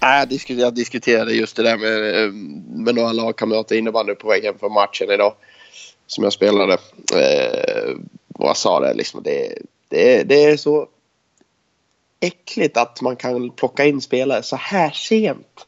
Disku- 0.01 0.59
jag 0.59 0.75
diskuterade 0.75 1.33
just 1.33 1.55
det 1.55 1.63
där 1.63 1.77
med, 1.77 2.23
eh, 2.23 2.31
med 2.85 2.95
några 2.95 3.11
lagkamrater 3.11 3.75
innebandy 3.75 4.15
på 4.15 4.27
väg 4.27 4.43
hem 4.43 4.55
från 4.59 4.73
matchen 4.73 5.11
idag. 5.11 5.33
Som 6.07 6.23
jag 6.23 6.33
spelade. 6.33 6.73
Eh, 7.13 7.91
och 8.33 8.47
jag 8.47 8.57
sa 8.57 8.79
det 8.79 8.93
liksom. 8.93 9.23
Det, 9.23 9.57
det, 9.89 10.23
det 10.23 10.43
är 10.43 10.57
så 10.57 10.87
äckligt 12.19 12.77
att 12.77 13.01
man 13.01 13.15
kan 13.15 13.49
plocka 13.49 13.85
in 13.85 14.01
spelare 14.01 14.43
så 14.43 14.55
här 14.55 14.91
sent. 14.91 15.67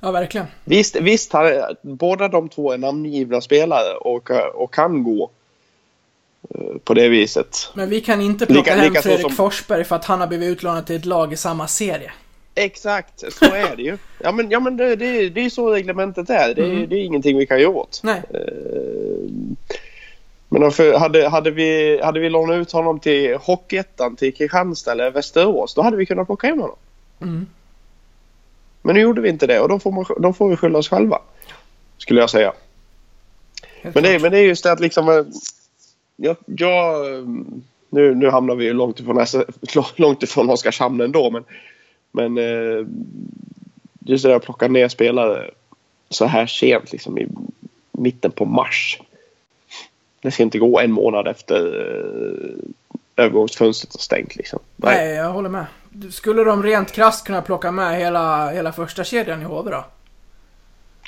Ja, 0.00 0.10
verkligen. 0.10 0.46
Visst, 0.64 0.96
visst 0.96 1.32
har, 1.32 1.76
båda 1.82 2.28
de 2.28 2.48
två 2.48 2.72
är 2.72 2.78
namngivna 2.78 3.40
spelare 3.40 3.94
och, 3.94 4.30
och 4.54 4.74
kan 4.74 5.02
gå 5.04 5.30
eh, 6.54 6.76
på 6.84 6.94
det 6.94 7.08
viset. 7.08 7.56
Men 7.74 7.90
vi 7.90 8.00
kan 8.00 8.20
inte 8.20 8.46
plocka 8.46 8.60
Lika- 8.74 8.74
hem 8.82 8.88
lika 8.92 9.02
Fredrik 9.02 9.20
som- 9.26 9.30
Forsberg 9.36 9.84
för 9.84 9.96
att 9.96 10.04
han 10.04 10.20
har 10.20 10.26
blivit 10.26 10.48
utlånad 10.48 10.86
till 10.86 10.96
ett 10.96 11.04
lag 11.04 11.32
i 11.32 11.36
samma 11.36 11.68
serie. 11.68 12.12
Exakt, 12.54 13.32
så 13.32 13.44
är 13.44 13.76
det 13.76 13.82
ju. 13.82 13.98
Ja 14.22 14.32
men, 14.32 14.50
ja, 14.50 14.60
men 14.60 14.76
det, 14.76 14.96
det, 14.96 15.28
det 15.28 15.44
är 15.44 15.50
så 15.50 15.70
reglementet 15.70 16.30
är. 16.30 16.54
Det, 16.54 16.64
Mm. 16.64 16.88
det 16.88 16.96
är 16.96 17.04
ingenting 17.04 17.38
vi 17.38 17.46
kan 17.46 17.60
göra 17.60 17.70
åt. 17.70 18.00
Nej. 18.02 18.22
Eh, 18.34 19.30
Men 20.48 20.62
varför, 20.62 20.98
hade, 20.98 21.28
hade, 21.28 21.50
vi, 21.50 22.00
hade 22.02 22.20
vi 22.20 22.28
lånat 22.30 22.54
ut 22.56 22.72
honom 22.72 23.00
till 23.00 23.34
Hockeyettan, 23.36 24.16
till 24.16 24.34
Kristianstad 24.34 24.92
eller 24.92 25.10
Västerås, 25.10 25.74
då 25.74 25.82
hade 25.82 25.96
vi 25.96 26.06
kunnat 26.06 26.26
plocka 26.26 26.46
hem 26.46 26.60
honom. 26.60 26.76
Mm. 27.22 27.46
Men 28.82 28.94
nu 28.94 29.00
gjorde 29.00 29.20
vi 29.20 29.28
inte 29.28 29.46
det 29.46 29.60
och 29.60 29.68
då 29.68 29.78
får, 29.78 29.92
man, 29.92 30.04
då 30.18 30.32
får 30.32 30.48
vi 30.48 30.56
skylla 30.56 30.78
oss 30.78 30.88
själva. 30.88 31.18
Skulle 31.98 32.20
jag 32.20 32.30
säga. 32.30 32.52
Men 33.82 34.02
det, 34.02 34.18
men 34.22 34.32
det 34.32 34.38
är 34.38 34.42
just 34.42 34.64
det 34.64 34.72
att 34.72 34.80
liksom... 34.80 35.08
eh, 35.08 35.24
Jag, 36.16 36.36
jag, 36.46 37.06
nu, 37.90 38.14
nu 38.14 38.30
hamnar 38.30 38.54
vi 38.54 38.64
ju 38.64 38.72
långt 38.72 39.00
ifrån, 39.00 39.26
långt 39.96 40.22
ifrån 40.22 40.50
Oskarshamn 40.50 41.00
ändå. 41.00 41.30
Men, 41.30 41.44
men 42.12 42.38
eh, 42.38 42.86
just 44.00 44.24
det 44.24 44.28
där 44.28 44.36
att 44.36 44.44
plocka 44.44 44.68
ner 44.68 44.88
spelare 44.88 45.50
så 46.08 46.26
här 46.26 46.46
sent 46.46 46.92
liksom 46.92 47.18
i 47.18 47.28
mitten 47.92 48.30
på 48.30 48.44
mars. 48.44 49.00
Det 50.22 50.30
ska 50.30 50.42
inte 50.42 50.58
gå 50.58 50.80
en 50.80 50.92
månad 50.92 51.28
efter 51.28 51.66
eh, 51.66 53.24
övergångsfönstret 53.24 53.92
har 53.94 53.98
stängt 53.98 54.36
liksom. 54.36 54.58
Nej, 54.76 55.10
jag 55.14 55.32
håller 55.32 55.48
med. 55.48 55.66
Skulle 56.10 56.44
de 56.44 56.62
rent 56.62 56.92
krasst 56.92 57.26
kunna 57.26 57.42
plocka 57.42 57.70
med 57.70 57.96
hela, 57.98 58.50
hela 58.50 58.72
första 58.72 59.04
kedjan 59.04 59.42
i 59.42 59.44
HV 59.44 59.70
då? 59.70 59.84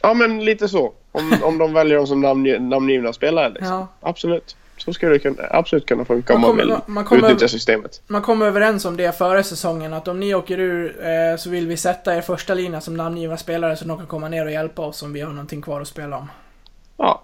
Ja 0.03 0.15
men 0.15 0.45
lite 0.45 0.69
så. 0.69 0.93
Om, 1.13 1.33
om 1.43 1.59
de 1.59 1.73
väljer 1.73 1.97
dem 1.97 2.07
som 2.07 2.21
namnge, 2.21 2.59
namngivna 2.59 3.13
spelare. 3.13 3.49
Liksom. 3.49 3.69
Ja. 3.73 3.89
Absolut. 4.01 4.57
Så 4.77 4.93
skulle 4.93 5.13
det 5.13 5.19
kunna, 5.19 5.43
absolut 5.51 5.87
kunna 5.87 6.05
funka 6.05 6.35
om 6.35 6.41
Man 6.41 6.51
man 6.51 6.59
kommer- 6.59 6.75
vill 6.75 6.95
man 6.95 7.05
kommer- 7.05 7.27
utnyttja 7.29 7.49
systemet. 7.49 8.03
Man 8.07 8.23
kom 8.23 8.43
överens 8.43 8.85
om 8.85 8.97
det 8.97 9.19
före 9.19 9.43
säsongen 9.43 9.93
att 9.95 10.09
om 10.09 10.21
ni 10.21 10.35
åker 10.35 10.59
ur 10.61 11.07
eh, 11.07 11.37
så 11.37 11.51
vill 11.51 11.67
vi 11.67 11.77
sätta 11.77 12.17
er 12.17 12.21
första 12.21 12.55
lina 12.55 12.81
som 12.81 12.97
namngivna 12.97 13.37
spelare 13.37 13.77
så 13.77 13.85
de 13.85 13.99
kan 13.99 14.07
komma 14.07 14.29
ner 14.29 14.45
och 14.47 14.53
hjälpa 14.53 14.83
oss 14.83 15.03
om 15.03 15.13
vi 15.13 15.21
har 15.21 15.31
någonting 15.31 15.63
kvar 15.63 15.81
att 15.81 15.89
spela 15.89 16.17
om. 16.17 16.31
Ja. 16.97 17.23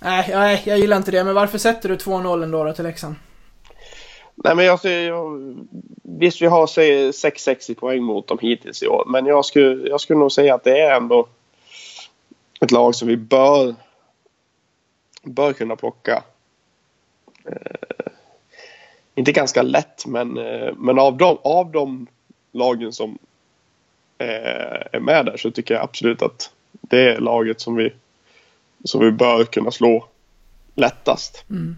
Nej, 0.00 0.26
nej, 0.28 0.62
jag 0.66 0.78
gillar 0.78 0.96
inte 0.96 1.10
det. 1.10 1.24
Men 1.24 1.34
varför 1.34 1.58
sätter 1.58 1.88
du 1.88 1.96
2-0 1.96 2.42
ändå 2.42 2.64
då 2.64 2.72
till 2.72 2.84
Leksand? 2.84 3.14
Nej 4.36 4.56
men 4.56 4.64
jag, 4.64 4.84
jag 4.84 5.56
Visst 6.02 6.42
vi 6.42 6.46
har 6.46 6.66
6-6 6.66 7.70
i 7.70 7.74
poäng 7.74 8.02
mot 8.02 8.26
dem 8.26 8.38
hittills 8.40 8.82
i 8.82 8.86
år. 8.86 9.04
Men 9.06 9.26
jag 9.26 9.44
skulle, 9.44 9.88
jag 9.88 10.00
skulle 10.00 10.18
nog 10.18 10.32
säga 10.32 10.54
att 10.54 10.64
det 10.64 10.80
är 10.80 10.96
ändå 10.96 11.28
ett 12.60 12.70
lag 12.70 12.94
som 12.94 13.08
vi 13.08 13.16
bör 13.16 13.74
bör 15.22 15.52
kunna 15.52 15.76
plocka. 15.76 16.22
Eh, 17.44 18.12
inte 19.14 19.32
ganska 19.32 19.62
lätt 19.62 20.06
men, 20.06 20.38
eh, 20.38 20.74
men 20.76 20.98
av, 20.98 21.16
de, 21.16 21.38
av 21.42 21.70
de 21.70 22.06
lagen 22.52 22.92
som 22.92 23.18
eh, 24.18 24.26
är 24.92 25.00
med 25.00 25.26
där 25.26 25.36
så 25.36 25.50
tycker 25.50 25.74
jag 25.74 25.82
absolut 25.82 26.22
att 26.22 26.50
det 26.70 27.00
är 27.00 27.20
laget 27.20 27.60
som 27.60 27.76
vi, 27.76 27.92
som 28.84 29.00
vi 29.00 29.10
bör 29.10 29.44
kunna 29.44 29.70
slå 29.70 30.08
lättast. 30.74 31.44
Mm. 31.50 31.76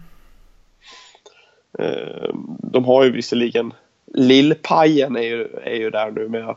Eh, 1.79 2.33
De 2.63 2.85
har 2.85 3.03
ju 3.03 3.11
visserligen 3.11 3.73
Lillpajen 4.13 5.15
är 5.15 5.21
ju, 5.21 5.47
är 5.63 5.75
ju 5.75 5.89
där 5.89 6.11
nu 6.11 6.29
med 6.29 6.55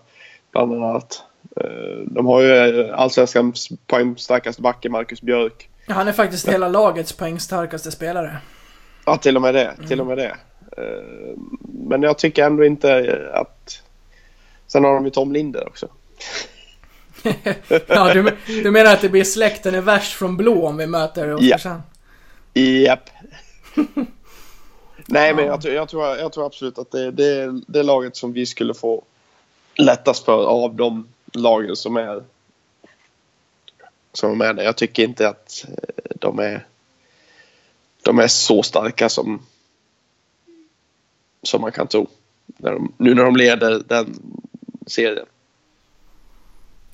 bland 0.52 0.72
annat. 0.72 1.22
Eh, 1.56 2.06
De 2.06 2.26
har 2.26 2.40
ju 2.40 2.80
eh, 2.80 2.98
allsvenskans 2.98 3.68
poängstarkaste 3.86 4.62
backe 4.62 4.88
Marcus 4.88 5.22
Björk. 5.22 5.68
Han 5.86 6.08
är 6.08 6.12
faktiskt 6.12 6.48
hela 6.48 6.68
lagets 6.68 7.12
poängstarkaste 7.12 7.90
spelare. 7.90 8.36
Ja, 9.06 9.16
till 9.16 9.36
och 9.36 9.42
med 9.42 9.54
det. 9.54 9.74
Till 9.88 10.00
och 10.00 10.06
med 10.06 10.18
det. 10.18 10.36
Men 11.62 12.02
jag 12.02 12.18
tycker 12.18 12.44
ändå 12.44 12.64
inte 12.64 13.18
att... 13.34 13.82
Sen 14.66 14.84
har 14.84 14.94
de 14.94 15.04
ju 15.04 15.10
Tom 15.10 15.32
Linder 15.32 15.68
också. 15.68 15.88
ja, 17.86 18.14
du, 18.14 18.36
du 18.46 18.70
menar 18.70 18.92
att 18.92 19.00
det 19.00 19.08
blir 19.08 19.24
släkten 19.24 19.74
är 19.74 19.80
värst 19.80 20.12
från 20.12 20.36
blå 20.36 20.66
om 20.66 20.76
vi 20.76 20.86
möter 20.86 21.34
Oskarshamn? 21.34 21.82
Japp. 22.54 23.10
Nej, 25.12 25.34
men 25.34 25.46
jag, 25.46 25.62
tror- 25.62 25.74
jag, 25.74 25.88
tror, 25.88 26.06
jag 26.06 26.32
tror 26.32 26.46
absolut 26.46 26.78
att 26.78 26.90
det, 26.90 27.10
det 27.10 27.26
är 27.26 27.60
det 27.66 27.82
laget 27.82 28.16
som 28.16 28.32
vi 28.32 28.46
skulle 28.46 28.74
få 28.74 29.02
lättast 29.74 30.24
för 30.24 30.46
av 30.46 30.74
de 30.74 31.08
lagen 31.32 31.76
som 31.76 31.96
är 31.96 32.22
som 34.12 34.40
är 34.40 34.54
där. 34.54 34.64
Jag 34.64 34.76
tycker 34.76 35.02
inte 35.02 35.28
att 35.28 35.64
eh, 35.68 36.16
de 36.20 36.38
är 36.38 36.66
de 38.02 38.18
är 38.18 38.26
så 38.26 38.62
starka 38.62 39.08
som 39.08 39.42
som 41.42 41.60
man 41.60 41.72
kan 41.72 41.86
tro. 41.86 42.06
När 42.46 42.72
de, 42.72 42.92
nu 42.96 43.14
när 43.14 43.24
de 43.24 43.36
leder 43.36 43.82
den 43.86 44.14
serien. 44.86 45.26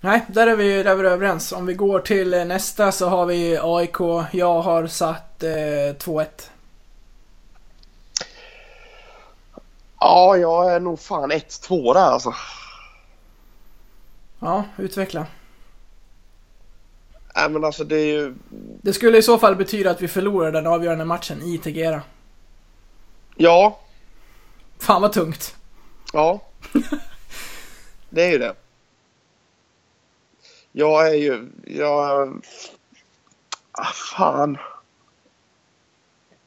Nej, 0.00 0.24
där 0.28 0.46
är 0.46 0.56
vi, 0.56 0.82
där 0.82 0.90
är 0.90 0.96
vi 0.96 1.08
överens. 1.08 1.52
Om 1.52 1.66
vi 1.66 1.74
går 1.74 2.00
till 2.00 2.34
eh, 2.34 2.44
nästa 2.44 2.92
så 2.92 3.08
har 3.08 3.26
vi 3.26 3.58
AIK. 3.62 4.00
Jag 4.32 4.62
har 4.62 4.86
satt 4.86 5.42
eh, 5.42 5.48
2-1. 5.48 6.26
Ja, 10.00 10.36
jag 10.36 10.74
är 10.74 10.80
nog 10.80 11.00
fan 11.00 11.32
1-2 11.32 11.94
där 11.94 12.00
alltså. 12.00 12.34
Ja, 14.40 14.64
utveckla. 14.76 15.26
Nej, 17.36 17.48
men 17.48 17.64
alltså 17.64 17.84
det 17.84 17.96
är 17.96 18.06
ju... 18.06 18.34
Det 18.82 18.92
skulle 18.92 19.18
i 19.18 19.22
så 19.22 19.38
fall 19.38 19.56
betyda 19.56 19.90
att 19.90 20.00
vi 20.00 20.08
förlorar 20.08 20.52
den 20.52 20.66
avgörande 20.66 21.04
matchen 21.04 21.42
i 21.42 21.58
Tegera. 21.58 22.02
Ja, 23.36 23.78
Fan 24.78 25.02
vad 25.02 25.12
tungt. 25.12 25.56
Ja. 26.12 26.40
Det 28.10 28.24
är 28.24 28.30
ju 28.30 28.38
det. 28.38 28.54
Jag 30.72 31.08
är 31.08 31.14
ju... 31.14 31.48
Jag... 31.64 32.42
Ah, 33.72 33.84
fan. 33.84 34.58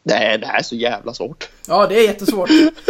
Nej, 0.03 0.37
det 0.37 0.47
här 0.47 0.59
är 0.59 0.63
så 0.63 0.75
jävla 0.75 1.13
svårt. 1.13 1.49
Ja, 1.67 1.87
det 1.87 1.95
är 1.95 2.07
jättesvårt. 2.07 2.49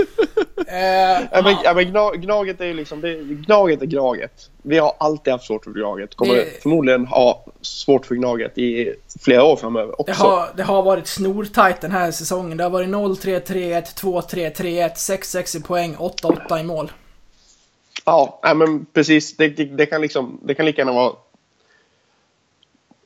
eh, 0.68 1.28
Ja, 1.32 1.42
men, 1.44 1.56
ja, 1.64 1.74
men 1.74 1.86
gna, 1.92 2.12
gnaget 2.12 2.62
är 2.62 2.66
ju 2.66 2.74
liksom... 2.74 3.02
Det, 3.02 3.14
gnaget 3.24 3.82
är 3.82 3.86
Gnaget. 3.86 4.50
Vi 4.62 4.78
har 4.78 4.94
alltid 4.98 5.34
haft 5.34 5.46
svårt 5.46 5.64
för 5.64 5.72
Gnaget. 5.72 6.16
Kommer 6.16 6.36
Det- 6.36 6.62
förmodligen 6.62 7.06
ha 7.06 7.46
svårt 7.62 8.06
för 8.06 8.16
Gnaget 8.16 8.58
i 8.58 8.94
flera 9.22 9.44
år 9.44 9.56
framöver 9.56 10.02
också. 10.02 10.24
det, 10.24 10.30
har, 10.30 10.48
det 10.56 10.64
har 10.64 10.84
varit 10.84 11.08
snortajt 11.08 11.82
den 11.82 11.92
här 11.92 12.12
säsongen. 12.12 12.58
Det 12.58 12.64
har 12.64 12.70
varit 12.72 12.90
0-3, 12.90 13.42
3-1, 13.42 13.84
2-3, 14.02 14.54
3-1, 14.54 14.94
6-6 14.96 15.58
i 15.58 15.62
poäng, 15.62 15.96
8-8 15.96 16.60
i 16.60 16.64
mål. 16.64 16.92
Ja, 18.06 18.40
nej, 18.44 18.56
men 18.56 18.86
precis. 18.94 19.38
Det, 19.38 19.48
det, 19.50 19.66
det, 19.66 19.86
kan 19.86 20.02
liksom, 20.02 20.40
det 20.44 20.54
kan 20.54 20.66
lika 20.66 20.82
gärna 20.82 20.92
vara 20.94 21.14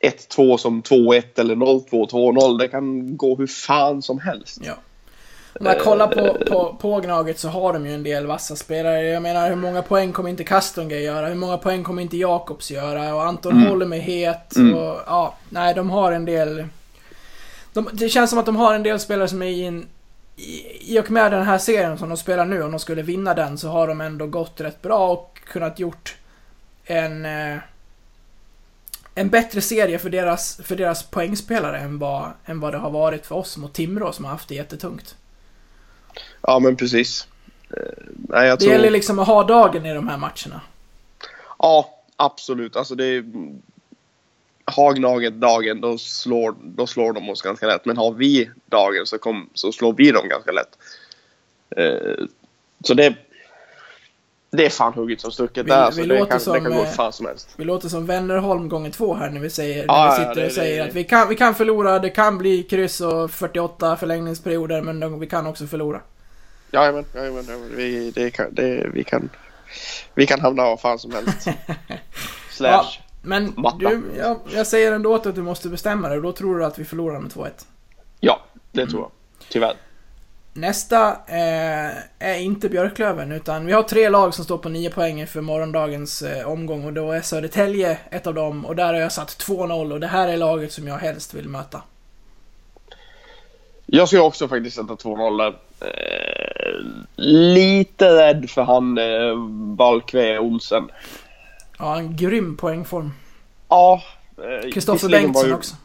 1-2 0.03 0.58
som 0.58 0.81
2-1 0.84 1.23
eller 1.39 1.55
0-2, 1.55 2.10
2-0. 2.10 2.58
Det 2.60 2.67
kan 2.67 3.17
gå 3.17 3.36
hur 3.36 3.47
fan 3.47 4.01
som 4.01 4.19
helst. 4.19 4.60
Ja. 4.63 4.73
Om 5.60 5.65
jag 5.65 5.80
kollar 5.80 6.08
på, 6.08 6.46
på, 6.46 6.76
på 6.82 7.00
Gnaget 7.00 7.39
så 7.39 7.50
har 7.50 7.74
de 7.74 7.86
ju 7.86 7.94
en 7.94 8.04
del 8.04 8.28
vassa 8.28 8.56
spelare. 8.56 9.04
Jag 9.04 9.24
menar, 9.24 9.50
hur 9.50 9.56
många 9.56 9.82
poäng 9.82 10.13
kommer 10.13 10.30
inte 10.30 10.44
Kastonga 10.44 10.96
göra? 10.96 11.28
Hur 11.28 11.36
många 11.36 11.58
poäng 11.58 11.84
kommer 11.84 12.02
inte 12.02 12.18
Jakobs 12.18 12.72
göra? 12.72 13.15
Och 13.15 13.24
Anton 13.24 13.52
Mm. 13.52 13.70
Holm 13.70 13.94
är 13.94 14.00
het. 14.00 14.56
Mm. 14.56 14.76
Och, 14.76 15.00
ja, 15.06 15.36
nej, 15.50 15.74
de 15.74 15.89
har 15.89 16.12
en 16.12 16.26
del... 16.26 16.65
De, 17.74 17.89
det 17.94 18.10
känns 18.10 18.30
som 18.30 18.39
att 18.39 18.46
de 18.46 18.56
har 18.56 18.74
en 18.76 18.84
del 18.84 19.00
spelare 19.00 19.28
som 19.28 19.41
är 19.41 19.48
i 19.48 19.65
en... 19.65 19.88
I, 20.36 20.94
I 20.96 21.00
och 21.00 21.12
med 21.12 21.32
den 21.32 21.46
här 21.46 21.58
serien 21.58 21.98
som 21.98 22.10
de 22.10 22.18
spelar 22.18 22.46
nu, 22.46 22.63
om 22.63 22.72
de 22.72 22.80
skulle 22.80 23.02
vinna 23.02 23.34
den, 23.34 23.58
så 23.58 23.70
har 23.70 23.88
de 23.88 24.02
ändå 24.02 24.28
gått 24.28 24.62
rätt 24.62 24.82
bra 24.82 25.10
och 25.10 25.39
kunnat 25.46 25.80
gjort 25.80 26.15
en... 26.86 27.26
Eh, 27.26 27.58
en 29.18 29.30
bättre 29.30 29.62
serie 29.62 30.00
för 30.00 30.10
deras, 30.10 30.60
för 30.63 30.76
deras 30.76 31.04
poängspelare 31.04 31.80
än 31.80 32.00
vad, 32.00 32.32
än 32.46 32.60
vad 32.60 32.74
det 32.74 32.78
har 32.78 32.89
varit 32.89 33.26
för 33.26 33.36
oss 33.36 33.58
mot 33.58 33.74
Timrå 33.74 34.12
som 34.12 34.26
har 34.26 34.32
haft 34.32 34.50
det 34.50 34.56
jättetungt. 34.56 35.15
Ja, 36.41 36.60
men 36.60 36.75
precis. 36.75 37.28
Eh, 37.69 37.78
nej, 38.30 38.47
jag 38.47 38.60
Det 38.60 38.63
tror... 38.63 38.73
gäller 38.73 38.91
liksom 38.91 39.19
att 39.19 39.28
ha 39.28 39.43
dagen 39.43 39.86
i 39.86 39.93
de 39.93 40.08
här 40.08 40.17
matcherna. 40.17 40.62
Ja, 41.60 41.89
absolut. 42.15 42.75
Alltså 42.75 42.95
det 42.95 43.06
är... 43.06 43.25
Har 44.67 44.93
Gnaget 44.93 45.34
dagen, 45.34 45.82
då 45.82 45.97
slår, 45.97 46.56
då 46.63 46.88
slår 46.88 47.13
de 47.13 47.30
oss 47.30 47.41
ganska 47.41 47.67
lätt. 47.67 47.86
Men 47.86 47.97
har 47.97 48.12
vi 48.12 48.49
dagen 48.65 49.06
så, 49.06 49.17
kom, 49.17 49.49
så 49.54 49.71
slår 49.71 49.93
vi 49.93 50.12
dem 50.12 50.30
ganska 50.30 50.51
lätt. 50.51 50.78
Eh, 51.78 52.25
så 52.84 52.93
det... 52.93 53.15
Det 54.56 54.65
är 54.65 54.70
fan 54.70 54.94
hugget 54.94 55.22
som 55.22 55.32
stucket 55.32 55.65
Vi- 55.65 55.70
där. 55.70 55.91
Så 55.91 56.02
vi 56.02 56.08
det, 56.08 56.20
låter 56.20 56.32
kan, 56.32 56.39
som, 56.39 56.54
det 56.54 56.60
kan 56.62 56.72
gå 56.74 56.84
eh, 56.84 56.89
fan 56.89 57.13
som 57.13 57.26
helst. 57.26 57.50
Vi 57.58 57.63
låter 57.65 57.89
som 57.89 58.06
Wennerholm 58.06 58.70
gånger 58.70 58.91
två 58.91 59.13
här 59.15 59.30
när 59.30 59.39
vi 59.41 59.50
säger, 59.50 59.86
Ja, 59.88 59.94
när 60.06 60.18
vi 60.18 60.24
ja, 60.24 60.30
sitter 60.30 60.41
det- 60.41 60.48
och 60.48 60.52
säger 60.54 60.84
det- 60.84 60.89
att 60.89 60.96
vi 60.96 61.04
kan, 61.04 61.30
vi 61.30 61.36
kan 61.36 61.56
förlora, 61.56 62.00
det 62.00 62.10
kan 62.10 62.38
bli 62.38 62.63
kryss 62.63 63.02
och 63.02 63.32
48 63.32 63.96
förlängningsperioder, 63.98 64.82
men 64.82 65.20
vi 65.20 65.28
kan 65.28 65.48
också 65.48 65.68
förlora. 65.68 66.02
Jajamän, 66.72 67.06
jajamän, 67.15 67.46
jajamän. 67.46 67.70
Vi, 67.76 68.12
det 68.12 68.30
kan, 68.30 68.54
det, 68.54 68.89
vi, 68.94 69.04
kan, 69.04 69.30
vi 70.13 70.26
kan 70.26 70.39
hamna 70.41 70.63
var 70.63 70.78
fan 70.78 71.00
som 71.00 71.12
helst. 71.12 71.48
Slash. 72.52 72.70
Ja, 72.72 72.86
men 73.22 73.54
Matta. 73.58 73.78
du, 73.78 74.02
jag, 74.18 74.39
jag 74.54 74.68
säger 74.68 74.91
ändå 74.91 75.15
att 75.15 75.36
du 75.36 75.41
måste 75.41 75.70
bestämma 75.70 76.10
dig 76.10 76.22
då 76.22 76.32
tror 76.32 76.60
du 76.60 76.65
att 76.65 76.80
vi 76.80 76.86
förlorar 76.86 77.20
med 77.20 77.32
2-1. 77.32 77.50
Ja, 78.20 78.39
det 78.72 78.88
tror 78.88 79.02
jag. 79.02 79.12
Tyvärr. 79.50 79.74
Nästa 80.58 81.08
eh, 81.28 81.91
är 82.20 82.39
inte 82.39 82.70
Björklöven, 82.70 83.32
utan 83.32 83.65
vi 83.65 83.74
har 83.74 83.84
tre 83.84 84.10
lag 84.10 84.34
som 84.34 84.46
står 84.46 84.58
på 84.58 84.70
9 84.70 84.89
poäng 84.89 85.28
för 85.28 85.41
morgondagens 85.41 86.22
eh, 86.22 86.48
omgång 86.48 86.86
och 86.86 86.94
då 86.94 87.12
är 87.12 87.22
Södertälje 87.22 87.98
ett 88.12 88.28
av 88.28 88.34
dem 88.34 88.65
och 88.65 88.76
där 88.76 88.86
har 88.94 89.00
jag 89.00 89.12
satt 89.12 89.30
2-0 89.30 89.91
och 89.94 90.00
det 90.00 90.08
här 90.08 90.28
är 90.28 90.38
laget 90.38 90.72
som 90.74 90.88
jag 90.88 90.98
helst 90.98 91.34
vill 91.34 91.50
möta. 91.50 91.82
Jag 93.86 94.08
skulle 94.08 94.22
också 94.22 94.48
faktiskt 94.48 94.76
sätta 94.76 94.94
2-0 94.94 95.38
där. 95.38 95.56
Eh, 95.88 96.86
lite 97.15 98.06
rädd 98.10 98.50
för 98.50 98.62
han 98.63 98.98
eh, 98.98 99.36
Valkve 99.78 100.39
Olsen. 100.39 100.89
Ja, 101.80 101.98
en 101.98 102.15
grym 102.15 102.58
poängform. 102.58 103.12
Ja. 103.70 104.02
eh, 104.38 104.72
Kristoffer 104.72 104.94
visserligen 104.94 105.24
Bengtsson 105.24 105.48
ju- 105.50 105.56
också. 105.56 105.76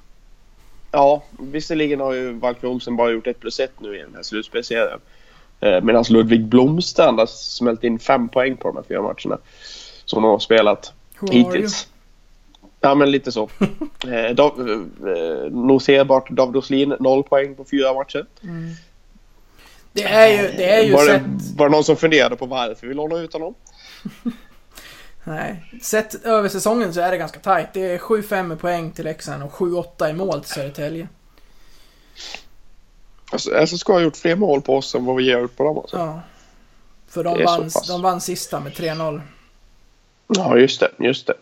Ja, 0.91 1.23
visserligen 1.39 2.01
har 2.01 2.13
ju 2.13 2.33
Valkve 2.33 2.69
Olsen 2.69 2.97
bara 2.97 3.11
gjort 3.11 3.27
1 3.27 3.41
plus 3.41 3.61
1 3.61 3.71
nu 3.79 3.97
i 3.97 4.03
den 4.03 4.15
här 4.15 4.23
slutspelserien. 4.23 5.01
Eh, 5.61 5.81
Medan 5.83 6.05
Ludvig 6.11 6.45
Blomstrand 6.45 7.19
har 7.19 7.27
smält 7.27 7.85
in 7.85 7.99
fem 7.99 8.29
poäng 8.29 8.57
på 8.57 8.69
de 8.69 8.77
här 8.77 8.85
fyra 8.89 9.03
matcherna. 9.03 9.39
Som 10.05 10.23
de 10.23 10.29
har 10.29 10.39
spelat 10.39 10.93
Who 11.21 11.33
hittills. 11.33 11.89
Ja, 12.81 12.95
men 12.95 13.11
lite 13.11 13.33
så. 13.33 13.51
eh, 14.09 14.35
Dav, 14.35 14.61
eh, 14.61 15.53
noterbart 15.53 16.31
David 16.31 16.57
Åslin, 16.57 16.95
noll 17.01 17.23
poäng 17.23 17.55
på 17.55 17.65
fyra 17.65 17.95
matcher. 17.95 18.27
Det 19.93 20.03
är 20.03 20.29
ju, 20.29 20.57
det 20.57 20.71
är 20.71 20.85
ju 20.85 20.93
var, 20.93 21.07
sett... 21.07 21.23
var 21.57 21.67
det 21.67 21.73
någon 21.73 21.85
som 21.85 21.97
funderade 21.97 22.37
på 22.37 22.47
varför 22.47 22.87
vi 22.87 22.95
lånade 22.95 23.23
ut 23.23 23.33
honom? 23.33 23.55
Nej. 25.31 25.65
Sett 25.83 26.25
över 26.25 26.49
säsongen 26.49 26.95
så 26.95 27.01
är 27.01 27.11
det 27.11 27.19
ganska 27.19 27.41
tajt. 27.41 27.69
Det 27.73 27.81
är 27.81 27.99
7-5 27.99 28.55
i 28.55 28.57
poäng 28.57 28.91
till 28.91 29.05
Leksand 29.05 29.43
och 29.43 29.53
7-8 29.53 30.11
i 30.11 30.13
mål 30.13 30.41
till 30.41 30.51
Södertälje. 30.51 31.09
Alltså, 33.33 33.67
SSK 33.67 33.89
har 33.89 34.01
gjort 34.01 34.17
fler 34.17 34.37
mål 34.37 34.63
på 34.63 34.77
oss 34.77 34.95
än 34.95 35.05
vad 35.05 35.17
vi 35.17 35.33
har 35.33 35.41
gjort 35.41 35.57
på 35.57 35.65
dem. 35.65 35.79
Alltså. 35.79 35.97
Ja. 35.97 36.21
För 37.09 37.25
de 37.25 37.45
vann, 37.45 37.71
de 37.89 38.03
vann 38.03 38.21
sista 38.21 38.61
med 38.61 38.73
3-0. 38.73 39.21
Ja, 40.27 40.57
just 40.57 40.81
det. 40.81 40.91
Just 40.99 41.27
det. 41.27 41.35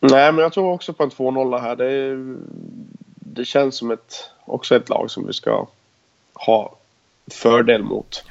Nej, 0.00 0.32
men 0.32 0.42
jag 0.42 0.52
tror 0.52 0.72
också 0.72 0.92
på 0.92 1.02
en 1.02 1.10
2-0 1.10 1.60
här. 1.60 1.76
Det, 1.76 2.16
det 3.14 3.44
känns 3.44 3.76
som 3.76 3.90
ett, 3.90 4.30
också 4.44 4.76
ett 4.76 4.88
lag 4.88 5.10
som 5.10 5.26
vi 5.26 5.32
ska 5.32 5.66
ha 6.34 6.76
fördel 7.30 7.82
mot. 7.82 8.24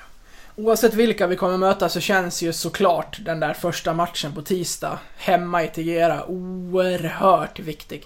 Oavsett 0.60 0.94
vilka 0.94 1.28
vi 1.28 1.36
kommer 1.36 1.58
möta 1.58 1.90
så 1.90 2.00
känns 2.00 2.42
ju 2.42 2.54
såklart 2.54 3.18
den 3.26 3.40
där 3.40 3.54
första 3.54 3.94
matchen 3.94 4.34
på 4.34 4.42
tisdag, 4.42 5.00
hemma 5.18 5.64
i 5.64 5.68
Tegera, 5.68 6.26
oerhört 6.26 7.60
viktig. 7.60 8.06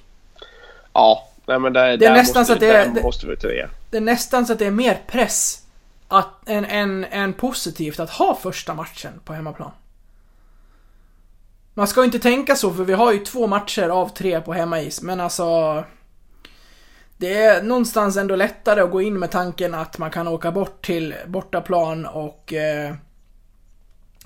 Ja, 0.93 1.27
nej, 1.45 1.59
men 1.59 1.73
där, 1.73 1.97
Det 1.97 2.05
är 2.05 2.09
där 2.09 2.15
nästan 2.17 2.39
måste, 2.41 2.45
så 2.45 2.53
att 2.53 2.59
det 2.59 2.99
är- 2.99 3.03
måste 3.03 3.27
vi 3.27 3.37
till 3.37 3.49
det. 3.49 3.69
Det 3.89 3.97
är 3.97 4.01
nästan 4.01 4.45
så 4.45 4.53
att 4.53 4.59
det 4.59 4.65
är 4.65 4.71
mer 4.71 5.01
press 5.07 5.61
att, 6.07 6.49
än, 6.49 6.65
än, 6.65 7.05
än 7.05 7.33
positivt 7.33 7.99
att 7.99 8.09
ha 8.09 8.35
första 8.41 8.73
matchen 8.73 9.11
på 9.25 9.33
hemmaplan. 9.33 9.71
Man 11.73 11.87
ska 11.87 12.01
ju 12.01 12.05
inte 12.05 12.19
tänka 12.19 12.55
så, 12.55 12.73
för 12.73 12.83
vi 12.83 12.93
har 12.93 13.11
ju 13.13 13.19
två 13.19 13.47
matcher 13.47 13.89
av 13.89 14.09
tre 14.09 14.41
på 14.41 14.53
hemmais, 14.53 15.01
men 15.01 15.19
alltså... 15.19 15.83
Det 17.21 17.34
är 17.43 17.63
någonstans 17.63 18.17
ändå 18.17 18.36
lättare 18.36 18.81
att 18.81 18.91
gå 18.91 19.01
in 19.01 19.19
med 19.19 19.31
tanken 19.31 19.73
att 19.73 19.97
man 19.97 20.12
kan 20.12 20.27
åka 20.27 20.51
bort 20.51 20.86
till 20.86 21.15
bortaplan 21.27 22.05
och... 22.05 22.53
Eh, 22.53 22.95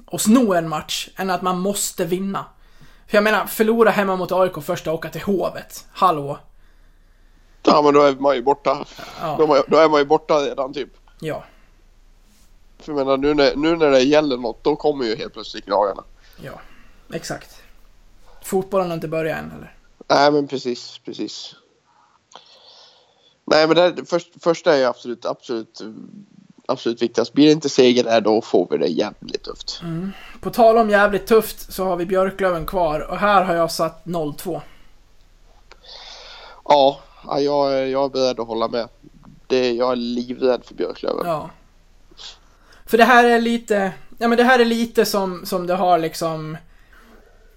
och 0.05 0.21
sno 0.21 0.53
en 0.53 0.69
match, 0.69 1.09
än 1.15 1.29
att 1.29 1.41
man 1.41 1.59
måste 1.59 2.05
vinna. 2.05 2.45
För 3.07 3.17
jag 3.17 3.23
menar, 3.23 3.45
förlora 3.45 3.89
hemma 3.91 4.15
mot 4.15 4.31
AIK 4.31 4.53
först 4.63 4.87
och 4.87 4.93
åka 4.93 5.09
till 5.09 5.21
Hovet. 5.21 5.85
Hallå? 5.91 6.37
Ja, 7.63 7.81
men 7.81 7.93
då 7.93 8.01
är 8.01 8.15
man 8.15 8.35
ju 8.35 8.41
borta. 8.41 8.85
Ja. 9.21 9.35
Då, 9.37 9.43
är 9.43 9.47
man- 9.47 9.63
då 9.67 9.77
är 9.77 9.89
man 9.89 9.99
ju 9.99 10.05
borta 10.05 10.33
redan 10.33 10.73
typ. 10.73 10.89
Ja. 11.19 11.43
För 12.79 12.91
jag 12.91 12.95
menar, 12.97 13.17
nu 13.17 13.33
när, 13.33 13.55
nu 13.55 13.75
när 13.75 13.89
det 13.91 13.99
gäller 14.01 14.37
något, 14.37 14.63
då 14.63 14.75
kommer 14.75 15.05
ju 15.05 15.15
helt 15.15 15.33
plötsligt 15.33 15.65
gnagarna. 15.65 16.03
Ja, 16.41 16.59
exakt. 17.13 17.61
Fotbollen 18.43 18.87
har 18.87 18.93
inte 18.95 19.07
börjat 19.07 19.37
än 19.39 19.51
eller? 19.51 19.75
Nej, 20.09 20.31
men 20.31 20.47
precis, 20.47 21.01
precis. 21.05 21.55
Nej, 23.45 23.67
men 23.67 23.75
det, 23.75 24.05
först, 24.05 24.43
första 24.43 24.73
är 24.73 24.77
ju 24.77 24.85
absolut, 24.85 25.25
absolut, 25.25 25.81
absolut 26.67 27.01
viktigast. 27.01 27.33
Blir 27.33 27.45
det 27.45 27.51
inte 27.51 27.69
seger 27.69 28.03
där, 28.03 28.21
då 28.21 28.41
får 28.41 28.67
vi 28.71 28.77
det 28.77 28.87
jävligt 28.87 29.43
tufft. 29.43 29.81
På 30.41 30.49
tal 30.49 30.77
om 30.77 30.89
jävligt 30.89 31.27
tufft 31.27 31.73
så 31.73 31.85
har 31.85 31.95
vi 31.95 32.05
Björklöven 32.05 32.65
kvar 32.65 32.99
och 32.99 33.17
här 33.17 33.43
har 33.43 33.55
jag 33.55 33.71
satt 33.71 34.05
0-2. 34.05 34.61
Ja, 36.65 36.99
ja, 37.27 37.39
jag, 37.39 37.89
jag 37.89 38.05
är 38.05 38.09
beredd 38.09 38.39
att 38.39 38.47
hålla 38.47 38.67
med. 38.67 38.87
Det, 39.47 39.71
jag 39.71 39.91
är 39.91 39.95
livrädd 39.95 40.65
för 40.65 40.75
Björklöven. 40.75 41.27
Ja. 41.27 41.49
För 42.85 42.97
det 42.97 43.03
här 43.03 43.23
är 43.23 43.41
lite, 43.41 43.91
ja 44.17 44.27
men 44.27 44.37
det 44.37 44.43
här 44.43 44.59
är 44.59 44.65
lite 44.65 45.05
som, 45.05 45.45
som 45.45 45.67
det 45.67 45.73
har 45.73 45.97
liksom 45.97 46.57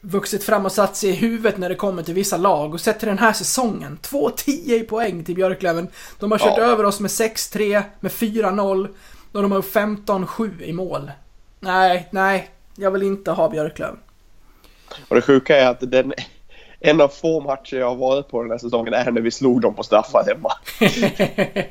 vuxit 0.00 0.44
fram 0.44 0.64
och 0.66 0.72
satt 0.72 0.96
sig 0.96 1.10
i 1.10 1.12
huvudet 1.12 1.58
när 1.58 1.68
det 1.68 1.74
kommer 1.74 2.02
till 2.02 2.14
vissa 2.14 2.36
lag 2.36 2.74
och 2.74 2.80
sett 2.80 2.98
till 2.98 3.08
den 3.08 3.18
här 3.18 3.32
säsongen. 3.32 3.98
2-10 4.02 4.48
i 4.50 4.80
poäng 4.80 5.24
till 5.24 5.34
Björklöven. 5.34 5.88
De 6.18 6.30
har 6.30 6.38
kört 6.38 6.54
Ja. 6.58 6.62
över 6.64 6.84
oss 6.84 7.00
med 7.00 7.08
6-3, 7.10 7.82
med 8.00 8.12
4-0 8.12 8.88
och 9.32 9.42
de 9.42 9.52
har 9.52 9.62
15-7 9.62 10.62
i 10.62 10.72
mål. 10.72 11.10
Nej, 11.60 12.08
nej, 12.10 12.50
jag 12.76 12.90
vill 12.90 13.02
inte 13.02 13.30
ha 13.30 13.48
Björklöven. 13.48 13.98
Och 15.08 15.16
det 15.16 15.22
sjuka 15.22 15.56
är 15.56 15.66
att 15.66 15.90
den, 15.90 16.12
en 16.80 17.00
av 17.00 17.08
få 17.08 17.40
matcher 17.40 17.76
jag 17.76 17.88
har 17.88 17.96
varit 17.96 18.28
på 18.28 18.42
den 18.42 18.50
här 18.50 18.58
säsongen 18.58 18.94
är 18.94 19.10
när 19.10 19.20
vi 19.20 19.30
slog 19.30 19.60
dem 19.60 19.74
på 19.74 19.82
straffar 19.82 20.24
hemma. 20.26 20.52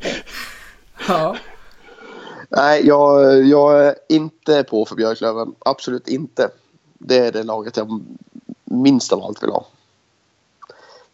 Ja. 1.07 1.35
Nej, 2.49 2.87
jag, 2.87 3.43
jag 3.43 3.85
är 3.87 3.95
inte 4.09 4.63
på 4.63 4.85
för 4.85 4.95
Björklöven. 4.95 5.55
Absolut 5.59 6.07
inte. 6.07 6.49
Det 6.97 7.17
är 7.17 7.31
det 7.31 7.43
laget 7.43 7.77
jag 7.77 8.01
minst 8.63 9.13
av 9.13 9.23
allt 9.23 9.43
vill 9.43 9.49
ha. 9.49 9.65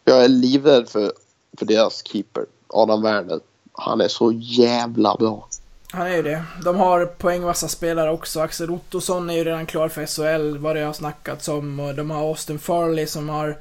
Jag 0.04 0.24
är 0.24 0.28
livrädd 0.28 0.88
för, 0.88 1.12
för 1.58 1.66
deras 1.66 2.06
keeper, 2.06 2.46
Adam 2.68 3.02
Werner. 3.02 3.40
Han 3.72 4.00
är 4.00 4.08
så 4.08 4.32
jävla 4.32 5.16
bra. 5.16 5.48
Han 5.90 6.06
är 6.06 6.16
ju 6.16 6.22
det. 6.22 6.44
De 6.64 6.76
har 6.76 7.06
poängvassa 7.06 7.68
spelare 7.68 8.10
också. 8.12 8.40
Axel 8.40 8.70
Ottosson 8.70 9.30
är 9.30 9.34
ju 9.34 9.44
redan 9.44 9.66
klar 9.66 9.88
för 9.88 10.06
SHL, 10.06 10.58
vad 10.58 10.76
det 10.76 10.82
har 10.82 10.92
snackats 10.92 11.48
om. 11.48 11.80
Och 11.80 11.94
de 11.94 12.10
har 12.10 12.28
Austin 12.28 12.58
Farley 12.58 13.06
som 13.06 13.28
har 13.28 13.58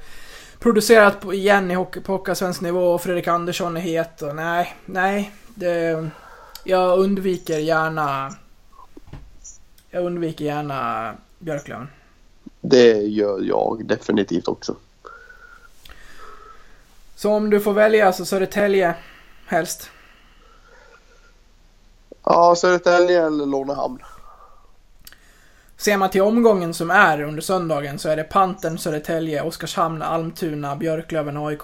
producerat 0.60 1.22
på, 1.22 1.34
igen 1.34 1.72
i 1.72 1.74
hockey, 1.74 2.00
på 2.00 2.12
Hockeyallsvensk 2.12 2.62
nivå. 2.62 2.94
Och 2.94 3.02
Fredrik 3.02 3.28
Andersson 3.28 3.78
är 3.78 3.82
het. 3.82 4.22
Och 4.22 4.36
nej, 4.36 4.76
nej. 4.86 5.32
Det, 5.56 6.10
jag 6.64 7.00
undviker 7.00 7.58
gärna... 7.58 8.36
Jag 9.90 10.06
undviker 10.06 10.46
gärna 10.46 11.14
Björklöven. 11.40 11.88
Det 12.66 12.94
gör 12.94 13.42
jag 13.42 13.86
definitivt 13.86 14.48
också. 14.48 14.76
Så 17.16 17.32
om 17.32 17.50
du 17.50 17.60
får 17.60 17.74
välja 17.74 18.14
så 18.14 18.26
Södertälje 18.26 18.96
helst. 19.46 19.90
Ja, 22.24 22.56
Södertälje 22.56 23.26
eller 23.26 23.46
Lånehamn. 23.46 24.00
Ser 25.78 25.98
man 25.98 26.10
till 26.10 26.22
omgången 26.22 26.74
som 26.74 26.92
är 26.92 27.22
under 27.22 27.42
söndagen 27.42 28.00
så 28.00 28.10
är 28.10 28.16
det 28.16 28.24
Pantern, 28.24 28.78
Södertälje, 28.78 29.42
Oskarshamn, 29.42 30.02
Almtuna, 30.02 30.76
Björklöven, 30.76 31.38
AIK. 31.38 31.62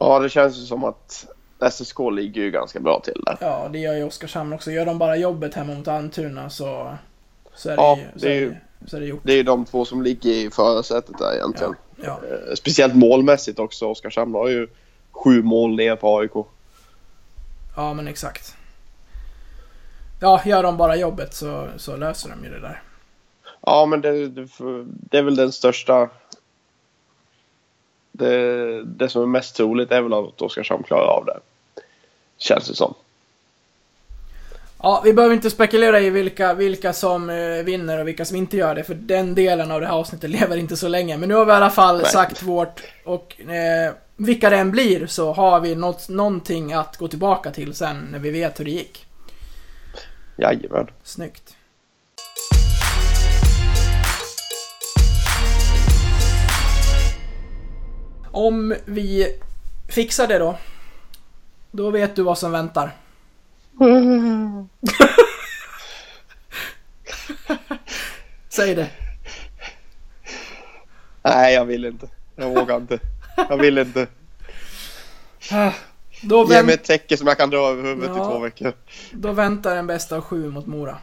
Ja, 0.00 0.18
det 0.18 0.28
känns 0.28 0.56
ju 0.56 0.66
som 0.66 0.84
att 0.84 1.26
SSK 1.70 1.98
ligger 2.12 2.42
ju 2.42 2.50
ganska 2.50 2.80
bra 2.80 3.00
till 3.04 3.22
där. 3.26 3.36
Ja, 3.40 3.68
det 3.72 3.78
gör 3.78 3.94
ju 3.94 4.04
Oskarshamn 4.04 4.52
också. 4.52 4.70
Gör 4.70 4.86
de 4.86 4.98
bara 4.98 5.16
jobbet 5.16 5.54
hemma 5.54 5.74
mot 5.74 5.88
Almtuna 5.88 6.50
så, 6.50 6.96
så 7.56 7.70
är 7.70 7.76
det, 7.76 7.82
Ja, 7.82 7.98
ju, 7.98 8.04
så 8.20 8.26
det 8.26 8.32
är 8.32 8.40
ju- 8.40 8.54
så 8.86 8.96
är 8.96 9.00
det 9.00 9.06
gjort. 9.06 9.20
Det 9.24 9.32
är 9.32 9.44
de 9.44 9.64
två 9.64 9.84
som 9.84 10.02
ligger 10.02 10.30
i 10.30 10.50
förarsätet 10.50 11.18
där 11.18 11.34
egentligen. 11.34 11.74
Ja. 12.04 12.20
Eh, 12.48 12.54
Speciellt 12.54 12.94
målmässigt 12.94 13.58
också. 13.58 13.86
Oskarshamn 13.86 14.34
har 14.34 14.48
ju 14.48 14.68
sju 15.12 15.42
mål 15.42 15.76
ner 15.76 15.96
på 15.96 16.18
AIK. 16.18 16.30
ja, 17.76 17.94
men 17.94 18.08
exakt. 18.08 18.56
Ja, 20.20 20.42
gör 20.44 20.62
de 20.62 20.76
bara 20.76 20.96
jobbet 20.96 21.34
så, 21.34 21.68
så 21.76 21.96
löser 21.96 22.28
de 22.30 22.44
ju 22.44 22.50
det 22.50 22.60
där. 22.60 22.82
Ja, 23.60 23.86
men 23.86 24.00
det, 24.00 24.28
det, 24.28 24.48
det 24.86 25.18
är 25.18 25.22
väl 25.22 25.36
den 25.36 25.52
största... 25.52 26.08
Det, 28.12 28.82
det 28.84 29.08
som 29.08 29.22
är 29.22 29.26
mest 29.26 29.56
troligt 29.56 29.92
är 29.92 30.00
väl 30.02 30.12
att 30.12 30.42
Oskarshamn 30.42 30.82
klarar 30.82 31.06
av 31.18 31.24
det. 31.24 31.40
Känns 32.38 32.68
det 32.68 32.74
som. 32.74 32.94
Ja, 34.84 35.00
vi 35.04 35.12
behöver 35.12 35.34
inte 35.34 35.50
spekulera 35.50 36.00
i 36.00 36.10
vilka, 36.10 36.54
vilka 36.54 36.92
som 36.92 37.30
eh, 37.30 37.64
vinner 37.64 38.00
och 38.00 38.08
vilka 38.08 38.24
som 38.24 38.36
inte 38.36 38.56
gör 38.56 38.74
det, 38.74 38.84
för 38.84 38.94
den 38.94 39.34
delen 39.34 39.70
av 39.70 39.80
det 39.80 39.86
här 39.86 39.94
avsnittet 39.94 40.30
lever 40.40 40.56
inte 40.56 40.76
så 40.76 40.88
länge. 40.88 41.16
Men 41.16 41.28
nu 41.28 41.34
har 41.34 41.44
vi 41.44 41.52
i 41.52 41.54
alla 41.54 41.70
fall 41.70 41.96
Nej. 41.96 42.06
sagt 42.06 42.42
vårt, 42.42 42.82
och 43.04 43.40
eh, 43.40 43.92
vilka 44.16 44.50
det 44.50 44.56
än 44.56 44.70
blir 44.70 45.06
så 45.06 45.32
har 45.32 45.60
vi 45.60 45.74
något, 45.74 46.08
någonting 46.08 46.72
att 46.72 46.96
gå 46.96 47.08
tillbaka 47.08 47.50
till 47.50 47.74
sen 47.74 48.08
när 48.10 48.18
vi 48.18 48.30
vet 48.30 48.60
hur 48.60 48.64
det 48.64 48.70
gick. 48.70 49.06
Jajamän. 50.36 50.86
Snyggt. 51.02 51.56
Om 58.30 58.74
vi 58.84 59.26
fixar 59.88 60.26
det 60.26 60.38
då, 60.38 60.56
då 61.70 61.90
vet 61.90 62.16
du 62.16 62.22
vad 62.22 62.38
som 62.38 62.52
väntar. 62.52 62.92
Säg 68.48 68.74
det. 68.74 68.88
Nej, 71.22 71.54
jag 71.54 71.64
vill 71.64 71.84
inte. 71.84 72.08
Jag 72.36 72.54
vågar 72.54 72.76
inte. 72.76 72.98
Jag 73.36 73.56
vill 73.56 73.78
inte. 73.78 74.06
Då, 76.22 76.46
Ge 76.50 76.62
mig 76.62 76.74
ett 76.74 76.84
täcke 76.84 77.16
som 77.16 77.26
jag 77.26 77.38
kan 77.38 77.50
dra 77.50 77.68
över 77.70 77.82
huvudet 77.82 78.10
Ja. 78.16 78.22
i 78.22 78.32
två 78.32 78.38
veckor. 78.38 78.72
då 79.12 79.32
väntar 79.32 79.76
en 79.76 79.86
bästa 79.86 80.16
av 80.16 80.22
sju 80.22 80.50
mot 80.50 80.66
Mora. 80.66 80.98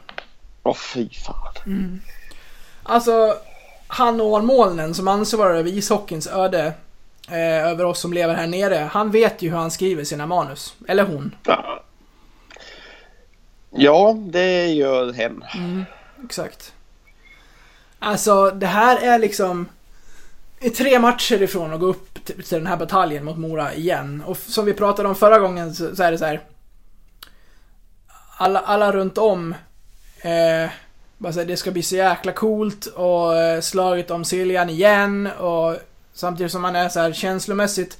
Åh, 0.63 0.75
fy 0.75 1.09
fan. 1.09 2.01
Alltså, 2.83 3.35
han 3.87 4.21
och 4.21 4.43
Molnen 4.43 4.93
som 4.93 5.07
ansvarar 5.07 5.53
över 5.55 5.69
ishockeyns 5.69 6.27
öde, 6.27 6.73
eh, 7.29 7.67
över 7.67 7.85
oss 7.85 7.99
som 7.99 8.13
lever 8.13 8.33
här 8.35 8.47
nere, 8.47 8.89
han 8.91 9.11
vet 9.11 9.41
ju 9.41 9.49
hur 9.49 9.57
han 9.57 9.71
skriver 9.71 10.03
sina 10.03 10.25
manus. 10.27 10.75
Eller 10.87 11.03
hon. 11.05 11.35
Ja. 11.43 11.83
Ja, 13.71 14.17
det 14.19 14.67
gör 14.67 15.13
hen. 15.13 15.43
Mm, 15.55 15.85
exakt. 16.25 16.73
Alltså, 17.99 18.51
det 18.51 18.67
här 18.67 18.97
är 18.97 19.19
liksom... 19.19 19.67
är 20.59 20.69
tre 20.69 20.99
matcher 20.99 21.41
ifrån 21.41 21.73
att 21.73 21.79
gå 21.79 21.85
upp 21.85 22.25
till 22.25 22.43
till 22.43 22.57
den 22.57 22.67
här 22.67 22.77
bataljen 22.77 23.25
mot 23.25 23.37
Mora 23.37 23.73
igen. 23.73 24.23
Och 24.25 24.37
som 24.37 24.65
vi 24.65 24.73
pratade 24.73 25.09
om 25.09 25.15
förra 25.15 25.39
gången 25.39 25.75
så, 25.75 25.95
så 25.95 26.03
är 26.03 26.11
det 26.11 26.17
så 26.17 26.25
här. 26.25 26.41
Alla, 28.37 28.59
alla 28.59 28.91
runt 28.91 29.17
om... 29.17 29.55
Eh, 30.21 30.69
bara 31.17 31.33
så 31.33 31.39
här, 31.39 31.47
det 31.47 31.57
ska 31.57 31.71
bli 31.71 31.83
så 31.83 31.95
jäkla 31.95 32.31
coolt 32.31 32.85
och 32.85 33.37
eh, 33.37 33.61
slaget 33.61 34.11
om 34.11 34.25
Siljan 34.25 34.69
igen 34.69 35.29
och 35.39 35.75
samtidigt 36.13 36.51
som 36.51 36.61
man 36.61 36.75
är 36.75 36.89
så 36.89 36.99
här 36.99 37.13
känslomässigt 37.13 37.97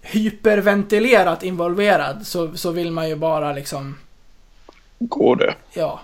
hyperventilerat 0.00 1.42
involverad 1.42 2.26
så, 2.26 2.56
så 2.56 2.70
vill 2.70 2.92
man 2.92 3.08
ju 3.08 3.16
bara 3.16 3.52
liksom 3.52 3.96
Går 4.98 5.36
det? 5.36 5.54
Ja. 5.72 6.00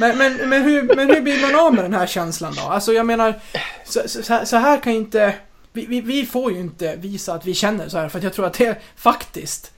Men, 0.00 0.18
men, 0.18 0.48
men, 0.48 0.62
hur, 0.62 0.82
men 0.96 1.10
hur 1.10 1.20
blir 1.20 1.42
man 1.42 1.66
av 1.66 1.74
med 1.74 1.84
den 1.84 1.94
här 1.94 2.06
känslan 2.06 2.54
då? 2.54 2.62
Alltså 2.62 2.92
jag 2.92 3.06
menar, 3.06 3.40
så, 3.84 4.00
så, 4.06 4.46
så 4.46 4.56
här 4.56 4.80
kan 4.80 4.92
ju 4.92 4.98
inte... 4.98 5.34
Vi, 5.72 5.86
vi, 5.86 6.00
vi 6.00 6.26
får 6.26 6.52
ju 6.52 6.60
inte 6.60 6.96
visa 6.96 7.34
att 7.34 7.46
vi 7.46 7.54
känner 7.54 7.88
så 7.88 7.98
här 7.98 8.08
för 8.08 8.18
att 8.18 8.24
jag 8.24 8.32
tror 8.32 8.46
att 8.46 8.58
det 8.58 8.78
faktiskt 8.96 9.72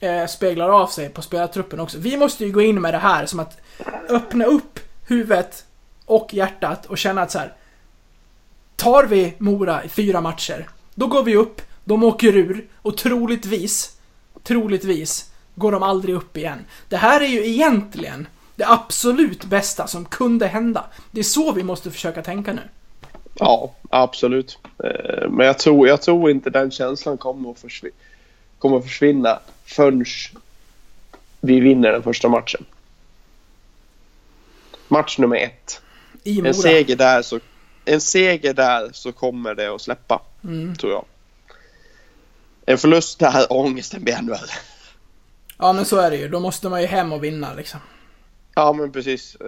eh, 0.00 0.26
speglar 0.26 0.68
av 0.68 0.86
sig 0.86 1.08
på 1.08 1.22
spelartruppen 1.22 1.80
också. 1.80 1.98
Vi 1.98 2.16
måste 2.16 2.44
ju 2.44 2.52
gå 2.52 2.62
in 2.62 2.80
med 2.80 2.94
det 2.94 2.98
här 2.98 3.26
som 3.26 3.40
att 3.40 3.60
öppna 4.08 4.44
upp 4.44 4.80
huvudet 5.06 5.64
och 6.04 6.34
hjärtat 6.34 6.86
och 6.86 6.98
känna 6.98 7.22
att 7.22 7.30
så 7.30 7.38
här. 7.38 7.52
Tar 8.76 9.04
vi 9.04 9.34
Mora 9.38 9.84
i 9.84 9.88
fyra 9.88 10.20
matcher, 10.20 10.68
då 10.94 11.06
går 11.06 11.22
vi 11.22 11.36
upp, 11.36 11.62
de 11.84 12.04
åker 12.04 12.36
ur 12.36 12.68
och 12.82 12.96
troligtvis, 12.96 13.96
troligtvis 14.42 15.30
går 15.54 15.72
de 15.72 15.82
aldrig 15.82 16.14
upp 16.14 16.36
igen. 16.36 16.64
Det 16.88 16.96
här 16.96 17.20
är 17.20 17.26
ju 17.28 17.46
egentligen 17.46 18.26
det 18.56 18.64
absolut 18.66 19.44
bästa 19.44 19.86
som 19.86 20.04
kunde 20.04 20.46
hända. 20.46 20.84
Det 21.10 21.20
är 21.20 21.24
så 21.24 21.52
vi 21.52 21.62
måste 21.62 21.90
försöka 21.90 22.22
tänka 22.22 22.52
nu. 22.52 22.62
Ja, 23.34 23.74
absolut. 23.90 24.58
Eh, 24.84 25.28
Men 25.30 25.46
jag 25.46 25.58
tror, 25.58 25.88
jag 25.88 26.02
tror 26.02 26.30
inte 26.30 26.50
den 26.50 26.70
känslan 26.70 27.18
kommer 27.18 27.50
att, 27.50 27.58
försvinna, 27.58 27.94
kommer 28.58 28.76
att 28.76 28.82
försvinna 28.84 29.38
förrän 29.64 30.04
vi 31.40 31.60
vinner 31.60 31.92
den 31.92 32.02
första 32.02 32.28
matchen. 32.28 32.64
Match 34.88 35.18
nummer 35.18 35.36
ett. 35.36 35.80
En 36.24 36.54
seger 36.54 36.96
där 36.96 37.22
så, 37.22 37.40
en 37.84 38.00
seger 38.00 38.54
där 38.54 38.90
så 38.92 39.12
kommer 39.12 39.54
det 39.54 39.74
att 39.74 39.80
släppa, 39.82 40.22
Mm. 40.44 40.76
tror 40.76 40.92
jag. 40.92 41.04
En 42.66 42.78
förlust 42.78 43.18
där, 43.18 43.52
ångesten 43.52 44.04
blir 44.04 44.14
ännu 44.14 44.30
värre. 44.32 44.50
Ja 45.58 45.72
men 45.72 45.84
så 45.84 45.96
är 45.98 46.10
det 46.10 46.16
ju. 46.16 46.28
Då 46.28 46.40
måste 46.40 46.68
man 46.68 46.80
ju 46.80 46.86
hem 46.86 47.12
och 47.12 47.24
vinna 47.24 47.54
liksom. 47.54 47.80
Ja, 48.54 48.72
men 48.72 48.92
precis. 48.92 49.36
Eh, 49.40 49.46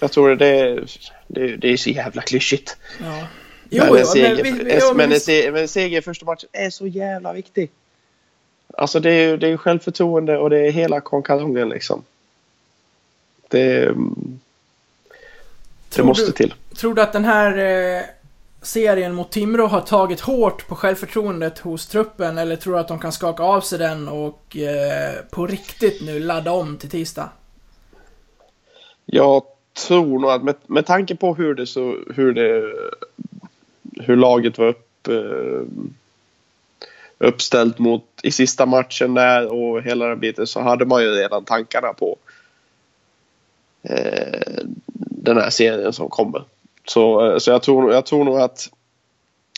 Jag 0.00 0.12
tror 0.12 0.36
det 0.36 0.84
det, 1.26 1.56
det 1.56 1.68
är 1.72 1.76
så 1.76 1.90
jävla 1.90 2.22
klyschigt. 2.22 2.76
Ja. 3.00 3.26
Jo, 3.70 3.84
men, 3.84 3.96
en 3.96 4.06
seger, 4.06 4.34
men, 4.34 4.42
vi, 4.44 4.50
vi, 4.64 4.80
men, 4.94 5.12
en 5.12 5.20
seger, 5.20 5.52
men 5.52 5.62
en 5.62 5.68
seger 5.68 5.98
i 5.98 6.02
första 6.02 6.26
matchen 6.26 6.48
är 6.52 6.70
så 6.70 6.86
jävla 6.86 7.32
viktig. 7.32 7.70
Alltså 8.76 9.00
det 9.00 9.10
är 9.10 9.28
ju 9.28 9.36
det 9.36 9.48
är 9.48 9.56
självförtroende 9.56 10.38
och 10.38 10.50
det 10.50 10.58
är 10.66 10.70
hela 10.70 11.00
konkalongen 11.00 11.68
liksom. 11.68 12.02
Det, 13.48 13.84
mm, 13.86 14.40
det 15.96 16.02
måste 16.02 16.26
du- 16.26 16.32
till. 16.32 16.54
Tror 16.76 16.94
du 16.94 17.02
att 17.02 17.12
den 17.12 17.24
här 17.24 17.58
eh, 17.58 18.02
serien 18.62 19.14
mot 19.14 19.30
Timrå 19.30 19.66
har 19.66 19.80
tagit 19.80 20.20
hårt 20.20 20.68
på 20.68 20.74
självförtroendet 20.74 21.58
hos 21.58 21.86
truppen 21.86 22.38
eller 22.38 22.56
tror 22.56 22.74
du 22.74 22.80
att 22.80 22.88
de 22.88 22.98
kan 22.98 23.12
skaka 23.12 23.42
av 23.42 23.60
sig 23.60 23.78
den 23.78 24.08
och 24.08 24.56
eh, 24.56 25.14
på 25.30 25.46
riktigt 25.46 26.02
nu 26.02 26.20
ladda 26.20 26.52
om 26.52 26.76
till 26.76 26.90
tisdag? 26.90 27.30
Jag 29.06 29.42
tror 29.86 30.18
nog 30.18 30.30
att 30.30 30.44
med, 30.44 30.54
med 30.66 30.86
tanke 30.86 31.16
på 31.16 31.34
hur 31.34 31.54
det 31.54 31.66
så 31.66 31.96
hur 32.14 32.32
det 32.32 32.72
hur 34.00 34.16
laget 34.16 34.58
var 34.58 34.66
upp, 34.66 35.08
eh, 35.08 35.62
uppställt 37.18 37.78
mot 37.78 38.04
i 38.22 38.30
sista 38.30 38.66
matchen 38.66 39.14
där 39.14 39.52
och 39.52 39.82
hela 39.82 40.06
den 40.06 40.20
biten 40.20 40.46
så 40.46 40.60
hade 40.60 40.84
man 40.84 41.02
ju 41.02 41.10
redan 41.10 41.44
tankarna 41.44 41.92
på 41.92 42.16
eh, 43.82 44.64
den 44.96 45.36
här 45.36 45.50
serien 45.50 45.92
som 45.92 46.08
kommer. 46.08 46.44
Så, 46.88 47.26
eh, 47.26 47.38
så 47.38 47.50
jag, 47.50 47.62
tror, 47.62 47.92
jag 47.92 48.06
tror 48.06 48.24
nog 48.24 48.40
att 48.40 48.70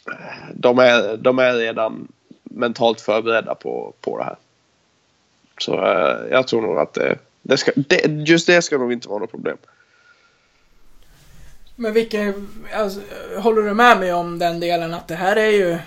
eh, 0.09 0.55
de 0.55 0.79
är, 0.79 1.16
de 1.16 1.38
är 1.38 1.55
redan 1.55 2.09
mentalt 2.43 3.01
förberedda 3.01 3.55
på, 3.55 3.93
på 4.01 4.19
det 4.19 4.25
här. 4.25 4.37
Så 5.59 5.75
eh, 5.75 6.31
jag 6.31 6.49
tror 6.49 6.62
nog 6.62 6.79
att 6.79 6.95
det, 6.95 7.19
det 7.43 7.57
ska, 7.57 7.73
det, 7.77 8.07
just 8.07 8.47
det 8.47 8.62
ska 8.62 8.79
nog 8.79 8.93
inte 8.93 9.09
vara 9.09 9.19
något 9.19 9.31
problem. 9.31 9.57
Men 11.77 11.93
vilken, 11.93 12.49
alltså, 12.75 13.01
håller 13.38 13.62
du 13.62 13.75
med 13.75 13.99
mig 13.99 14.12
om 14.12 14.38
den 14.38 14.61
delen 14.61 14.95
att 14.95 15.09
det 15.09 15.14
här 15.14 15.37
är 15.37 15.51
ju 15.51 15.79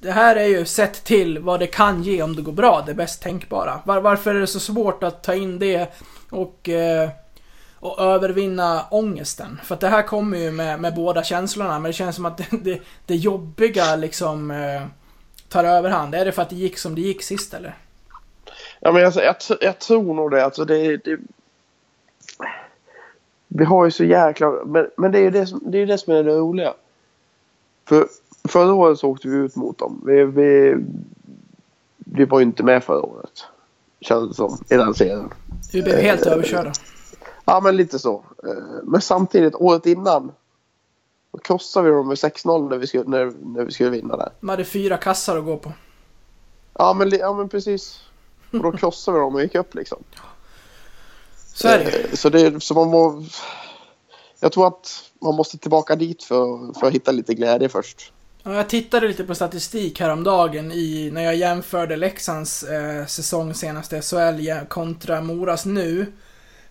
det 0.00 0.12
här 0.12 0.36
är 0.36 0.46
ju 0.46 0.64
sett 0.64 1.04
till 1.04 1.38
vad 1.38 1.60
det 1.60 1.66
kan 1.66 2.02
ge 2.02 2.22
om 2.22 2.36
det 2.36 2.42
går 2.42 2.52
bra, 2.52 2.82
det 2.86 2.94
bäst 2.94 3.22
tänkbara. 3.22 3.80
Var, 3.84 4.00
varför 4.00 4.34
är 4.34 4.40
det 4.40 4.46
så 4.46 4.60
svårt 4.60 5.02
att 5.02 5.22
ta 5.22 5.34
in 5.34 5.58
det 5.58 5.88
och, 6.30 6.68
eh, 6.68 7.10
och 7.86 8.00
övervinna 8.00 8.84
ångesten? 8.90 9.60
För 9.64 9.74
att 9.74 9.80
det 9.80 9.88
här 9.88 10.02
kommer 10.02 10.38
ju 10.38 10.50
med, 10.50 10.80
med 10.80 10.94
båda 10.94 11.22
känslorna, 11.22 11.78
men 11.78 11.82
det 11.82 11.92
känns 11.92 12.16
som 12.16 12.26
att 12.26 12.36
det, 12.36 12.46
det, 12.50 12.80
det 13.06 13.14
jobbiga 13.14 13.96
liksom 13.96 14.50
eh, 14.50 14.82
tar 15.48 15.64
överhand. 15.64 16.14
Är 16.14 16.24
det 16.24 16.32
för 16.32 16.42
att 16.42 16.50
det 16.50 16.56
gick 16.56 16.78
som 16.78 16.94
det 16.94 17.00
gick 17.00 17.22
sist 17.22 17.54
eller? 17.54 17.76
Ja, 18.80 18.92
men 18.92 19.06
alltså, 19.06 19.20
jag, 19.20 19.36
jag 19.60 19.78
tror 19.78 20.14
nog 20.14 20.30
det. 20.30 20.44
Alltså, 20.44 20.64
det, 20.64 20.96
det. 20.96 21.18
Vi 23.48 23.64
har 23.64 23.84
ju 23.84 23.90
så 23.90 24.04
jäkla... 24.04 24.50
Men, 24.66 24.90
men 24.96 25.12
det 25.12 25.18
är 25.18 25.22
ju 25.22 25.30
det 25.30 25.46
som, 25.46 25.62
det, 25.66 25.78
är 25.78 25.86
det 25.86 25.98
som 25.98 26.12
är 26.12 26.22
det 26.24 26.30
roliga. 26.30 26.74
För 27.88 28.06
förra 28.48 28.72
året 28.72 28.98
så 28.98 29.08
åkte 29.08 29.28
vi 29.28 29.36
ut 29.36 29.56
mot 29.56 29.78
dem. 29.78 30.02
Vi, 30.06 30.24
vi, 30.24 30.76
vi 31.98 32.24
var 32.24 32.38
ju 32.38 32.44
inte 32.44 32.62
med 32.62 32.84
förra 32.84 33.02
året. 33.02 33.44
Kändes 34.00 34.28
det 34.28 34.34
som. 34.34 34.64
I 34.70 34.74
den 34.74 34.94
serien. 34.94 35.30
Vi 35.72 35.82
blev 35.82 35.98
helt 35.98 36.26
överkörda. 36.26 36.72
Ja, 37.48 37.60
men 37.60 37.76
lite 37.76 37.98
så. 37.98 38.24
Eh, 38.46 38.82
Men 38.82 39.00
samtidigt, 39.00 39.54
året 39.54 39.86
innan. 39.86 40.32
Då 41.32 41.38
krossade 41.38 41.90
vi 41.90 41.96
dem 41.96 42.08
med 42.08 42.16
6-0 42.16 42.68
när 42.70 42.76
vi 42.76 42.86
skulle, 42.86 43.04
när, 43.04 43.32
när 43.56 43.64
vi 43.64 43.72
skulle 43.72 43.90
vinna 43.90 44.16
där. 44.16 44.32
De 44.40 44.48
hade 44.48 44.64
fyra 44.64 44.96
kassar 44.96 45.38
att 45.38 45.44
gå 45.44 45.56
på. 45.56 45.72
Ja, 46.78 46.94
men, 46.94 47.10
ja, 47.10 47.32
men 47.32 47.48
precis. 47.48 48.00
Och 48.52 48.62
då 48.62 48.72
krossade 48.72 49.18
vi 49.18 49.20
dem 49.24 49.34
och 49.34 49.42
gick 49.42 49.54
upp 49.54 49.74
liksom. 49.74 49.98
Så 51.54 51.68
är 51.68 51.78
det. 51.78 52.04
Eh, 52.04 52.14
Så, 52.14 52.28
det, 52.28 52.62
så 52.62 52.74
man 52.74 52.88
må, 52.90 53.24
Jag 54.40 54.52
tror 54.52 54.66
att 54.66 55.10
man 55.22 55.34
måste 55.34 55.58
tillbaka 55.58 55.96
dit 55.96 56.22
för, 56.22 56.72
för 56.80 56.86
att 56.86 56.92
hitta 56.92 57.12
lite 57.12 57.34
glädje 57.34 57.68
först. 57.68 58.12
Ja, 58.42 58.54
jag 58.54 58.68
tittade 58.68 59.08
lite 59.08 59.24
på 59.24 59.34
statistik 59.34 60.00
häromdagen 60.00 60.72
i, 60.72 61.10
när 61.12 61.22
jag 61.22 61.36
jämförde 61.36 61.96
Leksands 61.96 62.62
eh, 62.62 63.06
säsong 63.06 63.54
senaste 63.54 64.02
SHL 64.02 64.66
kontra 64.68 65.20
Moras 65.20 65.64
nu. 65.66 66.12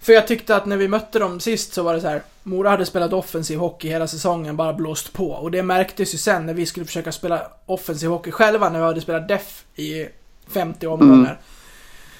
För 0.05 0.13
jag 0.13 0.27
tyckte 0.27 0.55
att 0.55 0.65
när 0.65 0.77
vi 0.77 0.87
mötte 0.87 1.19
dem 1.19 1.39
sist 1.39 1.73
så 1.73 1.83
var 1.83 1.93
det 1.93 2.01
så 2.01 2.07
här. 2.07 2.23
Mora 2.43 2.69
hade 2.69 2.85
spelat 2.85 3.13
offensiv 3.13 3.59
hockey 3.59 3.87
hela 3.87 4.07
säsongen, 4.07 4.57
bara 4.57 4.73
blåst 4.73 5.13
på. 5.13 5.31
Och 5.31 5.51
det 5.51 5.63
märktes 5.63 6.13
ju 6.13 6.17
sen 6.17 6.45
när 6.45 6.53
vi 6.53 6.65
skulle 6.65 6.85
försöka 6.85 7.11
spela 7.11 7.47
offensiv 7.65 8.09
hockey 8.09 8.31
själva, 8.31 8.69
när 8.69 8.79
vi 8.79 8.85
hade 8.85 9.01
spelat 9.01 9.27
def 9.27 9.65
i 9.75 10.07
50 10.47 10.87
omgångar. 10.87 11.39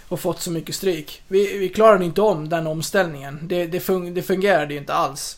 Och 0.08 0.20
fått 0.20 0.42
så 0.42 0.52
mycket 0.52 0.76
stryk. 0.76 1.24
Vi, 1.28 1.58
vi 1.58 1.70
klarade 1.70 2.06
inte 2.06 2.22
om 2.22 2.50
den 2.50 2.68
omställningen. 2.68 3.40
Det, 3.44 3.66
det, 3.66 3.80
fun, 3.80 4.14
det 4.14 4.22
fungerade 4.22 4.74
ju 4.74 4.80
inte 4.80 4.94
alls. 4.94 5.38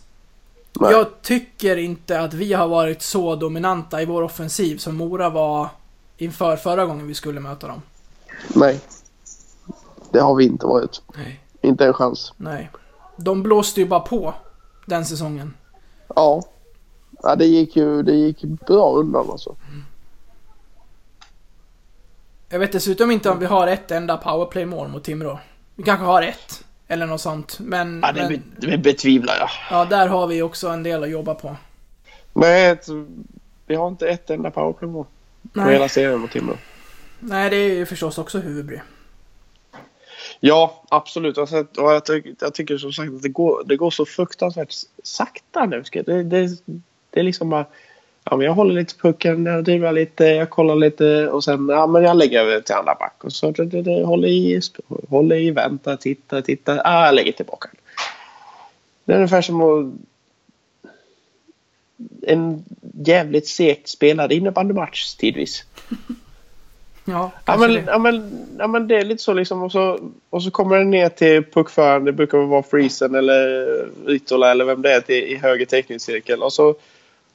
Nej. 0.73 0.91
Jag 0.91 1.21
tycker 1.21 1.77
inte 1.77 2.21
att 2.21 2.33
vi 2.33 2.53
har 2.53 2.67
varit 2.67 3.01
så 3.01 3.35
dominanta 3.35 4.01
i 4.01 4.05
vår 4.05 4.21
offensiv 4.21 4.77
som 4.77 4.95
Mora 4.95 5.29
var 5.29 5.67
inför 6.17 6.57
förra 6.57 6.85
gången 6.85 7.07
vi 7.07 7.13
skulle 7.13 7.39
möta 7.39 7.67
dem. 7.67 7.81
Nej. 8.55 8.79
Det 10.11 10.19
har 10.19 10.35
vi 10.35 10.45
inte 10.45 10.65
varit. 10.65 11.01
Nej. 11.15 11.39
Inte 11.61 11.85
en 11.85 11.93
chans. 11.93 12.33
Nej. 12.37 12.69
De 13.17 13.43
blåste 13.43 13.81
ju 13.81 13.87
bara 13.87 13.99
på 13.99 14.33
den 14.85 15.05
säsongen. 15.05 15.53
Ja. 16.15 16.43
ja 17.23 17.35
det, 17.35 17.45
gick 17.45 17.75
ju, 17.75 18.03
det 18.03 18.13
gick 18.15 18.41
bra 18.43 18.91
undan 18.91 19.29
alltså. 19.31 19.55
Jag 22.49 22.59
vet 22.59 22.71
dessutom 22.71 23.11
inte 23.11 23.29
om 23.29 23.39
vi 23.39 23.45
har 23.45 23.67
ett 23.67 23.91
enda 23.91 24.17
powerplay-mål 24.17 24.87
mot 24.87 25.03
Timrå. 25.03 25.39
Vi 25.75 25.83
kanske 25.83 26.05
har 26.05 26.21
ett. 26.21 26.63
Eller 26.87 27.05
något 27.05 27.21
sånt. 27.21 27.59
Men, 27.59 27.99
Ja, 28.03 28.11
det, 28.11 28.21
men 28.21 28.29
be, 28.29 28.67
det 28.67 28.77
betvivlar 28.77 29.35
jag. 29.39 29.49
ja, 29.71 29.85
där 29.85 30.07
har 30.07 30.27
vi 30.27 30.41
också 30.41 30.67
en 30.67 30.83
del 30.83 31.03
att 31.03 31.09
jobba 31.09 31.35
på. 31.35 31.55
Nej, 32.33 32.69
ett, 32.69 32.87
vi 33.65 33.75
har 33.75 33.87
inte 33.87 34.09
ett 34.09 34.29
enda 34.29 34.51
powerplay-mål 34.51 35.05
på 35.53 35.61
hela 35.61 35.79
Nej, 35.79 35.89
serien 35.89 36.19
mot 36.19 36.31
Timrå. 36.31 36.53
Nej 37.19 37.49
det 37.49 37.55
är 37.55 37.73
ju 37.75 37.85
förstås 37.85 38.17
också 38.17 38.39
huvudbry. 38.39 38.79
Ja, 40.39 40.83
absolut. 40.89 41.37
Alltså, 41.37 41.57
och 41.57 41.93
jag, 41.93 42.05
tycker, 42.05 42.35
jag 42.39 42.53
tycker 42.53 42.77
som 42.77 42.93
sagt 42.93 43.13
att 43.13 43.21
det 43.21 43.29
går, 43.29 43.63
det 43.65 43.75
går 43.75 43.91
så 43.91 44.05
fruktansvärt 44.05 44.73
sakta 45.03 45.65
nu. 45.65 45.83
Det, 45.91 46.23
det, 46.23 46.47
det 47.09 47.19
är 47.19 47.23
liksom 47.23 47.49
bara... 47.49 47.65
Ja, 48.29 48.37
men 48.37 48.45
jag 48.45 48.53
håller 48.53 48.73
lite 48.73 48.95
pucken, 48.95 49.45
jag 49.45 49.63
driver 49.63 49.91
lite, 49.91 50.25
jag 50.25 50.49
kollar 50.49 50.75
lite 50.75 51.27
och 51.27 51.43
sen 51.43 51.69
ja, 51.69 51.87
men 51.87 52.03
jag 52.03 52.17
lägger 52.17 52.39
över 52.39 52.61
till 52.61 52.75
andra 52.75 52.95
back. 52.95 53.23
Och 53.23 53.33
så 53.33 53.51
det, 53.51 53.65
det, 53.65 53.81
det, 53.81 54.05
håller 54.05 54.27
i, 54.27 54.61
håller 55.09 55.35
i, 55.35 55.51
väntar, 55.51 55.95
tittar, 55.95 56.41
tittar. 56.41 56.81
Ah, 56.83 57.05
jag 57.05 57.15
lägger 57.15 57.31
tillbaka. 57.31 57.69
Det 59.05 59.13
är 59.13 59.15
ungefär 59.15 59.41
som 59.41 59.61
att 59.61 59.93
en 62.21 62.65
jävligt 63.05 63.47
segt 63.47 63.89
spelad 63.89 64.31
innebandymatch 64.31 65.15
tidvis. 65.15 65.63
Ja, 67.09 67.31
Ja 67.45 67.57
men, 67.57 67.73
det. 67.73 67.83
ja, 67.87 67.97
men, 67.97 68.47
ja 68.59 68.67
men 68.67 68.87
det 68.87 68.95
är 68.95 69.05
lite 69.05 69.23
så 69.23 69.33
liksom. 69.33 69.63
Och 69.63 69.71
så, 69.71 69.99
och 70.29 70.43
så 70.43 70.51
kommer 70.51 70.77
den 70.77 70.89
ner 70.89 71.09
till 71.09 71.43
puckföraren. 71.43 72.05
Det 72.05 72.13
brukar 72.13 72.37
vara 72.37 72.63
Friesen 72.63 73.15
eller 73.15 73.65
Ritola 74.05 74.51
eller 74.51 74.65
vem 74.65 74.81
det 74.81 74.93
är 74.93 75.01
till, 75.01 75.23
i 75.23 75.35
höger 75.35 75.65
teckningscirkel. 75.65 76.43
Och 76.43 76.53
så, 76.53 76.69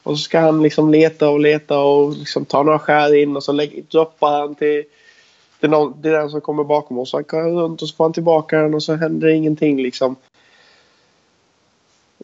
och 0.03 0.19
så 0.19 0.25
ska 0.25 0.41
han 0.41 0.63
liksom 0.63 0.91
leta 0.91 1.29
och 1.29 1.41
leta 1.41 1.79
och 1.79 2.17
liksom 2.17 2.45
ta 2.45 2.63
några 2.63 2.79
skär 2.79 3.15
in 3.15 3.37
och 3.37 3.45
så 3.45 3.67
droppar 3.91 4.41
han 4.41 4.55
till, 4.55 4.85
till, 5.61 5.71
någon, 5.71 6.03
till 6.03 6.11
den 6.11 6.31
som 6.31 6.41
kommer 6.41 6.65
bakom 6.65 6.99
oss. 6.99 7.11
Så 7.11 7.17
han 7.17 7.25
går 7.29 7.63
runt 7.63 7.83
och 7.83 7.89
så 7.89 7.97
får 7.97 8.05
han 8.05 8.13
tillbaka 8.13 8.59
den 8.59 8.75
och 8.75 8.83
så 8.83 8.95
händer 8.95 9.29
ingenting 9.29 9.83
liksom. 9.83 10.17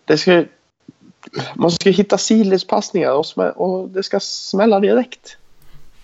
Det 0.04 0.18
ska, 0.18 0.44
man 1.54 1.70
ska 1.70 1.90
hitta 1.90 2.18
sidledspassningar 2.18 3.12
och, 3.12 3.26
och 3.56 3.88
det 3.88 4.02
ska 4.02 4.20
smälla 4.20 4.80
direkt. 4.80 5.36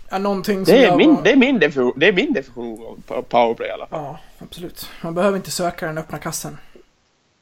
Ja, 0.08 0.18
någonting 0.18 0.66
som 0.66 0.74
Det 0.74 0.84
är, 0.84 0.96
min, 0.96 1.14
var- 1.14 1.22
det, 1.22 1.30
är 1.32 1.36
min 1.36 1.58
definition, 1.58 1.92
det 1.96 2.08
är 2.08 2.12
min 2.12 2.32
definition 2.32 3.02
av 3.08 3.22
powerplay 3.22 3.68
i 3.68 3.72
alla 3.72 3.86
fall. 3.86 4.02
Ja, 4.02 4.18
absolut. 4.38 4.88
Man 5.02 5.14
behöver 5.14 5.36
inte 5.36 5.50
söka 5.50 5.86
den 5.86 5.98
öppna 5.98 6.18
kassen. 6.18 6.58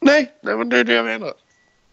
Nej, 0.00 0.32
nej 0.42 0.56
men 0.56 0.68
det 0.68 0.78
är 0.78 0.84
det 0.84 0.94
jag 0.94 1.04
menar. 1.04 1.32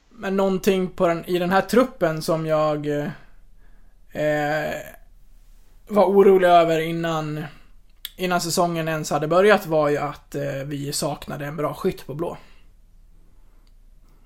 Men 0.10 0.38
någonting 0.38 0.92
den, 0.98 1.26
i 1.26 1.40
den 1.40 1.50
här 1.50 1.62
truppen 1.62 2.22
som 2.22 2.46
jag 2.46 2.88
eh, 2.88 4.74
var 5.88 6.06
orolig 6.06 6.48
över 6.48 6.80
innan, 6.80 7.44
innan 8.18 8.42
säsongen 8.42 8.88
ens 8.88 9.10
hade 9.12 9.28
börjat 9.28 9.66
var 9.66 9.90
ju 9.90 9.98
att 9.98 10.36
eh, 10.36 10.44
vi 10.66 10.94
saknade 10.94 11.46
en 11.46 11.56
bra 11.56 11.74
skytt 11.74 12.08
på 12.08 12.14
blå. 12.14 12.38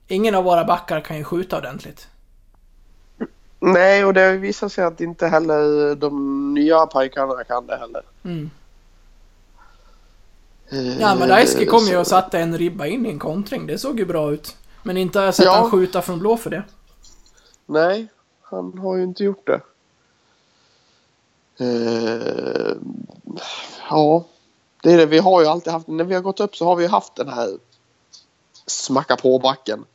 Ingen 0.08 0.36
av 0.36 0.44
våra 0.44 0.66
backar 0.66 1.02
kan 1.02 1.18
ju 1.18 1.24
skjuta 1.24 1.58
ordentligt. 1.58 2.08
Nej, 3.66 4.06
och 4.06 4.14
det 4.14 4.38
visar 4.38 4.70
sig 4.70 4.84
att 4.84 5.02
inte 5.02 5.28
heller 5.28 5.96
de 5.96 6.54
nya 6.54 6.86
pojkarna 6.86 7.44
kan 7.44 7.68
det 7.68 7.78
heller. 7.78 8.02
Mm. 8.24 8.50
Eh, 10.70 11.00
Ja 11.02 11.16
men 11.16 11.30
Daiski 11.30 11.66
kom 11.66 11.86
ju 11.86 11.98
och 11.98 12.08
satte 12.08 12.40
en 12.40 12.58
ribba 12.58 12.86
in 12.86 13.06
i 13.06 13.10
en 13.10 13.20
kontring. 13.20 13.68
Det 13.68 13.78
såg 13.78 14.00
ju 14.00 14.06
bra 14.06 14.32
ut. 14.32 14.56
Men 14.84 14.98
inte 14.98 15.20
har 15.20 15.26
jag 15.26 15.36
sett 15.36 15.46
Ja. 15.46 15.52
han 15.52 15.72
skjuta 15.72 16.02
från 16.02 16.20
blå 16.20 16.38
för 16.38 16.50
det. 16.50 16.64
Nej, 17.66 18.08
han 18.42 18.78
har 18.78 18.96
ju 18.98 19.04
inte 19.04 19.24
gjort 19.24 19.48
det. 19.48 19.62
Eh, 21.66 22.76
ja, 23.90 24.26
det 24.84 24.92
är 24.94 24.98
det. 24.98 25.06
Vi 25.06 25.20
har 25.20 25.42
ju 25.42 25.48
alltid 25.48 25.74
haft, 25.74 25.88
när 25.88 26.04
vi 26.04 26.14
har 26.16 26.22
gått 26.22 26.40
upp 26.40 26.56
så 26.56 26.66
har 26.66 26.76
vi 26.76 26.88
haft 26.88 27.16
den 27.16 27.30
här 27.30 27.50
smacka 28.66 29.16
på 29.16 29.40
backen. 29.40 29.86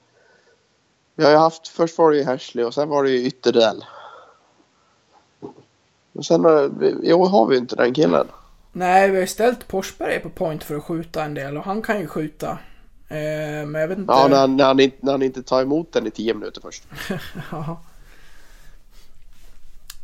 Vi 1.18 1.24
har 1.24 1.31
ju 1.31 1.37
haft, 1.37 1.68
först 1.68 1.98
var 1.98 2.11
det 2.11 2.16
ju 2.16 2.24
Hersley 2.24 2.64
och 2.64 2.74
sen 2.74 2.88
var 2.88 3.04
det 3.04 3.11
ju 3.11 3.26
Ytterdell. 3.26 3.85
Och 6.12 6.26
sen 6.26 6.40
i 7.02 7.12
år 7.12 7.28
har 7.28 7.46
vi 7.46 7.54
ju 7.54 7.61
inte 7.61 7.76
den 7.76 7.94
killen. 7.94 8.26
Nej, 8.72 9.09
vi 9.09 9.16
har 9.16 9.20
ju 9.20 9.26
ställt 9.26 9.64
Forsberg 9.68 10.20
på 10.20 10.31
point 10.31 10.64
för 10.64 10.74
att 10.74 10.85
skjuta 10.85 11.24
en 11.24 11.35
del 11.35 11.57
och 11.57 11.64
han 11.64 11.83
kan 11.83 12.00
ju 12.00 12.07
skjuta. 12.07 12.50
Eh, 13.09 13.66
men 13.66 13.74
jag 13.74 13.88
vet 13.88 13.98
inte. 13.98 14.12
Ja, 14.12 14.28
när, 14.28 14.46
när, 14.46 14.64
han 14.64 14.76
när 14.76 15.12
han 15.12 15.22
inte 15.22 15.42
tar 15.42 15.62
emot 15.62 15.92
den 15.92 16.07
i 16.07 16.11
tio 16.11 16.35
minuter 16.35 16.61
först. 16.61 16.85
Ja. 17.50 17.81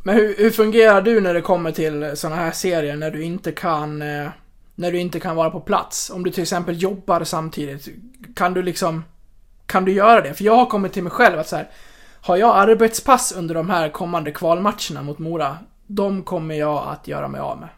Men 0.03 0.15
hur, 0.15 0.35
hur 0.37 0.51
fungerar 0.51 1.01
du 1.01 1.21
när 1.21 1.33
det 1.33 1.41
kommer 1.41 1.71
till 1.71 2.11
såna 2.15 2.35
här 2.35 2.51
serier 2.51 2.95
när 2.95 3.11
du 3.11 3.23
inte 3.23 3.51
kan 3.51 4.01
eh, 4.01 4.29
när 4.75 4.91
du 4.91 4.99
inte 4.99 5.19
kan 5.19 5.35
vara 5.35 5.49
på 5.49 5.59
plats? 5.59 6.09
Om 6.09 6.23
du 6.23 6.31
till 6.31 6.43
exempel 6.43 6.81
jobbar 6.81 7.23
samtidigt, 7.23 7.87
kan 8.35 8.53
du 8.53 8.61
liksom 8.61 9.03
kan 9.65 9.85
du 9.85 9.91
göra 9.93 10.21
det? 10.21 10.33
För 10.33 10.43
jag 10.43 10.55
har 10.55 10.65
kommit 10.65 10.93
till 10.93 11.03
mig 11.03 11.11
själv 11.11 11.39
att 11.39 11.47
så 11.47 11.55
här, 11.55 11.69
har 12.21 12.37
jag 12.37 12.57
arbetspass 12.57 13.31
under 13.31 13.55
de 13.55 13.69
här 13.69 13.89
kommande 13.89 14.31
kvalmatcherna 14.31 15.03
mot 15.03 15.19
Mora, 15.19 15.57
de 15.87 16.23
kommer 16.23 16.55
jag 16.55 16.87
att 16.87 17.07
göra 17.07 17.27
mig 17.27 17.41
av 17.41 17.59
med. 17.59 17.69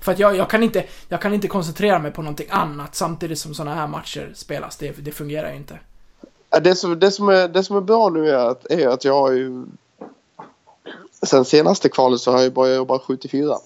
För 0.00 0.12
att 0.12 0.18
jag, 0.18 0.36
jag, 0.36 0.50
kan 0.50 0.62
inte, 0.62 0.84
jag 1.08 1.20
kan 1.20 1.34
inte 1.34 1.48
koncentrera 1.48 1.98
mig 1.98 2.10
på 2.10 2.22
någonting 2.22 2.46
annat 2.50 2.94
samtidigt 2.94 3.38
som 3.38 3.54
sådana 3.54 3.74
här 3.74 3.86
matcher 3.86 4.32
spelas. 4.34 4.76
Det, 4.76 4.90
det 4.90 5.12
fungerar 5.12 5.50
ju 5.50 5.56
inte. 5.56 5.78
Det 6.62 6.74
som, 6.74 6.98
det, 6.98 7.10
som 7.10 7.28
är, 7.28 7.48
det 7.48 7.64
som 7.64 7.76
är 7.76 7.80
bra 7.80 8.08
nu 8.08 8.30
är 8.30 8.50
att, 8.50 8.66
är 8.66 8.88
att 8.88 9.04
jag 9.04 9.20
har 9.20 9.32
ju... 9.32 9.64
Sen 11.22 11.44
senaste 11.44 11.88
kvalet 11.88 12.20
så 12.20 12.32
har 12.32 12.42
jag 12.42 12.52
bara 12.52 12.68
jobbat 12.68 13.02
74. 13.02 13.56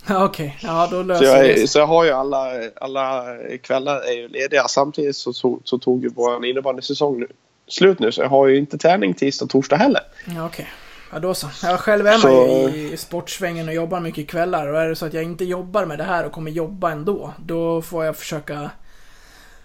till 0.06 0.14
4. 0.14 0.16
Ja, 0.16 0.24
Okej, 0.24 0.56
då 0.62 0.86
Så 0.88 1.02
löser 1.02 1.24
jag, 1.24 1.44
det 1.56 1.68
så 1.70 1.78
jag 1.78 1.86
har 1.86 2.04
ju 2.04 2.10
alla, 2.10 2.52
alla 2.80 3.24
kvällar 3.62 3.96
är 4.00 4.12
ju 4.12 4.28
lediga. 4.28 4.68
Samtidigt 4.68 5.16
så, 5.16 5.32
så, 5.32 5.60
så 5.64 5.78
tog 5.78 6.02
ju 6.02 6.08
vår 6.08 6.46
innebandysäsong 6.46 7.20
nu, 7.20 7.26
slut 7.68 7.98
nu. 7.98 8.12
Så 8.12 8.20
jag 8.22 8.28
har 8.28 8.46
ju 8.46 8.58
inte 8.58 8.78
träning 8.78 9.14
tisdag 9.14 9.44
och 9.44 9.50
torsdag 9.50 9.76
heller. 9.76 10.02
Ja, 10.26 10.46
okej. 10.46 10.68
Ja, 11.12 11.18
då 11.18 11.34
så. 11.34 11.48
Jag 11.62 11.80
själv 11.80 12.06
är 12.06 12.10
man 12.12 12.20
Så- 12.20 12.70
ju 12.76 12.92
i 12.92 12.96
sportsvängen 12.96 13.68
och 13.68 13.74
jobbar 13.74 14.00
mycket 14.00 14.28
kvällar. 14.28 14.66
Och 14.66 14.80
är 14.80 14.88
det 14.88 14.96
så 14.96 15.06
att 15.06 15.14
jag 15.14 15.24
inte 15.24 15.44
jobbar 15.44 15.84
med 15.86 15.98
det 15.98 16.04
här 16.04 16.26
och 16.26 16.32
kommer 16.32 16.50
jobba 16.50 16.90
ändå, 16.90 17.32
då 17.38 17.82
får 17.82 18.04
jag 18.04 18.16
försöka 18.16 18.70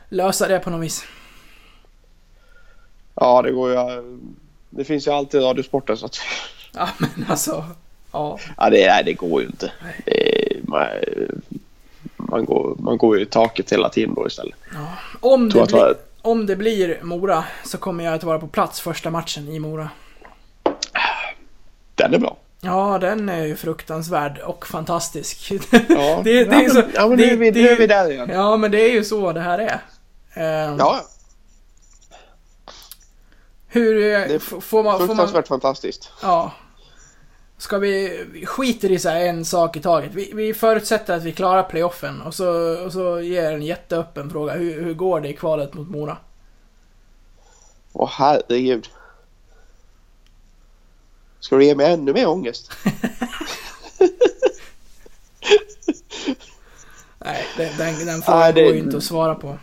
lösa 0.10 0.48
det 0.48 0.60
på 0.60 0.70
något 0.70 0.82
vis. 0.82 1.06
Ja, 3.16 3.42
det 3.42 3.52
går 3.52 3.72
ju... 3.72 3.78
Det 4.70 4.84
finns 4.84 5.08
ju 5.08 5.12
alltid 5.12 5.42
Radiosporten 5.44 5.98
så 5.98 6.06
att... 6.06 6.18
Ja, 6.74 6.90
men 6.98 7.26
alltså. 7.30 7.64
Ja. 8.16 8.40
Ja, 8.58 8.70
det, 8.70 8.88
nej, 8.88 9.04
det 9.04 9.14
går 9.14 9.42
ju 9.42 9.48
inte. 9.48 9.72
Det, 10.06 10.58
man, 10.68 10.88
man, 12.18 12.46
går, 12.46 12.76
man 12.80 12.98
går 12.98 13.18
ju 13.18 13.24
i 13.24 13.26
taket 13.26 13.72
hela 13.74 13.90
tiden 13.90 14.16
då 14.16 14.28
istället. 14.28 14.56
Om 15.20 15.52
Tror 15.52 15.62
det, 15.66 15.72
blir, 15.74 15.96
om 16.22 16.46
det 16.46 16.56
blir 16.56 17.00
Mora 17.04 17.44
så 17.66 17.78
kommer 17.78 18.04
jag 18.04 18.14
att 18.14 18.24
vara 18.24 18.40
på 18.40 18.48
plats 18.48 18.82
första 18.82 19.10
matchen 19.10 19.48
i 19.48 19.60
Mora. 19.60 19.90
Den 21.96 22.14
är 22.14 22.18
bra. 22.20 22.38
Ja, 22.62 22.98
den 23.02 23.30
är 23.30 23.44
ju 23.46 23.56
fruktansvärd 23.56 24.38
och 24.40 24.68
fantastisk. 24.68 25.52
Ja, 25.90 26.22
det, 26.24 26.44
det 26.44 26.56
ja, 26.56 26.62
är 26.62 26.62
men, 26.62 26.70
så, 26.70 26.84
ja, 26.94 27.08
men 27.08 27.18
det, 27.18 27.26
nu, 27.26 27.32
är 27.34 27.38
vi, 27.38 27.52
det- 27.52 27.62
nu 27.62 27.70
är 27.70 27.78
vi 27.78 27.88
där 27.88 28.12
igen. 28.12 28.30
Ja, 28.34 28.58
men 28.58 28.72
det 28.72 28.82
är 28.82 28.92
ju 28.92 29.04
så 29.04 29.32
det 29.32 29.42
här 29.42 29.60
är. 29.60 29.80
Eh, 30.34 30.76
Ja, 30.80 31.02
Hur 33.68 33.96
eh, 33.98 34.28
det 34.28 34.36
är 34.36 34.40
får 34.40 34.52
man... 34.52 34.62
Får 34.62 34.84
man 34.84 35.08
fruktansvärt 35.08 35.48
fantastiskt. 35.48 36.12
ja. 36.22 36.52
Ska 37.66 37.78
vi... 37.78 38.26
Vi 38.32 38.46
skiter 38.46 38.92
i 38.92 39.00
så 39.00 39.10
här 39.10 39.26
en 39.26 39.46
sak 39.46 39.78
i 39.78 39.82
taget. 39.82 40.12
Vi, 40.14 40.32
vi 40.34 40.54
förutsätter 40.54 41.16
att 41.18 41.24
vi 41.24 41.32
klarar 41.32 41.64
playoffen 41.64 42.22
och 42.22 42.34
så, 42.34 42.50
och 42.86 42.92
så 42.94 43.22
ger 43.22 43.44
jag 43.44 43.54
en 43.54 43.62
jätteöppen 43.62 44.30
fråga. 44.30 44.54
Hur, 44.54 44.82
hur 44.84 44.94
går 44.94 45.22
det 45.22 45.30
i 45.30 45.34
kvalet 45.34 45.74
mot 45.74 45.90
Mora? 45.90 46.18
Åh 47.94 48.10
herregud. 48.12 48.90
Ska 51.40 51.56
du 51.56 51.66
ge 51.66 51.76
mig 51.76 51.94
ännu 51.94 52.14
mer 52.14 52.28
ångest? 52.28 52.72
Nej, 57.20 57.46
den, 57.58 57.78
den, 57.78 58.06
den 58.06 58.22
frågan 58.22 58.40
Nej, 58.40 58.54
det- 58.54 58.64
går 58.64 58.74
ju 58.74 58.80
inte 58.80 58.98
att 58.98 59.04
svara 59.04 59.36
på. 59.36 59.58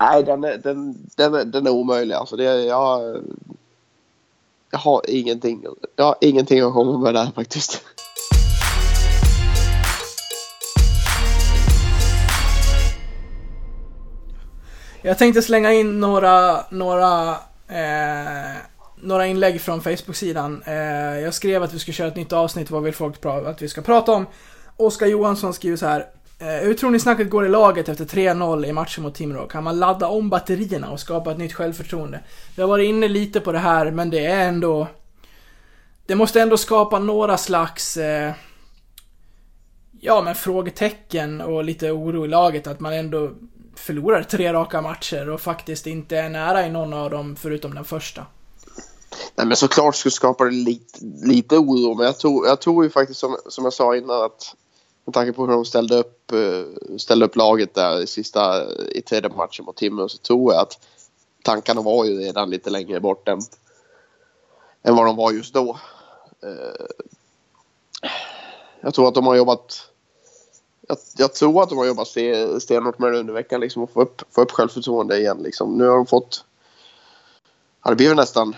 Nej, 0.00 0.22
den 0.22 0.44
är, 0.44 0.58
den, 0.58 1.08
den, 1.16 1.50
den 1.50 1.66
är 1.66 1.70
omöjlig. 1.70 2.14
Alltså, 2.14 2.36
det, 2.36 2.44
jag, 2.64 3.16
jag, 4.70 4.78
har 4.78 5.02
ingenting, 5.08 5.64
jag 5.96 6.04
har 6.04 6.16
ingenting 6.20 6.60
att 6.60 6.72
komma 6.72 6.98
med 6.98 7.14
där 7.14 7.30
faktiskt. 7.34 7.84
Jag 15.02 15.18
tänkte 15.18 15.42
slänga 15.42 15.72
in 15.72 16.00
några, 16.00 16.64
några, 16.70 17.30
eh, 17.68 18.56
några 19.02 19.26
inlägg 19.26 19.60
från 19.60 19.80
Facebook-sidan. 19.80 20.62
Eh, 20.66 20.74
jag 21.20 21.34
skrev 21.34 21.62
att 21.62 21.74
vi 21.74 21.78
ska 21.78 21.92
köra 21.92 22.08
ett 22.08 22.16
nytt 22.16 22.32
avsnitt, 22.32 22.70
vad 22.70 22.82
vill 22.82 22.94
folk 22.94 23.26
att 23.26 23.62
vi 23.62 23.68
ska 23.68 23.82
prata 23.82 24.12
om? 24.12 24.26
Oskar 24.76 25.06
Johansson 25.06 25.54
skriver 25.54 25.76
så 25.76 25.86
här. 25.86 26.06
Eh, 26.40 26.46
hur 26.46 26.74
tror 26.74 26.90
ni 26.90 27.00
snacket 27.00 27.30
går 27.30 27.46
i 27.46 27.48
laget 27.48 27.88
efter 27.88 28.04
3-0 28.04 28.66
i 28.66 28.72
matchen 28.72 29.02
mot 29.02 29.14
Timrå? 29.14 29.46
Kan 29.46 29.64
man 29.64 29.78
ladda 29.78 30.08
om 30.08 30.30
batterierna 30.30 30.90
och 30.90 31.00
skapa 31.00 31.32
ett 31.32 31.38
nytt 31.38 31.52
självförtroende? 31.52 32.20
Vi 32.56 32.62
har 32.62 32.68
varit 32.68 32.88
inne 32.88 33.08
lite 33.08 33.40
på 33.40 33.52
det 33.52 33.58
här, 33.58 33.90
men 33.90 34.10
det 34.10 34.26
är 34.26 34.48
ändå... 34.48 34.86
Det 36.06 36.14
måste 36.14 36.40
ändå 36.40 36.56
skapa 36.56 36.98
några 36.98 37.36
slags... 37.36 37.96
Eh, 37.96 38.32
ja, 40.00 40.22
men 40.22 40.34
frågetecken 40.34 41.40
och 41.40 41.64
lite 41.64 41.90
oro 41.90 42.24
i 42.24 42.28
laget 42.28 42.66
att 42.66 42.80
man 42.80 42.92
ändå 42.92 43.30
förlorar 43.74 44.22
tre 44.22 44.52
raka 44.52 44.82
matcher 44.82 45.30
och 45.30 45.40
faktiskt 45.40 45.86
inte 45.86 46.16
är 46.16 46.28
nära 46.28 46.66
i 46.66 46.70
någon 46.70 46.92
av 46.92 47.10
dem 47.10 47.36
förutom 47.36 47.74
den 47.74 47.84
första. 47.84 48.26
Nej, 49.34 49.46
men 49.46 49.56
såklart 49.56 49.96
skulle 49.96 50.12
skapa 50.12 50.44
det 50.44 50.50
lite, 50.50 50.98
lite 51.24 51.56
oro. 51.56 51.94
Men 51.94 52.06
jag 52.06 52.18
tror, 52.18 52.46
jag 52.46 52.60
tror 52.60 52.84
ju 52.84 52.90
faktiskt 52.90 53.20
som, 53.20 53.36
som 53.48 53.64
jag 53.64 53.72
sa 53.72 53.96
innan 53.96 54.24
att 54.24 54.54
med 55.04 55.14
tanke 55.14 55.32
på 55.32 55.46
hur 55.46 55.52
de 55.52 55.64
ställde 55.64 55.96
upp, 55.96 56.32
eh, 56.32 56.96
ställde 56.98 57.24
upp 57.24 57.36
laget 57.36 57.74
där 57.74 58.00
i 58.00 58.06
sista 58.06 58.72
i 58.72 59.02
tredje 59.02 59.30
matchen 59.30 59.64
mot 59.64 59.76
Timrå 59.76 60.08
så 60.08 60.18
tror 60.18 60.52
jag 60.52 60.62
att 60.62 60.78
tankarna 61.42 61.80
var 61.80 62.04
ju 62.04 62.18
redan 62.18 62.50
lite 62.50 62.70
längre 62.70 63.00
bort 63.00 63.28
än, 63.28 63.40
än 64.82 64.96
vad 64.96 65.06
de 65.06 65.16
var 65.16 65.32
just 65.32 65.54
då. 65.54 65.78
Eh, 66.42 66.86
jag 68.80 68.94
tror 68.94 69.08
att 69.08 69.14
de 69.14 69.26
har 69.26 69.34
jobbat 69.34 69.90
jag, 70.80 70.98
jag 71.16 71.34
tror 71.34 71.62
att 71.62 71.68
de 71.68 71.78
har 71.78 71.86
jobbat 71.86 72.08
stenhårt 72.62 72.98
med 72.98 73.12
det 73.12 73.18
under 73.18 73.34
veckan 73.34 73.60
liksom 73.60 73.82
och 73.82 73.90
få 73.90 74.02
upp, 74.02 74.22
få 74.30 74.42
upp 74.42 74.50
självförtroende 74.50 75.18
igen 75.18 75.38
liksom. 75.42 75.78
Nu 75.78 75.88
har 75.88 75.96
de 75.96 76.06
fått 76.06 76.44
Ja, 77.84 77.90
det 77.90 77.96
blir 77.96 78.08
väl 78.08 78.16
nästan 78.16 78.56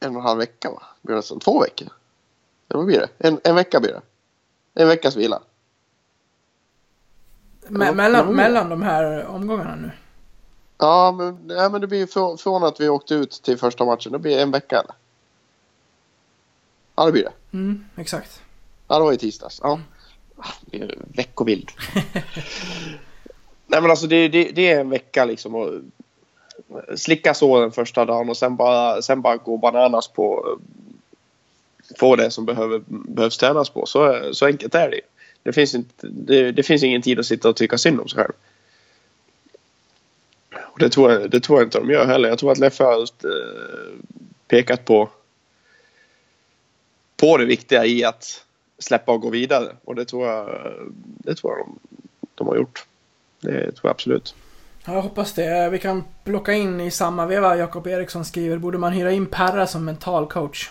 en 0.00 0.16
och 0.16 0.20
en 0.20 0.26
halv 0.26 0.38
vecka 0.38 0.70
va? 0.70 0.82
Det 1.00 1.06
blir 1.06 1.16
nästan 1.16 1.40
två 1.40 1.60
veckor. 1.60 1.88
Eller 2.68 2.78
vad 2.78 2.86
blir 2.86 2.98
det? 2.98 3.28
En, 3.28 3.40
en 3.44 3.54
vecka 3.54 3.80
blir 3.80 3.92
det. 3.92 4.02
En 4.78 4.88
veckas 4.88 5.16
vila. 5.16 5.42
Me- 7.68 7.94
mellan, 7.94 8.34
mellan 8.34 8.68
de 8.68 8.82
här 8.82 9.26
omgångarna 9.26 9.74
nu. 9.76 9.90
Ja, 10.78 11.12
men, 11.12 11.56
ja, 11.56 11.68
men 11.68 11.80
det 11.80 11.86
blir 11.86 11.98
ju 11.98 12.36
från, 12.38 12.64
att 12.64 12.80
vi 12.80 12.88
åkte 12.88 13.14
ut 13.14 13.30
till 13.30 13.58
första 13.58 13.84
matchen. 13.84 14.12
Det 14.12 14.18
blir 14.18 14.38
en 14.38 14.50
vecka 14.50 14.76
eller? 14.78 14.94
Ja, 16.96 17.06
det 17.06 17.12
blir 17.12 17.22
det. 17.22 17.56
Mm, 17.56 17.84
exakt. 17.96 18.42
Ja, 18.88 18.98
det 18.98 19.04
var 19.04 19.12
i 19.12 19.16
tisdags. 19.16 19.60
Ja. 19.62 19.80
Ah, 20.36 20.52
Veckovild. 21.14 21.70
Nej 23.66 23.82
men 23.82 23.90
alltså 23.90 24.06
det, 24.06 24.28
det, 24.28 24.44
det 24.44 24.70
är 24.72 24.80
en 24.80 24.90
vecka 24.90 25.24
liksom 25.24 25.54
och 25.54 25.70
slicka 26.96 27.34
såren 27.34 27.72
första 27.72 28.04
dagen 28.04 28.28
och 28.28 28.36
sen 28.36 28.56
bara, 28.56 29.02
sen 29.02 29.22
bara 29.22 29.36
gå 29.36 29.56
bananas 29.56 30.08
på 30.08 30.58
få 31.96 32.16
det 32.16 32.30
som 32.30 32.46
behöver, 32.46 32.82
behövs 32.86 33.38
tränas 33.38 33.70
på. 33.70 33.86
Så, 33.86 34.30
så 34.34 34.46
enkelt 34.46 34.74
är 34.74 34.90
det. 34.90 35.00
Det 35.42 35.52
finns, 35.52 35.74
inte, 35.74 36.06
det, 36.06 36.52
det 36.52 36.62
finns 36.62 36.82
ingen 36.82 37.02
tid 37.02 37.18
att 37.18 37.26
sitta 37.26 37.48
och 37.48 37.56
tycka 37.56 37.78
synd 37.78 38.00
om 38.00 38.08
sig 38.08 38.18
själv. 38.22 38.32
Och 40.54 40.78
det, 40.78 40.90
tror 40.90 41.12
jag, 41.12 41.30
det 41.30 41.40
tror 41.40 41.58
jag 41.58 41.66
inte 41.66 41.78
de 41.78 41.90
gör 41.90 42.06
heller. 42.06 42.28
Jag 42.28 42.38
tror 42.38 42.52
att 42.52 42.58
Leffe 42.58 42.84
har 42.84 43.00
eh, 43.00 43.06
pekat 44.48 44.84
på 44.84 45.08
på 47.16 47.36
det 47.36 47.44
viktiga 47.44 47.86
i 47.86 48.04
att 48.04 48.44
släppa 48.78 49.12
och 49.12 49.20
gå 49.20 49.30
vidare. 49.30 49.76
Och 49.84 49.94
det 49.94 50.04
tror 50.04 50.26
jag, 50.26 50.74
det 51.02 51.34
tror 51.34 51.52
jag 51.52 51.66
de, 51.66 51.78
de 52.34 52.46
har 52.46 52.56
gjort. 52.56 52.86
Det 53.40 53.50
tror 53.50 53.80
jag 53.82 53.90
absolut. 53.90 54.34
Ja, 54.84 54.94
Jag 54.94 55.02
hoppas 55.02 55.32
det. 55.32 55.68
Vi 55.70 55.78
kan 55.78 56.04
plocka 56.24 56.52
in 56.52 56.80
i 56.80 56.90
samma 56.90 57.26
veva. 57.26 57.56
Jakob 57.56 57.86
Eriksson 57.86 58.24
skriver, 58.24 58.58
borde 58.58 58.78
man 58.78 58.92
hyra 58.92 59.12
in 59.12 59.26
Perra 59.26 59.66
som 59.66 59.84
mental 59.84 60.26
coach? 60.26 60.70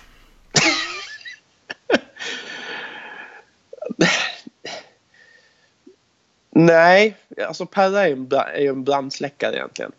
Nej, 6.68 7.18
alltså 7.48 7.66
Perra 7.66 8.08
är 8.08 8.12
en, 8.12 8.28
bra- 8.28 8.50
är 8.50 8.62
ju 8.62 8.68
en 8.68 8.84
brandsläckare 8.84 9.56
egentligen. 9.56 9.92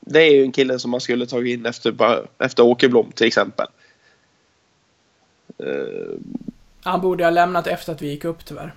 Det 0.00 0.22
är 0.22 0.30
ju 0.34 0.42
en 0.42 0.52
kille 0.52 0.78
som 0.78 0.90
man 0.90 1.00
skulle 1.00 1.26
tagit 1.26 1.58
in 1.58 1.66
efter, 1.66 1.94
efter 2.38 2.62
Åkerblom 2.62 3.12
till 3.12 3.26
exempel. 3.26 3.66
Eh, 5.58 6.18
Han 6.82 7.00
borde 7.00 7.24
ha 7.24 7.30
lämnat 7.30 7.66
efter 7.66 7.92
att 7.92 8.02
vi 8.02 8.08
gick 8.10 8.24
upp 8.24 8.44
tyvärr. 8.44 8.74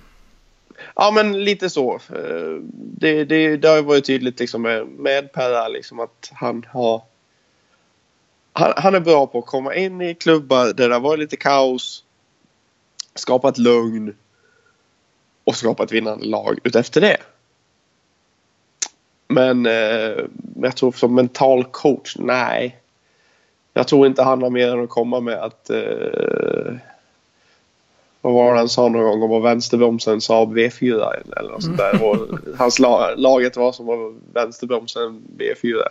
Ja, 0.96 1.12
men 1.12 1.44
lite 1.46 1.70
så. 1.70 1.94
Eh, 1.96 2.58
Det, 2.74 3.24
det, 3.26 3.58
det 3.58 3.68
har 3.68 3.76
ju 3.76 3.82
varit 3.82 4.06
tydligt 4.06 4.40
liksom 4.40 4.62
med, 4.62 4.88
med 4.88 5.32
Perra 5.32 5.68
liksom 5.68 6.00
att 6.00 6.32
han 6.34 6.66
har... 6.70 7.02
Han, 8.54 8.74
han 8.78 8.96
är 8.96 9.00
bra 9.00 9.28
på 9.28 9.40
att 9.40 9.46
komma 9.46 9.76
in 9.76 10.02
i 10.02 10.16
klubbar 10.16 10.66
där 10.74 10.90
det 10.90 10.96
har 10.96 11.00
varit 11.02 11.20
lite 11.20 11.38
kaos. 11.38 12.04
Skapa 13.16 13.50
ett 13.50 13.58
lugn. 13.58 14.16
Och 15.44 15.56
skapa 15.56 15.84
ett 15.84 15.92
vinnande 15.92 16.26
lag 16.26 16.60
utefter 16.64 17.02
det. 17.02 17.18
Men 19.28 19.66
eh, 19.66 20.26
jag 20.62 20.76
tror 20.76 20.92
som 20.92 21.16
mental 21.16 21.64
coach, 21.64 22.16
nej. 22.20 22.78
Jag 23.74 23.88
tror 23.88 24.08
inte 24.08 24.24
han 24.24 24.42
har 24.42 24.50
mer 24.50 24.74
än 24.74 24.84
att 24.84 24.90
komma 24.90 25.20
med 25.20 25.38
att 25.38 25.70
eh, 25.70 26.74
vad 28.22 28.34
var 28.34 28.54
det 28.54 28.60
han 28.60 28.70
sa 28.70 28.90
någon 28.90 29.04
gång 29.04 29.24
om 29.24 29.32
att 29.32 29.44
vänsterbromsen 29.52 30.22
Saab 30.22 30.58
V4 30.58 31.22
eller 31.38 31.52
något 31.52 31.64
sånt 31.64 31.78
där. 31.78 32.04
Och 32.04 32.40
hans 32.58 32.80
la, 32.80 33.16
laget 33.16 33.58
var 33.58 33.72
som 33.72 33.86
var 33.86 34.14
vänsterbromsen 34.34 35.24
V4. 35.38 35.82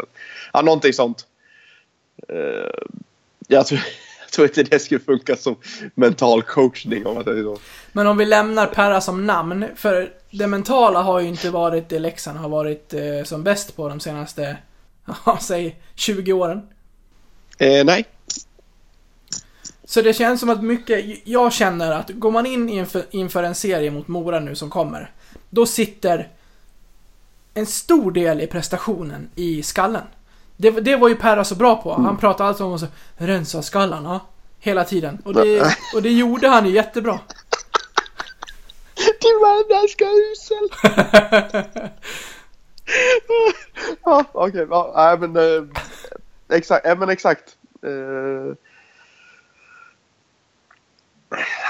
Ja, 0.53 0.63
någonting 0.63 0.93
sånt. 0.93 1.27
Eh, 2.29 2.85
jag, 3.49 3.67
tror, 3.67 3.81
tror 4.33 4.47
inte 4.47 4.63
det 4.63 4.79
skulle 4.79 5.01
funka 5.01 5.37
som 5.37 5.57
mental 5.95 6.43
coachning 6.43 7.07
om 7.07 7.15
man 7.15 7.25
säger 7.25 7.43
så. 7.43 7.59
Men 7.93 8.07
om 8.07 8.17
vi 8.17 8.25
lämnar 8.25 8.67
Perra 8.67 9.01
som 9.01 9.27
namn, 9.27 9.65
för 9.77 10.13
det 10.31 10.47
mentala 10.47 11.03
har 11.03 11.21
ju 11.21 11.29
inte 11.29 11.51
varit 11.51 11.89
det 11.89 11.99
Leksand 11.99 12.39
har 12.39 12.49
varit 12.49 12.95
eh, 12.95 13.25
som 13.25 13.43
bäst 13.43 13.77
på 13.77 13.89
de 13.89 14.01
senaste, 14.01 14.57
ja, 15.27 15.39
säg 15.41 15.77
20 15.95 16.33
åren. 16.33 16.63
Eh, 17.59 17.85
nej. 17.85 18.05
Så 19.85 20.03
det 20.03 20.13
känns 20.13 20.41
som 20.41 20.51
att 20.51 20.63
mycket, 20.63 21.05
jag 21.25 21.53
känner 21.53 21.93
att 21.93 22.11
går 22.11 22.31
man 22.31 22.47
in 22.47 22.69
inför, 22.69 23.05
inför 23.11 23.43
en 23.43 23.55
serie 23.55 23.91
mot 23.91 24.09
Mora 24.09 24.41
nu 24.41 24.55
som 24.55 24.71
kommer, 24.71 25.11
då 25.51 25.67
sitter 25.67 26.29
en 27.55 27.67
stor 27.67 28.13
del 28.13 28.41
i 28.41 28.47
prestationen 28.47 29.31
i 29.35 29.63
skallen. 29.63 30.05
Det, 30.63 30.71
det 30.71 30.97
var 30.97 31.09
ju 31.09 31.17
Perra 31.17 31.45
så 31.45 31.55
bra 31.55 31.83
på. 31.83 31.93
Han 31.93 32.17
pratade 32.17 32.49
alltså 32.49 32.65
om 32.65 32.75
att 32.75 32.85
rensa 33.17 33.63
skallarna 33.63 34.21
hela 34.59 34.85
tiden. 34.85 35.23
Och 35.25 35.35
det, 35.35 35.77
och 35.95 36.03
det 36.03 36.11
gjorde 36.11 36.49
han 36.49 36.67
ju 36.67 36.73
jättebra. 36.73 37.21
Din 38.97 39.39
värmländska 39.41 40.05
usel! 40.05 40.69
ja, 44.05 44.25
okej. 44.33 44.67
ja, 44.71 44.93
nej, 44.97 45.19
men 45.19 45.37
eh, 45.37 45.65
exakt. 46.57 46.87
Ja, 46.87 46.95
men 46.95 47.09
exakt. 47.09 47.57
Eh, 47.83 48.55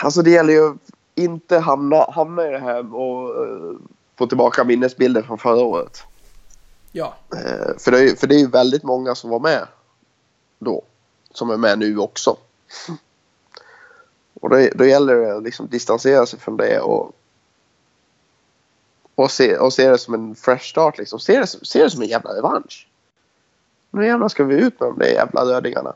alltså 0.03 0.23
det 0.23 0.31
gäller 0.31 0.53
ju 0.53 0.71
att 0.71 0.77
inte 1.15 1.59
hamna, 1.59 2.11
hamna 2.11 2.49
i 2.49 2.51
det 2.51 2.59
här 2.59 2.95
och 2.95 3.45
eh, 3.45 3.73
få 4.19 4.27
tillbaka 4.27 4.65
minnesbilder 4.65 5.23
från 5.23 5.39
förra 5.39 5.63
året. 5.63 6.05
Ja. 6.93 7.15
Eh, 7.37 7.79
för, 7.79 7.91
det 7.91 7.99
är, 7.99 8.03
ju- 8.03 8.17
för 8.17 8.27
det 8.27 8.35
är 8.35 8.39
ju 8.39 8.47
väldigt 8.49 8.83
många 8.83 9.15
som 9.15 9.31
var 9.31 9.41
med 9.41 9.67
då. 10.59 10.83
Som 11.31 11.51
är 11.51 11.57
med 11.57 11.79
nu 11.79 11.99
också. 11.99 12.37
Och 14.41 14.49
då, 14.51 14.69
då 14.75 14.85
gäller 14.85 15.15
det 15.17 15.37
att 15.37 15.43
liksom 15.43 15.67
distansera 15.69 16.27
sig 16.27 16.39
från 16.39 16.57
det 16.57 16.81
och, 16.81 17.13
och, 19.15 19.31
se, 19.31 19.57
och 19.59 19.73
se 19.73 19.89
det 19.91 19.99
som 19.99 20.15
en 20.15 20.35
fresh 20.35 20.65
start. 20.71 20.99
Liksom. 20.99 21.21
Se, 21.21 21.39
det, 21.39 21.47
som- 21.47 21.65
se 21.65 21.83
det 21.83 21.91
som 21.91 22.03
en 22.03 22.09
jävla 22.09 22.35
revansch. 22.35 22.89
Nu 23.91 24.07
jävlar 24.07 24.29
ska 24.29 24.45
vi 24.45 24.55
ut 24.55 24.81
med 24.81 24.89
de 24.89 24.99
där 24.99 25.07
jävla 25.07 25.45
dödingarna. 25.45 25.93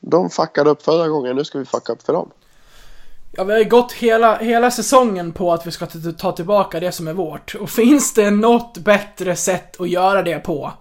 De 0.00 0.30
fuckade 0.30 0.70
upp 0.70 0.82
förra 0.82 1.08
gången, 1.08 1.36
nu 1.36 1.44
ska 1.44 1.58
vi 1.58 1.64
fucka 1.64 1.92
upp 1.92 2.02
för 2.02 2.12
dem. 2.12 2.30
Ja, 3.32 3.44
vi 3.44 3.52
har 3.52 3.58
ju 3.58 3.68
gått 3.68 3.92
hela, 3.92 4.36
hela 4.36 4.70
säsongen 4.70 5.32
på 5.32 5.52
att 5.52 5.66
vi 5.66 5.70
ska 5.70 5.86
ta, 6.18 6.32
tillbaka 6.32 6.80
det 6.80 6.92
som 6.92 7.08
är 7.08 7.12
vårt. 7.12 7.54
Och 7.54 7.70
finns 7.70 8.14
det 8.14 8.30
något 8.30 8.78
bättre 8.78 9.36
sätt 9.36 9.80
att 9.80 9.88
göra 9.88 10.22
det 10.22 10.38
på 10.38 10.72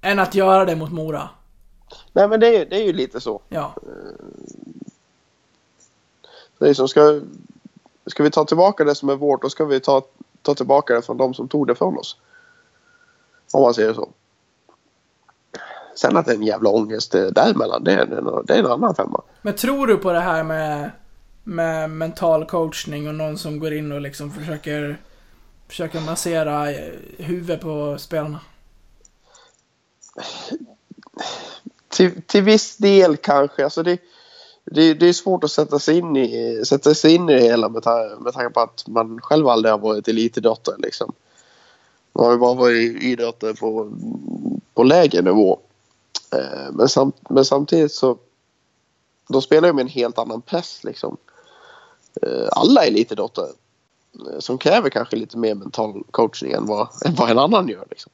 än 0.00 0.18
att 0.18 0.34
göra 0.34 0.64
det 0.64 0.76
mot 0.76 0.92
Mora? 0.92 1.28
Nej 2.12 2.28
men 2.28 2.40
det 2.40 2.56
är, 2.56 2.66
det 2.66 2.76
är 2.76 2.84
ju 2.84 2.92
lite 2.92 3.20
så. 3.20 3.42
Ja. 3.48 3.74
Det 6.58 6.68
är 6.68 6.74
som 6.74 6.88
ska, 6.88 7.20
ska 8.06 8.22
vi 8.22 8.30
ta 8.30 8.44
tillbaka 8.44 8.84
det 8.84 8.94
som 8.94 9.08
är 9.08 9.16
vårt, 9.16 9.42
då 9.42 9.50
ska 9.50 9.64
vi 9.64 9.80
ta, 9.80 10.02
ta 10.42 10.54
tillbaka 10.54 10.94
det 10.94 11.02
från 11.02 11.16
de 11.16 11.34
som 11.34 11.48
tog 11.48 11.66
det 11.66 11.74
från 11.74 11.98
oss. 11.98 12.16
Om 13.52 13.62
man 13.62 13.74
säger 13.74 13.94
så. 13.94 14.08
Sen 15.94 16.16
att 16.16 16.26
det 16.26 16.32
är 16.32 16.36
en 16.36 16.42
jävla 16.42 16.70
ångest 16.70 17.14
eh, 17.14 17.24
däremellan, 17.24 17.84
det 17.84 17.92
är 17.92 17.98
en, 17.98 18.46
det 18.46 18.54
är 18.54 18.58
en 18.58 18.66
annan 18.66 18.94
femma. 18.94 19.22
Men 19.42 19.54
tror 19.54 19.86
du 19.86 19.96
på 19.96 20.12
det 20.12 20.20
här 20.20 20.44
med, 20.44 20.90
med 21.44 21.90
mental 21.90 22.44
coachning 22.46 23.08
och 23.08 23.14
någon 23.14 23.38
som 23.38 23.58
går 23.58 23.72
in 23.72 23.92
och 23.92 24.00
liksom 24.00 24.30
försöker, 24.30 25.00
försöker 25.68 26.00
massera 26.00 26.72
eh, 26.72 26.92
huvudet 27.18 27.60
på 27.60 27.98
spelarna? 27.98 28.40
Till, 31.88 32.22
till 32.22 32.42
viss 32.42 32.76
del 32.76 33.16
kanske. 33.16 33.64
Alltså 33.64 33.82
det, 33.82 33.98
det, 34.64 34.94
det 34.94 35.08
är 35.08 35.12
svårt 35.12 35.44
att 35.44 35.50
sätta 35.50 35.78
sig 35.78 35.98
in 35.98 36.16
i, 36.16 36.62
sätta 36.64 36.94
sig 36.94 37.14
in 37.14 37.28
i 37.28 37.34
det 37.34 37.42
hela 37.42 37.68
med, 37.68 37.82
ta, 37.82 38.16
med 38.20 38.32
tanke 38.32 38.50
på 38.50 38.60
att 38.60 38.88
man 38.88 39.20
själv 39.20 39.48
aldrig 39.48 39.72
har 39.72 39.78
varit 39.78 40.08
elitidrottare. 40.08 40.76
Liksom. 40.78 41.12
Man 42.12 42.24
har 42.24 42.32
ju 42.32 42.38
bara 42.38 42.54
varit 42.54 43.02
idrottare 43.02 43.54
på, 43.54 43.92
på 44.74 44.82
lägre 44.82 45.22
nivå. 45.22 45.58
Eh, 46.32 46.72
men, 46.72 46.88
samt, 46.88 47.30
men 47.30 47.44
samtidigt 47.44 47.92
så 47.92 48.18
då 49.28 49.40
spelar 49.40 49.68
jag 49.68 49.74
med 49.74 49.82
en 49.82 49.88
helt 49.88 50.18
annan 50.18 50.42
press. 50.42 50.84
Liksom. 50.84 51.16
Eh, 52.22 52.48
alla 52.52 52.84
elitidrottare 52.84 53.46
eh, 54.14 54.38
som 54.38 54.58
kräver 54.58 54.90
kanske 54.90 55.16
lite 55.16 55.38
mer 55.38 55.54
mental 55.54 56.02
coachning 56.10 56.52
än 56.52 56.66
vad, 56.66 56.88
än 57.06 57.14
vad 57.14 57.30
en 57.30 57.38
annan 57.38 57.68
gör. 57.68 57.86
Liksom. 57.90 58.12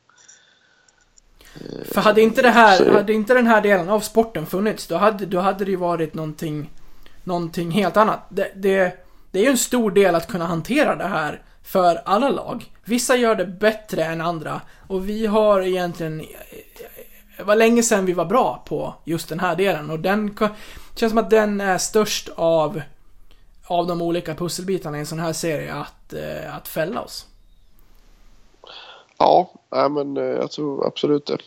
För 1.85 2.01
hade 2.01 2.23
inte 2.23 2.43
det 2.43 2.51
här, 2.51 2.77
Så- 2.77 2.93
hade 2.93 3.13
inte 3.13 3.35
den 3.35 3.47
här 3.47 3.61
delen 3.61 3.89
av 3.89 4.01
sporten 4.01 4.47
funnits, 4.47 4.87
då 4.87 4.97
hade, 4.97 5.27
då 5.27 5.41
hade 5.41 5.65
det 5.65 5.71
ju 5.71 5.77
varit 5.77 6.15
någonting, 6.15 6.71
någonting 7.25 7.71
helt 7.71 7.97
annat. 7.97 8.21
Det, 8.29 8.53
det, 8.57 9.05
det 9.31 9.39
är 9.39 9.43
ju 9.43 9.51
en 9.51 9.59
stor 9.59 9.91
del 9.91 10.15
att 10.15 10.29
kunna 10.29 10.47
hantera 10.47 10.97
det 10.97 11.05
här 11.07 11.43
för 11.63 12.03
alla 12.05 12.29
lag. 12.29 12.73
Vissa 12.85 13.17
gör 13.17 13.35
det 13.35 13.47
bättre 13.47 14.05
än 14.05 14.21
andra 14.21 14.61
och 14.87 15.09
vi 15.09 15.27
har 15.27 15.61
egentligen 15.61 16.23
det 17.39 17.45
var 17.45 17.57
länge 17.57 17.83
sedan 17.83 18.07
vi 18.07 18.13
var 18.13 18.25
bra 18.25 18.63
på 18.69 18.95
just 19.05 19.29
den 19.29 19.41
här 19.41 19.57
delen 19.57 19.91
och 19.91 20.01
den 20.01 20.37
känns 20.95 21.11
som 21.11 21.19
att 21.19 21.31
den 21.31 21.61
är 21.61 21.79
störst 21.79 22.29
av 22.35 22.83
av 23.69 23.87
de 23.87 24.03
olika 24.03 24.35
pusselbitarna 24.35 24.97
i 24.97 25.01
en 25.01 25.07
sån 25.07 25.19
här 25.19 25.33
serie 25.33 25.75
att, 25.75 26.13
eh, 26.13 26.57
att 26.57 26.69
fälla 26.69 27.01
oss. 27.03 27.27
Ja, 29.19 29.51
nej, 29.71 29.89
men 29.89 30.17
eh, 30.17 30.23
jag 30.23 30.51
tror 30.51 30.87
absolut 30.87 31.27
det. 31.27 31.39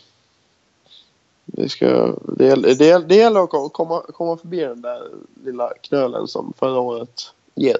Det, 1.44 1.68
ska, 1.68 2.14
det, 2.22 2.54
det, 2.74 2.98
det 2.98 3.14
gäller 3.14 3.40
att 3.40 3.50
ko- 3.50 3.68
komma, 3.68 4.02
komma 4.12 4.36
förbi 4.36 4.60
den 4.60 4.82
där 4.82 5.08
lilla 5.44 5.72
knölen 5.82 6.26
som 6.28 6.52
förra 6.58 6.80
året 6.80 7.32
ger. 7.54 7.76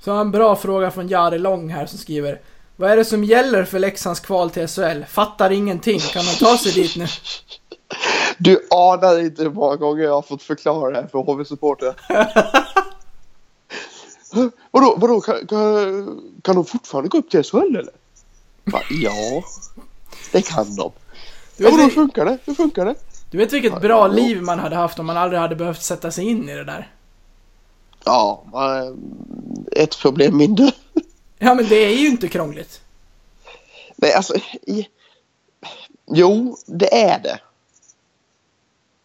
Så 0.00 0.10
har 0.10 0.16
jag 0.18 0.26
en 0.26 0.30
bra 0.30 0.56
fråga 0.56 0.90
från 0.90 1.08
Jari 1.08 1.38
Lång 1.38 1.68
här 1.68 1.86
som 1.86 1.98
skriver 1.98 2.40
Vad 2.76 2.90
är 2.90 2.96
det 2.96 3.04
som 3.04 3.24
gäller 3.24 3.64
för 3.64 3.78
Leksands 3.78 4.20
kval 4.20 4.50
till 4.50 4.68
SHL? 4.68 5.02
Fattar 5.08 5.50
ingenting. 5.50 5.98
Kan 5.98 6.24
de 6.24 6.44
ta 6.44 6.58
sig 6.58 6.72
dit 6.72 6.96
nu? 6.96 7.06
Du 8.38 8.66
anar 8.70 9.18
inte 9.20 9.42
hur 9.42 9.50
många 9.50 9.76
gånger 9.76 10.04
jag 10.04 10.12
har 10.14 10.22
fått 10.22 10.42
förklara 10.42 10.90
det 10.90 10.96
här 11.00 11.06
för 11.06 11.18
HV-supportrar. 11.18 11.94
vadå, 14.70 14.96
vadå 14.96 15.20
kan, 15.20 15.46
kan, 15.46 16.20
kan 16.42 16.54
de 16.54 16.64
fortfarande 16.64 17.08
gå 17.08 17.18
upp 17.18 17.30
till 17.30 17.42
SHL 17.44 17.56
eller? 17.76 17.92
Va, 18.64 18.80
ja, 18.90 19.44
det 20.32 20.42
kan 20.42 20.76
de. 20.76 20.92
Ja, 21.56 21.70
vadå, 21.70 21.82
hur 21.82 21.90
funkar 21.90 22.24
det? 22.24 22.38
Hur 22.44 22.54
funkar 22.54 22.84
det? 22.84 22.94
du 23.30 23.38
vet 23.38 23.52
vilket 23.52 23.80
bra 23.80 24.06
liv 24.06 24.42
man 24.42 24.58
hade 24.58 24.76
haft 24.76 24.98
om 24.98 25.06
man 25.06 25.16
aldrig 25.16 25.40
hade 25.40 25.56
behövt 25.56 25.82
sätta 25.82 26.10
sig 26.10 26.24
in 26.28 26.48
i 26.48 26.54
det 26.54 26.64
där? 26.64 26.92
Ja, 28.04 28.44
ett 29.72 29.98
problem 29.98 30.36
mindre. 30.36 30.72
Ja 31.38 31.54
men 31.54 31.68
det 31.68 31.76
är 31.76 31.96
ju 31.96 32.06
inte 32.08 32.28
krångligt. 32.28 32.80
Nej, 33.96 34.12
alltså. 34.12 34.34
I, 34.62 34.88
jo, 36.10 36.56
det 36.66 37.02
är 37.02 37.18
det. 37.22 37.38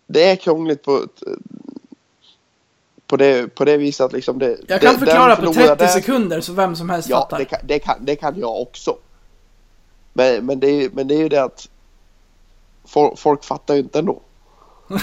Det 0.08 0.30
är 0.32 0.36
krångligt 0.36 0.84
på, 0.84 1.04
ett- 1.04 1.24
på, 3.08 3.18
det, 3.18 3.56
på 3.56 3.66
det 3.66 3.78
viset 3.78 4.06
att 4.06 4.14
liksom 4.14 4.40
det... 4.40 4.58
Jag 4.68 4.82
kan 4.82 4.94
det, 4.94 5.00
förklara 5.00 5.36
på 5.36 5.42
förlorar 5.42 5.68
30 5.76 5.84
där- 5.84 5.88
sekunder 5.88 6.42
så 6.42 6.54
vem 6.54 6.76
som 6.76 6.90
helst 6.90 7.10
Ja, 7.10 7.20
fattar. 7.22 7.38
det 7.38 7.46
kan, 7.46 7.60
det, 7.64 7.80
kan, 7.80 8.06
det 8.06 8.16
kan 8.16 8.40
jag 8.40 8.62
också. 8.62 8.98
Men, 10.14 10.46
men, 10.46 10.60
det, 10.60 10.68
är, 10.68 10.90
men 10.94 11.08
det 11.08 11.16
är 11.16 11.20
ju 11.20 11.30
det 11.30 11.44
att 11.44 11.70
folk, 12.86 13.20
folk 13.20 13.44
fattar 13.44 13.74
ju 13.74 13.80
inte 13.80 14.00
ändå. 14.00 14.22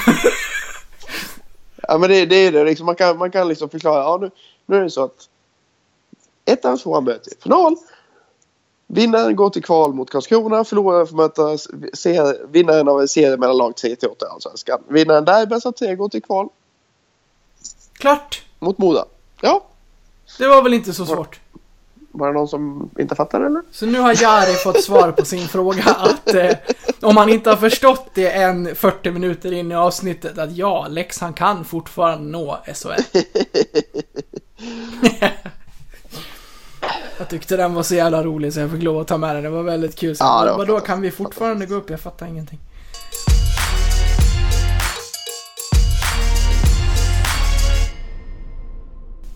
ja, 1.82 1.98
men 1.98 2.10
det, 2.10 2.26
det 2.26 2.36
är 2.36 2.52
det. 2.52 2.64
Liksom, 2.64 2.86
man, 2.86 2.94
kan, 2.94 3.18
man 3.18 3.30
kan 3.30 3.48
liksom 3.48 3.68
förklara. 3.68 4.02
Ja, 4.02 4.18
nu, 4.20 4.30
nu 4.66 4.76
är 4.76 4.82
det 4.82 4.90
så 4.90 5.04
att 5.04 5.28
ettan 6.44 6.78
tvåan 6.78 7.04
möter 7.04 7.32
final. 7.42 7.76
Vinnaren 8.86 9.36
går 9.36 9.50
till 9.50 9.62
kval 9.64 9.94
mot 9.94 10.10
Karlskrona. 10.10 10.64
Förloraren 10.64 11.06
får 11.06 11.16
möta 11.16 11.58
vinnaren 12.48 12.88
av 12.88 13.00
en 13.00 13.08
serie 13.08 13.36
mellan 13.36 13.56
lag 13.56 13.76
3 13.76 13.96
till 13.96 14.08
8 14.08 14.26
i 14.26 14.28
Allsvenskan. 14.28 14.82
Vinnaren 14.88 15.24
där, 15.24 15.46
bäst 15.46 15.66
av 15.66 15.72
tre, 15.72 15.94
går 15.94 16.08
till 16.08 16.22
kval 16.22 16.48
Klart! 18.04 18.42
mot 18.58 18.78
Moda. 18.78 19.04
Ja, 19.40 19.64
Det 20.38 20.46
var 20.48 20.62
väl 20.62 20.74
inte 20.74 20.92
så 20.92 21.06
svårt. 21.06 21.40
var 22.12 22.26
det 22.26 22.32
någon 22.32 22.48
som 22.48 22.90
inte 22.98 23.14
fattar 23.14 23.40
eller? 23.40 23.62
Så 23.72 23.86
nu 23.86 23.98
har 24.00 24.22
Jari 24.22 24.54
fått 24.54 24.84
svar 24.84 25.12
på 25.12 25.24
sin 25.24 25.48
fråga 25.48 25.84
att 25.84 26.34
eh, 26.34 26.50
om 27.02 27.16
han 27.16 27.28
inte 27.28 27.50
har 27.50 27.56
förstått 27.56 28.10
det 28.14 28.30
än 28.30 28.74
40 28.76 29.10
minuter 29.10 29.52
in 29.52 29.72
i 29.72 29.74
avsnittet 29.74 30.38
att 30.38 30.56
ja, 30.56 30.86
Leksand 30.88 31.36
kan 31.36 31.64
fortfarande 31.64 32.30
nå 32.30 32.58
SHL. 32.74 33.02
jag 37.18 37.28
tyckte 37.28 37.56
den 37.56 37.74
var 37.74 37.82
så 37.82 37.94
jävla 37.94 38.22
rolig 38.24 38.52
så 38.54 38.60
jag 38.60 38.70
fick 38.70 38.82
lov 38.82 38.98
att 39.00 39.08
ta 39.08 39.18
med 39.18 39.36
den. 39.36 39.42
Det 39.44 39.50
var 39.50 39.62
väldigt 39.62 39.96
kul. 39.96 40.16
Så, 40.16 40.24
Ja, 40.24 40.44
var 40.44 40.58
vadå, 40.58 40.80
kan 40.80 41.00
vi 41.00 41.10
fortfarande 41.10 41.66
gå 41.66 41.74
upp? 41.74 41.90
Jag 41.90 42.00
fattar 42.00 42.26
ingenting. 42.26 42.58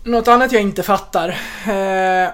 Något 0.03 0.27
annat 0.27 0.51
jag 0.51 0.61
inte 0.61 0.83
fattar. 0.83 1.29
Eh, 1.67 2.29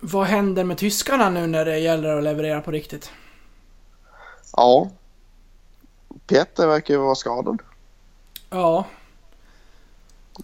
vad 0.00 0.26
händer 0.26 0.64
med 0.64 0.78
tyskarna 0.78 1.30
nu 1.30 1.46
när 1.46 1.64
det 1.64 1.78
gäller 1.78 2.16
att 2.16 2.24
leverera 2.24 2.60
på 2.60 2.70
riktigt? 2.70 3.10
Ja. 4.56 4.90
Peter 6.26 6.66
verkar 6.66 6.94
ju 6.94 7.00
vara 7.00 7.14
skadad. 7.14 7.62
Ja, 8.50 8.84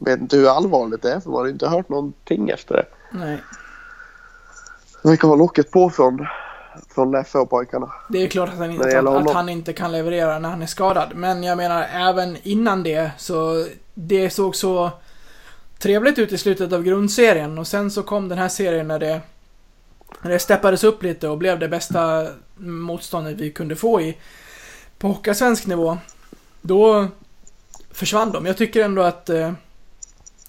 Vet 0.00 0.20
inte 0.20 0.36
hur 0.36 0.48
allvarligt 0.48 1.02
det 1.02 1.12
är 1.12 1.20
för 1.20 1.30
man 1.30 1.40
har 1.40 1.48
inte 1.48 1.68
hört 1.68 1.88
någonting 1.88 2.48
efter 2.48 2.74
det. 2.74 2.86
nej. 3.18 3.38
Det 5.02 5.08
verkar 5.08 5.28
vara 5.28 5.38
locket 5.38 5.70
på 5.70 5.90
från, 5.90 6.26
från 6.94 7.24
och 7.34 7.50
pojkarna. 7.50 7.92
Det 8.08 8.22
är 8.22 8.28
klart 8.28 8.48
att 8.48 8.58
han, 8.58 8.70
inte, 8.70 8.98
att, 8.98 9.06
att 9.06 9.34
han 9.34 9.48
inte 9.48 9.72
kan 9.72 9.92
leverera 9.92 10.38
när 10.38 10.48
han 10.48 10.62
är 10.62 10.66
skadad. 10.66 11.12
Men 11.14 11.42
jag 11.42 11.56
menar, 11.56 11.82
även 11.82 12.36
innan 12.42 12.82
det 12.82 13.10
så... 13.18 13.66
Det 13.94 14.30
såg 14.30 14.56
så 14.56 14.90
trevligt 15.80 16.18
ut 16.18 16.32
i 16.32 16.38
slutet 16.38 16.72
av 16.72 16.82
grundserien 16.82 17.58
och 17.58 17.66
sen 17.66 17.90
så 17.90 18.02
kom 18.02 18.28
den 18.28 18.38
här 18.38 18.48
serien 18.48 18.88
när 18.88 18.98
det... 18.98 19.20
När 20.22 20.30
det 20.30 20.38
steppades 20.38 20.84
upp 20.84 21.02
lite 21.02 21.28
och 21.28 21.38
blev 21.38 21.58
det 21.58 21.68
bästa 21.68 22.26
motståndet 22.56 23.40
vi 23.40 23.50
kunde 23.50 23.76
få 23.76 24.00
i... 24.00 24.16
På 24.98 25.08
Hockeysvensk 25.08 25.66
nivå. 25.66 25.98
Då 26.62 27.08
försvann 27.90 28.32
de. 28.32 28.46
Jag 28.46 28.56
tycker 28.56 28.84
ändå 28.84 29.02
att... 29.02 29.30
Eh, 29.30 29.52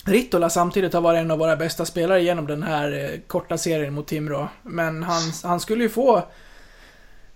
Rittola 0.06 0.50
samtidigt 0.50 0.94
har 0.94 1.02
varit 1.02 1.20
en 1.20 1.32
av 1.32 1.40
våra 1.40 1.56
bästa 1.56 1.86
spelare 1.86 2.24
genom 2.24 2.48
den 2.48 2.64
här 2.64 2.92
eh, 2.92 3.20
korta 3.28 3.58
serien 3.58 3.94
mot 3.94 4.08
Timrå. 4.08 4.48
Men 4.64 5.04
han, 5.04 5.22
han 5.44 5.60
skulle 5.60 5.84
ju 5.84 5.90
få 5.90 6.24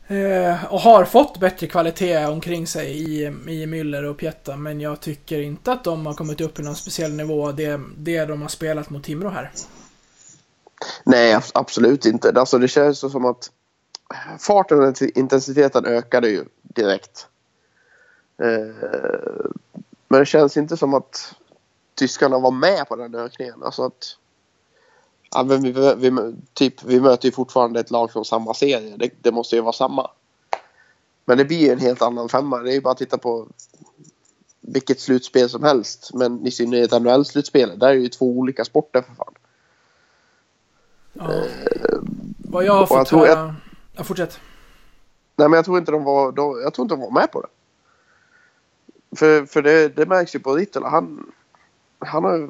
Eh, 0.08 0.66
och 0.66 0.80
har 0.80 1.06
fått 1.06 1.40
bättre 1.40 1.68
kvalitet 1.68 2.26
omkring 2.26 2.68
sig 2.68 2.92
i, 2.92 3.26
i 3.26 3.66
Müller 3.66 4.04
och 4.04 4.18
Pietta, 4.18 4.58
men 4.58 4.82
jag 4.82 5.00
tycker 5.00 5.42
inte 5.42 5.72
att 5.72 5.84
de 5.84 6.06
har 6.06 6.14
kommit 6.14 6.42
upp 6.42 6.60
i 6.60 6.64
någon 6.64 6.76
speciell 6.76 7.14
nivå, 7.14 7.52
det, 7.52 7.82
det 7.98 8.26
de 8.26 8.42
har 8.42 8.50
spelat 8.50 8.90
mot 8.90 9.04
Timrå 9.04 9.30
här. 9.30 9.52
Nej, 11.04 11.40
absolut 11.54 12.06
inte. 12.06 12.34
Alltså 12.36 12.58
det 12.58 12.68
känns 12.68 13.00
som 13.00 13.26
att 13.26 13.52
farten 14.40 14.80
och 14.80 15.02
intensiteten 15.02 15.86
ökade 15.86 16.30
ju 16.30 16.46
direkt. 16.62 17.28
Eh, 18.42 19.46
Men 20.08 20.20
det 20.20 20.26
känns 20.26 20.58
inte 20.58 20.78
som 20.78 20.94
att 20.94 21.36
tyskarna 21.96 22.40
var 22.40 22.52
med 22.52 22.88
på 22.88 22.96
den 22.96 23.16
ökningen. 23.16 23.64
Alltså 23.64 23.86
att, 23.86 24.18
ja, 25.32 25.44
men 25.44 25.64
vi, 25.64 25.72
vi, 25.98 26.36
typ, 26.54 26.84
vi 26.84 27.02
möter 27.02 27.26
ju 27.26 27.32
fortfarande 27.32 27.80
ett 27.80 27.92
lag 27.92 28.12
från 28.12 28.26
samma 28.26 28.54
serie. 28.54 28.98
Det, 28.98 29.10
det 29.22 29.32
måste 29.32 29.56
ju 29.56 29.62
vara 29.62 29.74
samma. 29.74 30.12
Men 31.26 31.38
det 31.38 31.46
blir 31.46 31.58
ju 31.58 31.70
en 31.70 31.80
helt 31.80 32.02
annan 32.02 32.30
femma. 32.30 32.60
Det 32.60 32.72
är 32.72 32.74
ju 32.74 32.82
bara 32.82 32.92
att 32.92 32.98
titta 32.98 33.18
på 33.18 33.48
vilket 34.62 35.00
slutspel 35.00 35.50
som 35.50 35.64
helst. 35.64 36.14
Men 36.14 36.48
i 36.48 36.52
synnerhet 36.52 36.92
NHL-slutspelet. 36.92 37.80
Där 37.80 37.88
är 37.88 37.94
ju 37.94 38.08
två 38.08 38.26
olika 38.26 38.66
sporter 38.66 39.02
för 39.02 39.14
fan. 39.14 39.34
Ja. 41.14 41.44
Vad 42.38 42.66
jag 42.66 42.74
har 42.74 42.82
och 42.82 42.82
jag 42.82 43.00
fått 43.00 43.08
tror 43.08 43.26
höra... 43.26 43.56
Ja, 43.94 44.04
fortsätt. 44.04 44.40
Nej 45.36 45.50
men 45.50 45.58
jag 45.58 45.66
tror 45.66 45.78
inte 45.78 45.92
de 45.92 46.04
var, 46.04 46.32
de, 46.32 46.62
jag 46.64 46.74
tror 46.74 46.86
inte 46.86 46.96
de 46.96 47.02
var 47.02 47.12
med 47.12 47.32
på 47.32 47.42
det. 47.42 47.48
För, 49.16 49.46
för 49.46 49.62
det, 49.62 49.96
det 49.96 50.06
märks 50.06 50.36
ju 50.36 50.40
på 50.40 50.56
Rittola. 50.56 50.90
Han, 50.90 51.32
han 52.00 52.24
har 52.24 52.50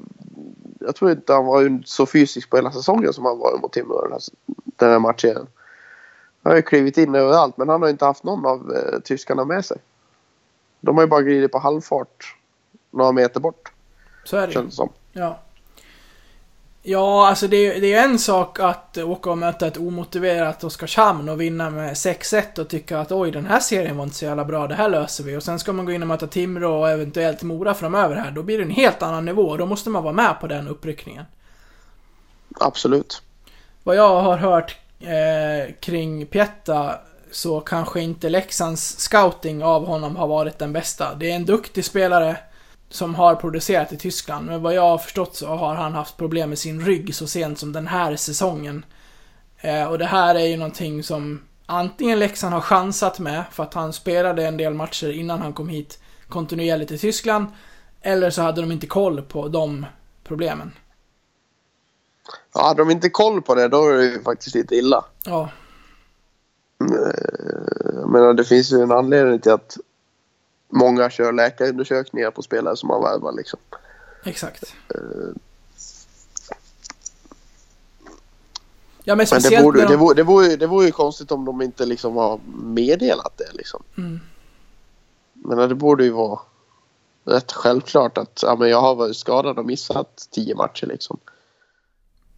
Jag 0.86 0.96
tror 0.96 1.12
inte 1.12 1.34
han 1.34 1.46
var 1.46 1.84
så 1.86 2.06
fysisk 2.06 2.50
på 2.50 2.58
hela 2.58 2.72
säsongen 2.72 3.14
som 3.14 3.26
han 3.26 3.40
var 3.40 3.58
mot 3.58 3.74
Timrå 3.74 4.02
den 4.02 4.12
här, 4.12 4.22
den 4.66 4.90
här 4.92 5.00
matchen. 5.00 5.48
Han 6.44 6.52
har 6.52 6.56
ju 6.56 6.62
klivit 6.62 6.98
in 6.98 7.16
överallt 7.16 7.58
men 7.58 7.70
han 7.70 7.82
har 7.82 7.90
inte 7.90 8.06
haft 8.06 8.24
någon 8.24 8.46
av 8.46 8.74
eh, 8.76 9.00
tyskarna 9.00 9.46
med 9.46 9.66
sig. 9.66 9.78
De 10.82 10.96
har 10.96 11.04
ju 11.04 11.08
bara 11.08 11.22
glidit 11.22 11.52
på 11.52 11.60
halvfart 11.60 12.38
några 12.92 13.12
meter 13.12 13.40
bort. 13.40 13.72
Så 14.24 14.38
är 14.38 14.48
det. 14.48 14.54
Känns 14.54 14.76
som. 14.76 14.90
Ja. 15.12 15.40
Ja, 16.88 17.28
alltså 17.28 17.48
det 17.48 17.58
är, 17.58 17.82
det 17.82 17.94
är 17.94 18.04
en 18.04 18.20
sak 18.20 18.60
att 18.60 18.98
åka 18.98 19.32
och 19.32 19.38
möta 19.38 19.68
ett 19.68 19.78
omotiverat 19.78 20.64
Oskarshamn 20.64 21.30
och 21.30 21.42
vinna 21.42 21.70
med 21.70 21.94
6-1 21.94 22.60
och 22.60 22.68
tycka 22.68 23.00
att 23.00 23.12
oj, 23.12 23.32
den 23.32 23.46
här 23.46 23.60
serien 23.60 23.98
var 23.98 24.04
inte 24.04 24.16
så 24.16 24.26
jävla 24.26 24.46
bra, 24.46 24.68
det 24.68 24.76
här 24.76 24.90
löser 24.90 25.24
vi. 25.24 25.38
Och 25.38 25.44
sen 25.44 25.60
ska 25.60 25.74
man 25.74 25.86
gå 25.86 25.92
in 25.92 26.02
och 26.02 26.08
möta 26.08 26.28
Timrå 26.28 26.80
och 26.80 26.90
eventuellt 26.90 27.44
Mora 27.44 27.74
framöver 27.74 28.16
här. 28.16 28.32
Då 28.32 28.44
blir 28.44 28.58
det 28.58 28.64
en 28.64 28.70
helt 28.70 29.02
annan 29.02 29.26
nivå 29.26 29.42
och 29.42 29.58
då 29.58 29.66
måste 29.66 29.90
man 29.90 30.04
vara 30.04 30.14
med 30.14 30.40
på 30.42 30.48
den 30.48 30.68
uppryckningen. 30.68 31.26
Absolut. 32.60 33.22
Vad 33.84 33.96
jag 33.96 34.22
har 34.22 34.38
hört 34.38 34.78
eh, 35.00 35.74
kring 35.80 36.26
Pietta 36.26 37.00
så 37.32 37.60
kanske 37.60 38.02
inte 38.02 38.30
Leksands 38.30 39.00
scouting 39.00 39.64
av 39.64 39.86
honom 39.86 40.16
har 40.16 40.28
varit 40.28 40.60
den 40.60 40.74
bästa. 40.74 41.16
Det 41.16 41.32
är 41.32 41.36
en 41.36 41.46
duktig 41.46 41.86
spelare 41.86 42.38
som 42.96 43.16
har 43.16 43.36
producerat 43.36 43.94
i 43.94 43.98
Tyskland, 43.98 44.46
men 44.46 44.62
vad 44.62 44.74
jag 44.74 44.82
har 44.82 44.98
förstått 44.98 45.36
så 45.36 45.48
har 45.48 45.76
han 45.76 45.94
haft 45.94 46.18
problem 46.18 46.50
med 46.50 46.60
sin 46.60 46.82
rygg 46.86 47.16
så 47.16 47.28
sent 47.28 47.60
som 47.60 47.74
den 47.74 47.88
här 47.88 48.16
säsongen. 48.16 48.86
Eh, 49.58 49.86
och 49.92 49.98
det 49.98 50.06
här 50.06 50.36
är 50.36 50.46
ju 50.46 50.58
någonting 50.58 51.04
som 51.04 51.42
antingen 51.66 52.20
Leksand 52.20 52.54
har 52.54 52.62
chansat 52.62 53.20
med, 53.20 53.44
för 53.52 53.64
att 53.64 53.74
han 53.74 53.94
spelade 53.94 54.46
en 54.46 54.58
del 54.58 54.74
matcher 54.74 55.12
innan 55.12 55.42
han 55.42 55.54
kom 55.54 55.70
hit 55.70 56.00
kontinuerligt 56.30 56.92
i 56.92 56.98
Tyskland, 56.98 57.48
eller 58.02 58.30
så 58.30 58.42
hade 58.42 58.62
de 58.62 58.72
inte 58.72 58.88
koll 58.88 59.22
på 59.22 59.48
de 59.48 59.86
problemen. 60.24 60.72
Ja, 62.54 62.68
hade 62.68 62.82
de 62.82 62.92
inte 62.92 63.10
koll 63.10 63.42
på 63.42 63.56
det 63.56 63.68
då 63.68 63.88
är 63.90 63.98
det 63.98 64.06
ju 64.06 64.24
faktiskt 64.24 64.56
lite 64.56 64.76
illa. 64.76 65.06
Ja, 65.26 65.50
Eh, 66.82 67.96
Jag 67.96 68.10
menar 68.10 68.34
det 68.34 68.44
finns 68.44 68.74
ju 68.74 68.82
en 68.82 68.92
anledning 68.92 69.40
till 69.40 69.52
att 69.52 69.78
många 70.76 71.10
kör 71.10 71.34
läkarundersökningar 71.34 72.32
på 72.32 72.42
spelare 72.42 72.78
som 72.78 72.88
man 72.88 73.04
värvar 73.04 73.32
liksom. 73.32 73.60
exakt. 74.24 74.76
Eh, 74.96 75.42
Ja, 79.08 79.16
men 79.16 79.26
Men 79.32 79.42
det 79.42 79.62
vore, 79.62 79.82
de... 79.82 79.88
det, 79.88 79.98
vore, 79.98 80.16
det, 80.16 80.24
vore, 80.24 80.56
det 80.56 80.68
vore 80.68 80.86
ju 80.86 80.92
konstigt 80.92 81.32
om 81.32 81.46
de 81.46 81.62
inte 81.62 81.86
liksom 81.86 82.16
har 82.16 82.40
meddelat 82.64 83.38
det 83.38 83.54
liksom. 83.54 83.84
Mm. 83.98 84.20
Men 85.34 85.70
det 85.70 85.76
borde 85.76 86.04
ju 86.04 86.10
vara 86.10 86.40
rätt 87.26 87.52
självklart 87.52 88.18
att 88.18 88.40
ja, 88.44 88.56
men 88.56 88.70
jag 88.70 88.82
har 88.82 88.96
varit 88.96 89.18
skadad 89.18 89.60
och 89.60 89.66
missat 89.66 90.28
tio 90.32 90.56
matcher 90.56 90.86
liksom. 90.86 91.20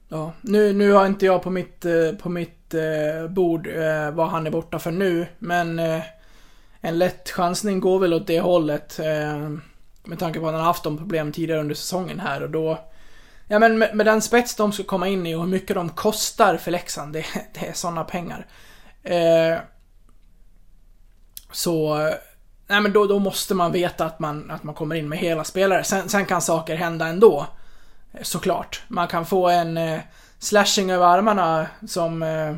Ja, 0.09 0.33
nu, 0.41 0.73
nu 0.73 0.91
har 0.91 1.05
inte 1.05 1.25
jag 1.25 1.43
på 1.43 1.49
mitt, 1.49 1.85
eh, 1.85 2.11
på 2.21 2.29
mitt 2.29 2.73
eh, 2.73 3.29
bord 3.29 3.67
eh, 3.67 4.11
vad 4.11 4.27
han 4.27 4.47
är 4.47 4.51
borta 4.51 4.79
för 4.79 4.91
nu, 4.91 5.27
men 5.39 5.79
eh, 5.79 6.01
en 6.81 6.97
lätt 6.97 7.29
chansning 7.29 7.79
går 7.79 7.99
väl 7.99 8.13
åt 8.13 8.27
det 8.27 8.39
hållet. 8.39 8.99
Eh, 8.99 9.49
med 10.03 10.19
tanke 10.19 10.39
på 10.39 10.45
att 10.45 10.51
han 10.51 10.61
har 10.61 10.67
haft 10.67 10.83
de 10.83 10.97
problem 10.97 11.31
tidigare 11.31 11.59
under 11.61 11.75
säsongen 11.75 12.19
här 12.19 12.43
och 12.43 12.49
då... 12.49 12.79
Ja 13.47 13.59
men 13.59 13.77
med, 13.77 13.95
med 13.95 14.05
den 14.05 14.21
spets 14.21 14.55
de 14.55 14.71
ska 14.71 14.83
komma 14.83 15.07
in 15.07 15.27
i 15.27 15.35
och 15.35 15.39
hur 15.39 15.47
mycket 15.47 15.75
de 15.75 15.89
kostar 15.89 16.57
för 16.57 16.71
Leksand, 16.71 17.13
det, 17.13 17.25
det 17.53 17.67
är 17.67 17.73
sådana 17.73 18.03
pengar. 18.03 18.47
Eh, 19.03 19.57
så... 21.51 21.95
Nej 22.69 22.81
men 22.81 22.93
då, 22.93 23.05
då 23.05 23.19
måste 23.19 23.53
man 23.53 23.71
veta 23.71 24.05
att 24.05 24.19
man, 24.19 24.51
att 24.51 24.63
man 24.63 24.75
kommer 24.75 24.95
in 24.95 25.09
med 25.09 25.19
hela 25.19 25.43
spelare. 25.43 25.83
Sen, 25.83 26.09
sen 26.09 26.25
kan 26.25 26.41
saker 26.41 26.75
hända 26.75 27.07
ändå. 27.07 27.47
Eh, 28.13 28.21
såklart. 28.21 28.83
Man 28.87 29.07
kan 29.07 29.25
få 29.25 29.49
en 29.49 29.77
eh, 29.77 29.99
slashing 30.39 30.91
över 30.91 31.05
armarna 31.05 31.67
som... 31.87 32.23
Eh, 32.23 32.55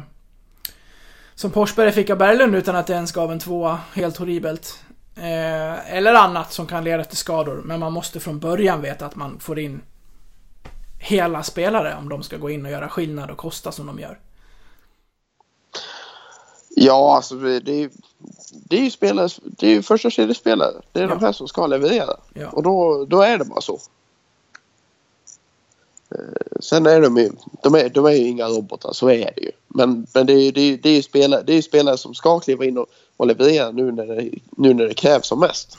som 1.40 1.52
Forsberg 1.52 1.92
fick 1.92 2.10
av 2.10 2.18
Berglund 2.18 2.56
utan 2.56 2.76
att 2.76 2.88
det 2.88 2.94
ens 2.94 3.12
gav 3.12 3.32
en 3.32 3.40
tvåa. 3.40 3.80
Helt 3.94 4.18
horribelt. 4.18 4.80
Eh, 5.16 5.96
eller 5.96 6.14
annat 6.14 6.54
som 6.54 6.68
kan 6.68 6.84
leda 6.84 7.04
till 7.04 7.18
skador. 7.18 7.62
Men 7.66 7.80
man 7.80 7.94
måste 7.94 8.20
från 8.20 8.40
början 8.40 8.82
veta 8.82 9.06
att 9.06 9.16
man 9.16 9.40
får 9.40 9.60
in 9.60 9.82
hela 11.00 11.44
spelare 11.44 11.96
om 12.00 12.10
de 12.10 12.24
ska 12.24 12.38
gå 12.38 12.50
in 12.50 12.66
och 12.66 12.72
göra 12.72 12.90
skillnad 12.90 13.32
och 13.32 13.38
kosta 13.38 13.72
som 13.72 13.88
de 13.88 14.00
gör. 14.00 14.20
Ja, 16.70 17.16
alltså 17.16 17.36
det 17.36 17.74
är 17.84 17.90
det 18.70 18.78
är 18.78 18.84
ju 18.84 18.92
spelare, 18.92 19.30
det 19.44 19.68
är 19.68 19.72
ju 19.72 19.82
första 19.82 20.10
kedjespelare. 20.10 20.74
Det 20.92 21.00
är 21.00 21.04
Ja. 21.04 21.10
de 21.10 21.20
här 21.20 21.32
som 21.32 21.48
ska 21.48 21.68
leverera. 21.68 22.14
Ja. 22.34 22.48
Och 22.48 22.64
då, 22.64 23.06
då 23.06 23.22
är 23.22 23.38
det 23.38 23.46
bara 23.46 23.62
så. 23.62 23.80
Eh, 26.12 26.60
Sen 26.60 26.86
är 26.86 27.02
de 27.02 27.18
ju, 27.18 27.32
de 27.64 27.76
är, 27.76 27.90
de 27.90 28.06
är 28.06 28.12
ju 28.12 28.28
inga 28.28 28.48
robotar, 28.48 28.94
så 28.94 29.10
är 29.10 29.34
det 29.36 29.42
ju. 29.42 29.52
Men, 29.68 30.08
men 30.14 30.26
det, 30.26 30.34
är, 30.34 30.52
det, 30.52 30.62
är, 30.62 30.78
det, 30.78 30.90
är 30.90 30.96
ju 30.96 31.04
spelare, 31.04 31.44
det 31.44 31.54
är 31.54 31.62
spelare 31.62 31.98
som 31.98 32.14
ska 32.14 32.40
kliva 32.40 32.66
in 32.66 32.78
och, 32.78 32.88
och 33.18 33.28
leverera 33.28 33.72
nu 33.72 33.92
när, 33.92 34.06
det, 34.06 34.30
nu 34.58 34.74
när 34.74 34.88
det 34.88 34.94
krävs 34.94 35.28
som 35.28 35.40
mest. 35.40 35.78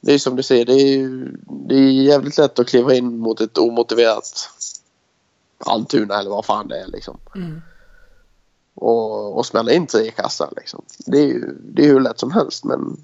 Det 0.00 0.12
är 0.12 0.18
som 0.18 0.36
du 0.36 0.42
säger, 0.42 0.64
det 0.64 0.72
är 0.72 1.28
det 1.68 1.74
är 1.74 1.90
jävligt 1.90 2.38
lätt 2.38 2.58
att 2.58 2.68
kliva 2.68 2.94
in 2.94 3.18
mot 3.18 3.40
ett 3.40 3.58
omotiverat 3.58 4.50
Almtuna 5.58 6.18
eller 6.18 6.30
vad 6.30 6.44
fan 6.44 6.68
det 6.68 6.80
är 6.80 6.86
liksom. 6.86 7.18
Mm. 7.34 7.62
Och, 8.74 9.38
och 9.38 9.46
smälla 9.46 9.72
in 9.72 9.86
tre 9.86 10.02
i 10.02 10.10
kassan 10.10 10.52
liksom. 10.56 10.84
Det 10.98 11.18
är 11.18 11.26
ju 11.26 11.56
det 11.62 11.84
är 11.84 11.86
hur 11.86 12.00
lätt 12.00 12.18
som 12.18 12.32
helst 12.32 12.64
men, 12.64 12.96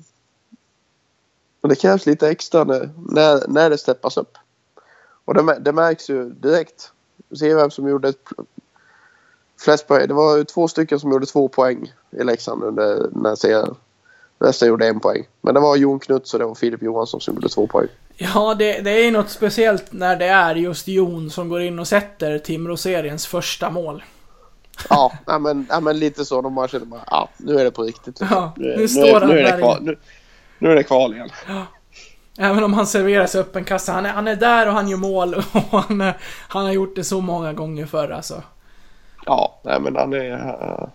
men 1.60 1.68
det 1.68 1.76
krävs 1.76 2.06
lite 2.06 2.28
extra 2.28 2.64
när, 2.64 2.90
när, 2.96 3.48
när 3.48 3.70
det 3.70 3.78
steppas 3.78 4.16
upp. 4.16 4.38
Och 5.30 5.34
det, 5.34 5.58
det 5.58 5.72
märks 5.72 6.10
ju 6.10 6.30
direkt. 6.30 6.92
Se 7.38 7.54
vem 7.54 7.70
som 7.70 7.88
gjorde 7.88 8.08
ett, 8.08 8.18
flest 9.60 9.88
poäng. 9.88 10.08
Det 10.08 10.14
var 10.14 10.36
ju 10.36 10.44
två 10.44 10.68
stycken 10.68 11.00
som 11.00 11.12
gjorde 11.12 11.26
två 11.26 11.48
poäng 11.48 11.92
i 12.10 12.24
Leksand 12.24 12.64
under 12.64 13.08
den 13.10 13.26
här 13.26 13.34
serien. 13.34 13.74
Resten 14.38 14.68
gjorde 14.68 14.88
en 14.88 15.00
poäng. 15.00 15.26
Men 15.40 15.54
det 15.54 15.60
var 15.60 15.76
Jon 15.76 15.98
Knuts 15.98 16.34
och 16.34 16.40
det 16.40 16.46
var 16.46 16.54
Filip 16.54 16.82
Johansson 16.82 17.20
som 17.20 17.34
gjorde 17.34 17.48
två 17.48 17.66
poäng. 17.66 17.88
Ja, 18.16 18.54
det, 18.54 18.80
det 18.80 18.90
är 18.90 19.10
något 19.10 19.30
speciellt 19.30 19.92
när 19.92 20.16
det 20.16 20.26
är 20.26 20.54
just 20.54 20.88
Jon 20.88 21.30
som 21.30 21.48
går 21.48 21.60
in 21.60 21.78
och 21.78 21.88
sätter 21.88 22.38
Timrå-seriens 22.38 23.26
första 23.26 23.70
mål. 23.70 24.04
Ja, 24.88 25.12
ja, 25.26 25.38
men, 25.38 25.66
ja 25.68 25.80
men 25.80 25.98
lite 25.98 26.24
så. 26.24 26.42
De 26.42 26.54
bara 26.54 26.68
känner 26.68 26.86
bara, 26.86 27.04
ja 27.06 27.28
nu 27.36 27.58
är 27.58 27.64
det 27.64 27.70
på 27.70 27.82
riktigt. 27.82 28.20
Ja, 28.20 28.52
nu, 28.56 28.86
nu 28.94 29.12
han 29.12 29.28
nu 29.28 29.38
är 29.38 29.52
det 29.52 29.58
kval, 29.58 29.82
nu, 29.82 29.98
nu 30.58 30.70
är 30.70 30.74
det 30.74 30.82
kval 30.82 31.14
igen. 31.14 31.30
Även 32.42 32.64
om 32.64 32.74
han 32.74 32.86
serverar 32.86 33.26
sig 33.26 33.40
öppen 33.40 33.64
kassa. 33.64 33.92
Han 33.92 34.06
är, 34.06 34.10
han 34.10 34.28
är 34.28 34.36
där 34.36 34.66
och 34.66 34.72
han 34.72 34.88
gör 34.88 34.96
mål 34.96 35.34
och 35.70 35.80
han, 35.82 36.00
är, 36.00 36.16
han 36.48 36.64
har 36.64 36.72
gjort 36.72 36.96
det 36.96 37.04
så 37.04 37.20
många 37.20 37.52
gånger 37.52 37.86
förr 37.86 38.10
alltså. 38.10 38.42
Ja, 39.26 39.60
nej 39.64 39.80
men 39.80 39.96
han 39.96 40.12
är... 40.12 40.32
eh, 40.32 40.88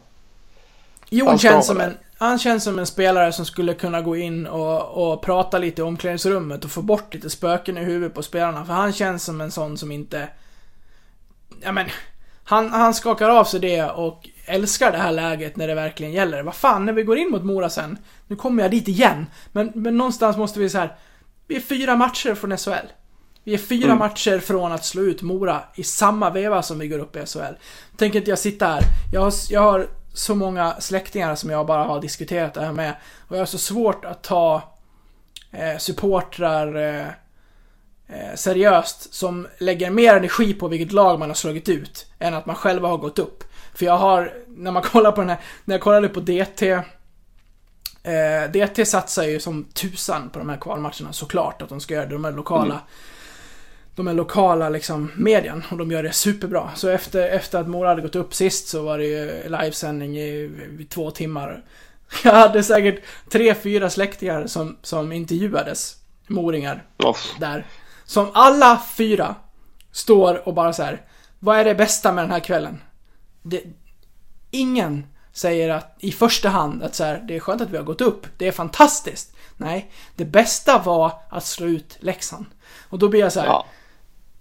Jon 1.09 1.27
Han 1.27 1.37
känns 1.37 1.67
som 1.67 1.81
en, 1.81 1.97
han 2.17 2.39
känns 2.39 2.63
som 2.63 2.79
en 2.79 2.85
spelare 2.85 3.31
som 3.31 3.45
skulle 3.45 3.73
kunna 3.73 4.01
gå 4.01 4.15
in 4.15 4.47
och, 4.47 5.11
och 5.11 5.21
prata 5.21 5.57
lite 5.57 5.81
i 5.81 5.85
omklädningsrummet 5.85 6.65
och 6.65 6.71
få 6.71 6.81
bort 6.81 7.13
lite 7.13 7.29
spöken 7.29 7.77
i 7.77 7.83
huvudet 7.83 8.13
på 8.13 8.23
spelarna. 8.23 8.65
För 8.65 8.73
han 8.73 8.93
känns 8.93 9.23
som 9.23 9.41
en 9.41 9.51
sån 9.51 9.77
som 9.77 9.91
inte... 9.91 10.27
Ja 11.61 11.71
men, 11.71 11.85
han, 12.43 12.69
han 12.69 12.93
skakar 12.93 13.29
av 13.29 13.43
sig 13.43 13.59
det 13.59 13.83
och 13.83 14.29
älskar 14.45 14.91
det 14.91 14.97
här 14.97 15.11
läget 15.11 15.55
när 15.55 15.67
det 15.67 15.75
verkligen 15.75 16.13
gäller. 16.13 16.43
Vad 16.43 16.55
fan, 16.55 16.85
när 16.85 16.93
vi 16.93 17.03
går 17.03 17.17
in 17.17 17.31
mot 17.31 17.43
Mora 17.43 17.69
sen, 17.69 17.97
nu 18.27 18.35
kommer 18.35 18.63
jag 18.63 18.71
dit 18.71 18.87
igen. 18.87 19.25
Men, 19.51 19.71
men 19.75 19.97
någonstans 19.97 20.37
måste 20.37 20.59
vi 20.59 20.69
så 20.69 20.77
här. 20.77 20.95
Vi 21.47 21.55
är 21.55 21.59
fyra 21.59 21.95
matcher 21.95 22.35
från 22.35 22.57
SHL. 22.57 22.87
Vi 23.43 23.53
är 23.53 23.57
fyra 23.57 23.85
Mm. 23.85 23.97
matcher 23.97 24.39
från 24.39 24.71
att 24.71 24.85
slå 24.85 25.01
ut 25.01 25.21
Mora 25.21 25.61
i 25.75 25.83
samma 25.83 26.29
veva 26.29 26.61
som 26.61 26.79
vi 26.79 26.87
går 26.87 26.99
upp 26.99 27.15
i 27.15 27.25
SHL. 27.25 27.53
Tänker 27.97 28.19
inte 28.19 28.31
jag 28.31 28.39
sitta 28.39 28.67
här. 28.67 28.81
Jag 29.13 29.21
har, 29.21 29.33
jag 29.49 29.61
har 29.61 29.87
så 30.13 30.35
många 30.35 30.75
släktingar 30.79 31.35
som 31.35 31.49
jag 31.49 31.65
bara 31.65 31.83
har 31.83 32.01
diskuterat 32.01 32.53
det 32.53 32.61
här 32.61 32.71
med. 32.71 32.95
Och 33.27 33.35
jag 33.35 33.41
har 33.41 33.45
så 33.45 33.57
svårt 33.57 34.05
att 34.05 34.23
ta 34.23 34.61
eh, 35.51 35.77
supportrar 35.77 36.75
eh, 36.75 37.07
eh, 38.07 38.35
seriöst 38.35 39.13
som 39.13 39.47
lägger 39.57 39.89
mer 39.89 40.15
energi 40.15 40.53
på 40.53 40.67
vilket 40.67 40.91
lag 40.91 41.19
man 41.19 41.29
har 41.29 41.35
slagit 41.35 41.69
ut 41.69 42.05
än 42.19 42.33
att 42.33 42.45
man 42.45 42.55
själva 42.55 42.87
har 42.87 42.97
gått 42.97 43.19
upp. 43.19 43.43
För 43.73 43.85
jag 43.85 43.97
har, 43.97 44.33
när 44.47 44.71
man 44.71 44.83
kollar 44.91 45.11
på 45.11 45.21
den 45.21 45.29
här, 45.29 45.39
när 45.65 45.75
jag 45.75 45.81
kollade 45.81 46.09
på 46.09 46.19
DT 46.19 46.79
eh, 48.05 48.51
DT 48.51 48.85
satsar 48.85 49.23
ju 49.23 49.39
som 49.39 49.63
tusan 49.63 50.29
på 50.29 50.39
de 50.39 50.49
här 50.49 50.57
kvalmatcherna 50.57 51.13
såklart 51.13 51.61
att 51.61 51.69
de 51.69 51.79
ska 51.79 51.93
göra 51.93 52.05
det, 52.05 52.15
de 52.15 52.25
är 52.25 52.31
lokala. 52.31 52.81
de 53.95 54.07
är 54.07 54.13
lokala 54.13 54.69
liksom 54.69 55.11
medien 55.15 55.63
och 55.71 55.77
de 55.77 55.91
gör 55.91 56.03
det 56.03 56.11
superbra. 56.11 56.69
Så 56.75 56.89
efter, 56.89 57.27
efter 57.29 57.59
att 57.59 57.67
Mora 57.67 57.89
hade 57.89 58.01
gått 58.01 58.15
upp 58.15 58.33
sist 58.33 58.67
så 58.67 58.83
var 58.83 58.97
det 58.97 59.05
ju 59.05 59.49
livesändning 59.49 60.17
i, 60.17 60.51
i 60.79 60.85
två 60.89 61.11
timmar. 61.11 61.63
Jag 62.23 62.31
hade 62.33 62.63
säkert 62.63 63.03
tre, 63.29 63.55
fyra 63.55 63.89
släktingar 63.89 64.47
som, 64.47 64.77
som 64.81 65.11
intervjuades, 65.11 65.95
moringar, 66.27 66.83
Oh. 66.97 67.17
där. 67.39 67.65
Som 68.05 68.27
alla 68.33 68.81
fyra 68.97 69.35
står 69.91 70.47
och 70.47 70.53
bara 70.53 70.73
så 70.73 70.83
här. 70.83 71.01
Vad 71.39 71.57
är 71.57 71.65
det 71.65 71.75
bästa 71.75 72.11
med 72.11 72.23
den 72.23 72.31
här 72.31 72.39
kvällen? 72.39 72.81
Det, 73.41 73.63
ingen 74.51 75.03
säger 75.35 75.69
att 75.69 75.95
i 75.99 76.11
första 76.11 76.49
hand 76.49 76.83
att 76.83 76.95
så 76.95 77.03
här, 77.03 77.23
det 77.27 77.35
är 77.35 77.39
skönt 77.39 77.61
att 77.61 77.69
vi 77.69 77.77
har 77.77 77.83
gått 77.83 78.01
upp, 78.01 78.27
det 78.37 78.47
är 78.47 78.51
fantastiskt. 78.51 79.35
Nej, 79.57 79.91
det 80.15 80.25
bästa 80.25 80.79
var 80.79 81.11
att 81.29 81.45
slå 81.45 81.67
ut 81.67 81.97
Leksand. 81.99 82.45
Och 82.89 82.99
då 82.99 83.09
blir 83.09 83.19
jag 83.19 83.33
så 83.33 83.39
här, 83.39 83.47
Ja. 83.47 83.65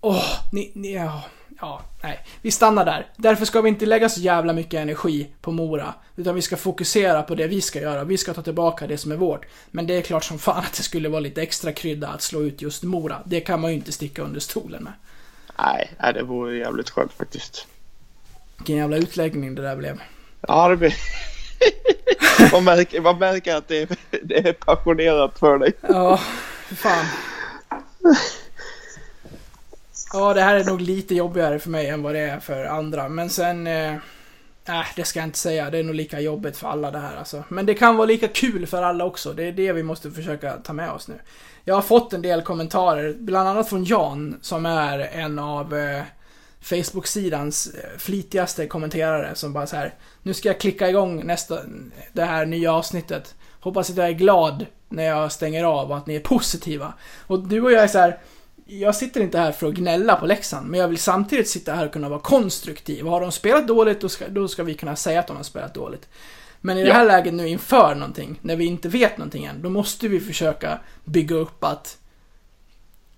åh, 0.00 0.24
ni, 0.52 0.70
ni, 0.74 0.94
ja, 0.94 1.22
ja, 1.60 1.80
nej. 2.02 2.26
Vi 2.42 2.50
stannar 2.50 2.84
där. 2.84 3.06
Därför 3.16 3.44
ska 3.44 3.60
vi 3.60 3.68
inte 3.68 3.86
lägga 3.86 4.08
så 4.08 4.20
jävla 4.20 4.52
mycket 4.52 4.80
energi 4.80 5.26
på 5.40 5.52
Mora. 5.52 5.94
Utan 6.16 6.34
vi 6.34 6.42
ska 6.42 6.56
fokusera 6.56 7.22
på 7.22 7.34
det 7.34 7.46
vi 7.46 7.60
ska 7.60 7.80
göra. 7.80 8.04
Vi 8.04 8.18
ska 8.18 8.34
ta 8.34 8.42
tillbaka 8.42 8.86
det 8.86 8.98
som 8.98 9.12
är 9.12 9.16
vårt. 9.16 9.46
Men 9.70 9.86
det 9.86 9.94
är 9.94 10.02
klart 10.02 10.24
som 10.24 10.38
fan 10.38 10.58
att 10.58 10.72
det 10.76 10.82
skulle 10.82 11.08
vara 11.08 11.20
lite 11.20 11.42
extra 11.42 11.72
krydda 11.72 12.08
att 12.08 12.22
slå 12.22 12.42
ut 12.42 12.62
just 12.62 12.82
Mora. 12.82 13.22
Det 13.24 13.40
kan 13.40 13.60
man 13.60 13.70
ju 13.70 13.76
inte 13.76 13.92
sticka 13.92 14.22
under 14.22 14.40
stolen 14.40 14.84
med. 14.84 14.92
Nej, 15.58 15.92
nej, 16.00 16.12
det 16.12 16.22
vore 16.22 16.56
jävligt 16.56 16.90
skönt 16.90 17.12
faktiskt. 17.12 17.66
Vilken 18.56 18.76
jävla 18.76 18.96
utläggning 18.96 19.54
det 19.54 19.62
där 19.62 19.76
blev. 19.76 20.00
Ja, 20.48 20.68
det 20.68 20.76
blir... 20.76 20.94
man, 22.52 22.64
märker, 22.64 23.00
man 23.00 23.18
märker 23.18 23.56
att 23.56 23.68
det 23.68 23.82
är, 23.82 23.88
det 24.22 24.48
är 24.48 24.52
passionerat 24.52 25.38
för 25.38 25.58
dig. 25.58 25.72
Ja, 25.80 26.20
fan. 26.76 27.06
Ja, 30.12 30.34
det 30.34 30.40
här 30.40 30.54
är 30.54 30.64
nog 30.64 30.80
lite 30.80 31.14
jobbigare 31.14 31.58
för 31.58 31.70
mig 31.70 31.88
än 31.88 32.02
vad 32.02 32.14
det 32.14 32.20
är 32.20 32.40
för 32.40 32.64
andra. 32.64 33.08
Men 33.08 33.30
sen... 33.30 33.66
Eh, 33.66 33.94
nej, 34.68 34.86
det 34.96 35.04
ska 35.04 35.18
jag 35.18 35.26
inte 35.26 35.38
säga. 35.38 35.70
Det 35.70 35.78
är 35.78 35.82
nog 35.82 35.94
lika 35.94 36.20
jobbigt 36.20 36.56
för 36.56 36.68
alla 36.68 36.90
det 36.90 36.98
här 36.98 37.16
alltså. 37.16 37.44
Men 37.48 37.66
det 37.66 37.74
kan 37.74 37.96
vara 37.96 38.06
lika 38.06 38.28
kul 38.28 38.66
för 38.66 38.82
alla 38.82 39.04
också. 39.04 39.32
Det 39.32 39.44
är 39.44 39.52
det 39.52 39.72
vi 39.72 39.82
måste 39.82 40.10
försöka 40.10 40.52
ta 40.52 40.72
med 40.72 40.90
oss 40.90 41.08
nu. 41.08 41.14
Jag 41.64 41.74
har 41.74 41.82
fått 41.82 42.12
en 42.12 42.22
del 42.22 42.42
kommentarer, 42.42 43.14
bland 43.18 43.48
annat 43.48 43.68
från 43.68 43.84
Jan, 43.84 44.38
som 44.42 44.66
är 44.66 44.98
en 44.98 45.38
av 45.38 45.74
eh, 45.74 46.02
Facebook-sidans 46.64 47.66
eh, 47.74 47.98
flitigaste 47.98 48.66
kommenterare 48.66 49.34
som 49.34 49.52
bara 49.52 49.66
så 49.66 49.76
här. 49.76 49.94
Nu 50.22 50.34
ska 50.34 50.48
jag 50.48 50.60
klicka 50.60 50.88
igång 50.88 51.26
nästa, 51.26 51.58
det 52.12 52.24
här 52.24 52.46
nya 52.46 52.72
avsnittet. 52.72 53.34
Hoppas 53.60 53.90
att 53.90 53.96
jag 53.96 54.08
är 54.08 54.12
glad 54.12 54.66
när 54.88 55.04
jag 55.04 55.32
stänger 55.32 55.64
av 55.64 55.90
och 55.90 55.96
att 55.96 56.06
ni 56.06 56.14
är 56.14 56.20
positiva. 56.20 56.94
Och 57.26 57.48
du 57.48 57.60
och 57.60 57.72
jag 57.72 57.82
är 57.82 57.88
så 57.88 57.98
här. 57.98 58.18
Jag 58.66 58.94
sitter 58.96 59.20
inte 59.20 59.38
här 59.38 59.52
för 59.52 59.66
att 59.68 59.74
gnälla 59.74 60.16
på 60.16 60.26
Leksand, 60.26 60.66
men 60.70 60.80
jag 60.80 60.88
vill 60.88 60.98
samtidigt 60.98 61.48
sitta 61.48 61.74
här 61.74 61.86
och 61.86 61.92
kunna 61.92 62.08
vara 62.08 62.20
konstruktiv. 62.20 63.04
Och 63.06 63.10
har 63.12 63.20
de 63.20 63.32
spelat 63.32 63.66
dåligt, 63.68 64.00
då 64.00 64.08
ska, 64.08 64.28
då 64.28 64.48
ska 64.48 64.62
vi 64.62 64.74
kunna 64.74 64.96
säga 64.96 65.20
att 65.20 65.26
de 65.26 65.36
har 65.36 65.44
spelat 65.44 65.74
dåligt. 65.74 66.08
Men 66.60 66.78
i 66.78 66.82
det 66.82 66.88
Ja. 66.88 66.94
här 66.94 67.04
läget 67.04 67.34
nu 67.34 67.48
inför 67.48 67.94
någonting, 67.94 68.38
när 68.42 68.56
vi 68.56 68.64
inte 68.64 68.88
vet 68.88 69.18
någonting 69.18 69.44
än, 69.44 69.62
då 69.62 69.70
måste 69.70 70.08
vi 70.08 70.20
försöka 70.20 70.78
bygga 71.04 71.36
upp 71.36 71.64
att 71.64 71.98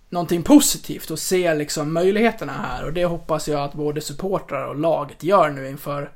någonting 0.09 0.43
positivt 0.43 1.11
och 1.11 1.19
se 1.19 1.55
liksom 1.55 1.93
möjligheterna 1.93 2.53
här. 2.53 2.85
Och 2.85 2.93
det 2.93 3.05
hoppas 3.05 3.49
jag 3.49 3.61
att 3.61 3.73
både 3.73 4.01
supportrar 4.01 4.67
och 4.67 4.77
laget 4.77 5.23
gör 5.23 5.51
nu 5.51 5.69
inför 5.69 6.11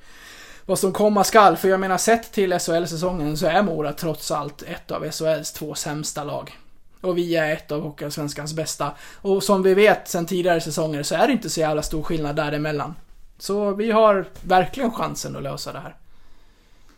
vad 0.67 0.79
som 0.79 0.93
komma 0.93 1.25
skall. 1.25 1.57
För 1.57 1.69
jag 1.69 1.81
menar, 1.81 1.99
sett 1.99 2.33
till 2.33 2.59
SHL-säsongen 2.59 3.37
så 3.37 3.47
är 3.47 3.63
Mora 3.63 3.93
trots 3.93 4.31
allt 4.31 4.63
ett 4.63 4.91
av 4.91 5.11
SHLs 5.11 5.53
två 5.53 5.75
sämsta 5.75 6.25
lag. 6.25 6.59
Och 7.01 7.19
vi 7.19 7.37
är 7.37 7.53
ett 7.53 7.73
av 7.73 7.83
Hockeyallsvenskans 7.83 8.55
bästa. 8.55 8.93
Och 9.15 9.43
som 9.43 9.63
vi 9.63 9.75
vet 9.75 10.09
sen 10.09 10.27
tidigare 10.27 10.61
säsonger 10.61 11.03
så 11.03 11.15
är 11.15 11.27
det 11.27 11.33
inte 11.33 11.51
så 11.51 11.61
jävla 11.61 11.83
stor 11.83 12.03
skillnad 12.03 12.37
däremellan. 12.37 12.95
Så 13.39 13.75
vi 13.75 13.91
har 13.91 14.27
verkligen 14.43 14.93
chansen 14.93 15.37
att 15.37 15.43
lösa 15.43 15.73
det 15.73 15.79
här. 15.79 15.95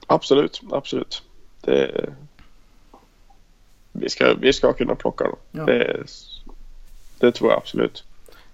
Absolut, 0.06 0.60
absolut. 0.72 1.22
Det, 1.60 2.08
vi, 3.92 4.08
ska, 4.08 4.34
vi 4.34 4.52
ska 4.52 4.72
kunna 4.72 4.94
plocka 4.94 5.24
dem. 5.24 5.36
Ja. 5.50 5.64
Det, 5.64 6.02
det 7.22 7.32
tror 7.32 7.50
jag 7.50 7.58
absolut. 7.58 8.04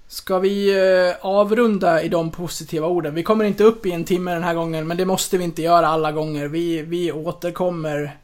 Ska 0.06 0.38
vi 0.38 0.70
eh, 0.70 1.26
avrunda 1.26 2.02
i 2.02 2.08
de 2.08 2.30
positiva 2.30 2.86
orden? 2.86 3.14
Vi 3.14 3.22
kommer 3.22 3.44
inte 3.44 3.64
upp 3.64 3.86
i 3.86 3.92
en 3.92 4.04
timme 4.04 4.32
den 4.34 4.42
här 4.42 4.54
gången, 4.54 4.86
men 4.86 4.96
det 4.96 5.04
måste 5.04 5.38
vi 5.38 5.44
inte 5.44 5.62
göra 5.62 5.86
alla 5.86 6.12
gånger. 6.12 6.48
Vi, 6.48 6.82
vi 6.82 7.12
återkommer 7.12 8.16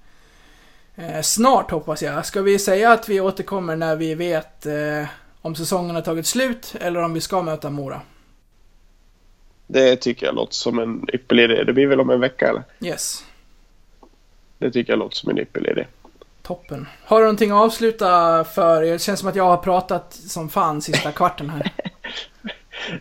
eh, 0.96 1.20
snart 1.22 1.70
hoppas 1.70 2.02
jag. 2.02 2.26
Ska 2.26 2.42
vi 2.42 2.58
säga 2.58 2.92
att 2.92 3.08
vi 3.08 3.20
återkommer 3.20 3.76
när 3.76 3.96
vi 3.96 4.14
vet 4.14 4.66
eh, 4.66 5.06
om 5.42 5.54
säsongen 5.54 5.94
har 5.94 6.02
tagit 6.02 6.26
slut 6.26 6.74
eller 6.80 7.02
om 7.02 7.14
vi 7.14 7.20
ska 7.20 7.42
möta 7.42 7.70
Mora? 7.70 8.00
Det 9.66 9.96
tycker 9.96 10.26
jag 10.26 10.34
låter 10.34 10.54
som 10.54 10.78
en 10.78 11.06
ypperlig 11.12 11.44
idé. 11.44 11.64
Det 11.64 11.72
blir 11.72 11.86
väl 11.86 12.00
om 12.00 12.10
en 12.10 12.20
vecka 12.20 12.48
eller? 12.48 12.62
Yes, 12.80 13.24
Det 14.58 14.70
tycker 14.70 14.92
jag 14.92 14.98
låter 14.98 15.16
som 15.16 15.30
en 15.30 15.38
ypperlig 15.38 15.70
idé. 15.70 15.86
Toppen. 16.46 16.88
Har 17.04 17.18
du 17.18 17.24
någonting 17.24 17.50
att 17.50 17.56
avsluta 17.56 18.44
för? 18.44 18.82
Det 18.82 19.02
känns 19.02 19.20
som 19.20 19.28
att 19.28 19.36
jag 19.36 19.44
har 19.44 19.56
pratat 19.56 20.12
som 20.12 20.48
fan 20.48 20.82
sista 20.82 21.12
kvarten 21.12 21.50
här. 21.50 21.72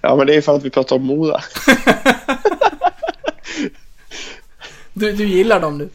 Ja, 0.02 0.16
men 0.16 0.28
det 0.28 0.36
är 0.36 0.42
för 0.42 0.56
att 0.56 0.64
vi 0.64 0.70
pratar 0.70 0.96
om 0.96 1.04
Mora. 1.06 1.42
Du, 4.94 5.12
du 5.12 5.28
gillar 5.28 5.60
dem 5.60 5.78
du? 5.78 5.90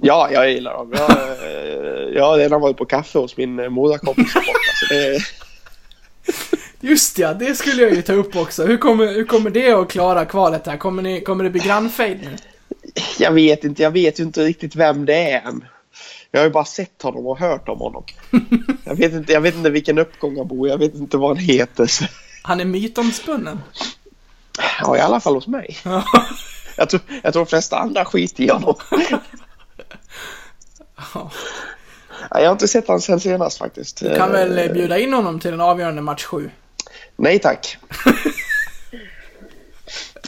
Ja, 0.00 0.28
jag 0.32 0.52
gillar 0.52 0.72
dem. 0.72 0.92
Jag, 0.92 1.10
eh, 1.10 2.14
jag 2.14 2.24
har 2.24 2.38
redan 2.38 2.60
varit 2.60 2.76
på 2.76 2.84
kaffe 2.84 3.18
hos 3.18 3.36
min 3.36 3.72
Morakompis 3.72 4.32
så 4.32 4.94
det, 4.94 5.20
Just 6.80 7.18
ja, 7.18 7.34
det 7.34 7.54
skulle 7.54 7.82
jag 7.82 7.94
ju 7.94 8.02
ta 8.02 8.12
upp 8.12 8.36
också. 8.36 8.66
Hur 8.66 8.76
kommer, 8.76 9.06
hur 9.06 9.24
kommer 9.24 9.50
det 9.50 9.72
att 9.72 9.90
klara 9.90 10.24
kvalet 10.24 10.66
här? 10.66 10.76
Kommer, 10.76 11.02
ni, 11.02 11.20
kommer 11.20 11.44
det 11.44 11.50
bli 11.50 11.60
grannfejd 11.60 12.18
nu? 12.22 12.36
Jag 13.18 13.32
vet 13.32 13.64
inte, 13.64 13.82
jag 13.82 13.90
vet 13.90 14.20
ju 14.20 14.24
inte 14.24 14.44
riktigt 14.44 14.76
vem 14.76 15.06
det 15.06 15.30
är 15.30 15.40
än. 15.40 15.64
Jag 16.30 16.40
har 16.40 16.44
ju 16.44 16.50
bara 16.50 16.64
sett 16.64 17.02
honom 17.02 17.26
och 17.26 17.38
hört 17.38 17.68
om 17.68 17.78
honom. 17.78 18.04
Jag 18.84 18.94
vet 18.94 19.12
inte, 19.12 19.32
jag 19.32 19.40
vet 19.40 19.54
inte 19.54 19.70
vilken 19.70 19.98
uppgång 19.98 20.36
han 20.36 20.48
bor 20.48 20.68
i, 20.68 20.70
jag 20.70 20.78
vet 20.78 20.94
inte 20.94 21.16
vad 21.16 21.36
han 21.36 21.44
heter. 21.44 21.90
Han 22.42 22.60
är 22.60 22.64
mytomspunnen. 22.64 23.60
Ja, 24.80 24.96
i 24.96 25.00
alla 25.00 25.20
fall 25.20 25.34
hos 25.34 25.46
mig. 25.46 25.76
Jag 26.76 26.88
tror, 26.88 27.00
jag 27.22 27.32
tror 27.32 27.44
de 27.44 27.48
flesta 27.48 27.78
andra 27.78 28.04
skiter 28.04 28.44
i 28.44 28.48
honom. 28.48 28.74
Ja. 31.14 31.30
Ja, 32.30 32.40
Jag 32.40 32.46
har 32.46 32.52
inte 32.52 32.68
sett 32.68 32.86
honom 32.86 33.00
sen 33.00 33.20
senast 33.20 33.58
faktiskt. 33.58 34.00
Du 34.00 34.16
kan 34.16 34.32
väl 34.32 34.72
bjuda 34.72 34.98
in 34.98 35.12
honom 35.12 35.40
till 35.40 35.50
den 35.50 35.60
avgörande 35.60 36.02
match 36.02 36.24
7? 36.24 36.50
Nej 37.16 37.38
tack. 37.38 37.78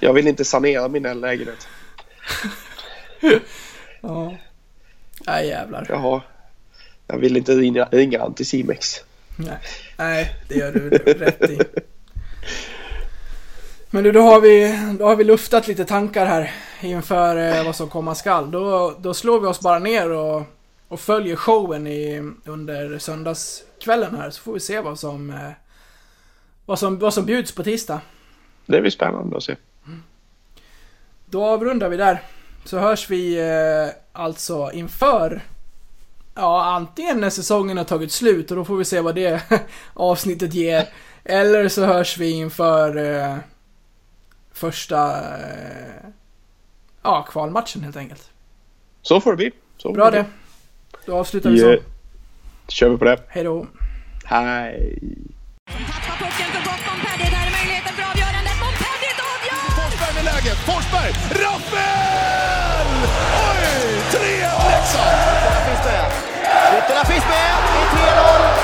Jag 0.00 0.12
vill 0.12 0.26
inte 0.26 0.44
sanera 0.44 0.88
min 0.88 1.20
lägenhet. 1.20 1.68
Ja. 4.00 4.34
Nej 5.26 5.48
jävlar. 5.48 5.86
Jag, 5.88 5.96
har, 5.96 6.20
jag 7.06 7.18
vill 7.18 7.36
inte 7.36 7.52
ringa, 7.90 8.22
Anticimex. 8.22 8.96
Nej. 9.36 9.58
Nej, 9.96 10.36
det 10.48 10.54
gör 10.54 10.72
du 10.72 10.90
rätt 10.90 11.50
i. 11.50 11.58
Men 13.90 14.04
du, 14.04 14.12
då 14.12 14.20
har 14.20 14.40
vi, 14.40 14.78
då 14.98 15.04
har 15.04 15.16
vi 15.16 15.24
luftat 15.24 15.68
lite 15.68 15.84
tankar 15.84 16.26
här 16.26 16.52
inför 16.80 17.36
eh, 17.36 17.64
vad 17.64 17.76
som 17.76 17.88
komma 17.88 18.14
skall. 18.14 18.50
Då, 18.50 18.94
då 18.98 19.14
slår 19.14 19.40
vi 19.40 19.46
oss 19.46 19.60
bara 19.60 19.78
ner 19.78 20.10
och, 20.10 20.42
och 20.88 21.00
följer 21.00 21.36
showen 21.36 21.86
i, 21.86 22.32
under 22.44 22.98
söndagskvällen 22.98 24.16
här. 24.16 24.30
Så 24.30 24.42
får 24.42 24.52
vi 24.52 24.60
se 24.60 24.80
vad 24.80 24.98
som, 24.98 25.30
eh, 25.30 25.50
vad 26.66 26.78
som, 26.78 26.98
vad 26.98 27.14
som 27.14 27.24
bjuds 27.24 27.54
på 27.54 27.62
tisdag. 27.62 28.00
Det 28.66 28.80
blir 28.80 28.90
spännande 28.90 29.36
att 29.36 29.42
se. 29.42 29.56
Då 31.26 31.44
avrundar 31.44 31.88
vi 31.88 31.96
där. 31.96 32.22
Så 32.64 32.78
hörs 32.78 33.10
vi 33.10 33.38
eh, 33.40 34.01
alltså 34.12 34.70
inför 34.72 35.42
Ja, 36.34 36.64
antingen 36.64 37.20
när 37.20 37.30
säsongen 37.30 37.76
har 37.76 37.84
tagit 37.84 38.12
slut 38.12 38.50
och 38.50 38.56
då 38.56 38.64
får 38.64 38.76
vi 38.76 38.84
se 38.84 39.00
vad 39.00 39.14
det 39.14 39.42
avsnittet 39.94 40.54
ger. 40.54 40.88
Eller 41.24 41.68
så 41.68 41.84
hörs 41.84 42.18
vi 42.18 42.30
inför 42.30 42.96
eh, 42.96 43.36
första 44.52 45.18
eh, 45.38 46.04
ja, 47.02 47.22
kvalmatchen 47.30 47.82
helt 47.84 47.96
enkelt. 47.96 48.30
Så 49.02 49.20
får 49.20 49.30
det 49.30 49.36
bli. 49.36 49.50
Så 49.78 49.92
Bra 49.92 50.10
det. 50.10 50.24
Då 51.06 51.16
avslutar 51.16 51.50
vi 51.50 51.60
Yeah. 51.60 51.76
så. 52.66 52.72
kör 52.72 52.88
vi 52.88 52.96
på 52.96 53.04
det. 53.04 53.18
Hej 53.28 53.44
då. 53.44 53.66
Hej. 54.24 54.98
Tappar 55.66 56.16
pucken 56.18 56.46
för 56.52 56.64
gott. 56.64 56.80
Montpellier, 56.88 57.30
där 57.30 57.46
är 57.46 57.52
möjligheten 57.58 57.92
för 57.96 58.02
avgörandet. 58.10 58.56
Montpellier 58.62 59.16
avgör! 59.34 59.64
Forsberg 59.78 60.14
med 60.14 60.24
läget. 60.24 60.58
Forsberg! 60.68 61.12
Rappel! 61.44 62.01
3-1 64.12 64.18
Leksand! 64.18 65.08
Ytterna 65.38 65.60
finns 65.66 65.84
med! 65.84 66.04
Ytterna 66.78 67.04
finns 67.04 67.24
med! 67.24 67.52
Det 67.94 68.08
är 68.08 68.16
3-0! 68.56 68.61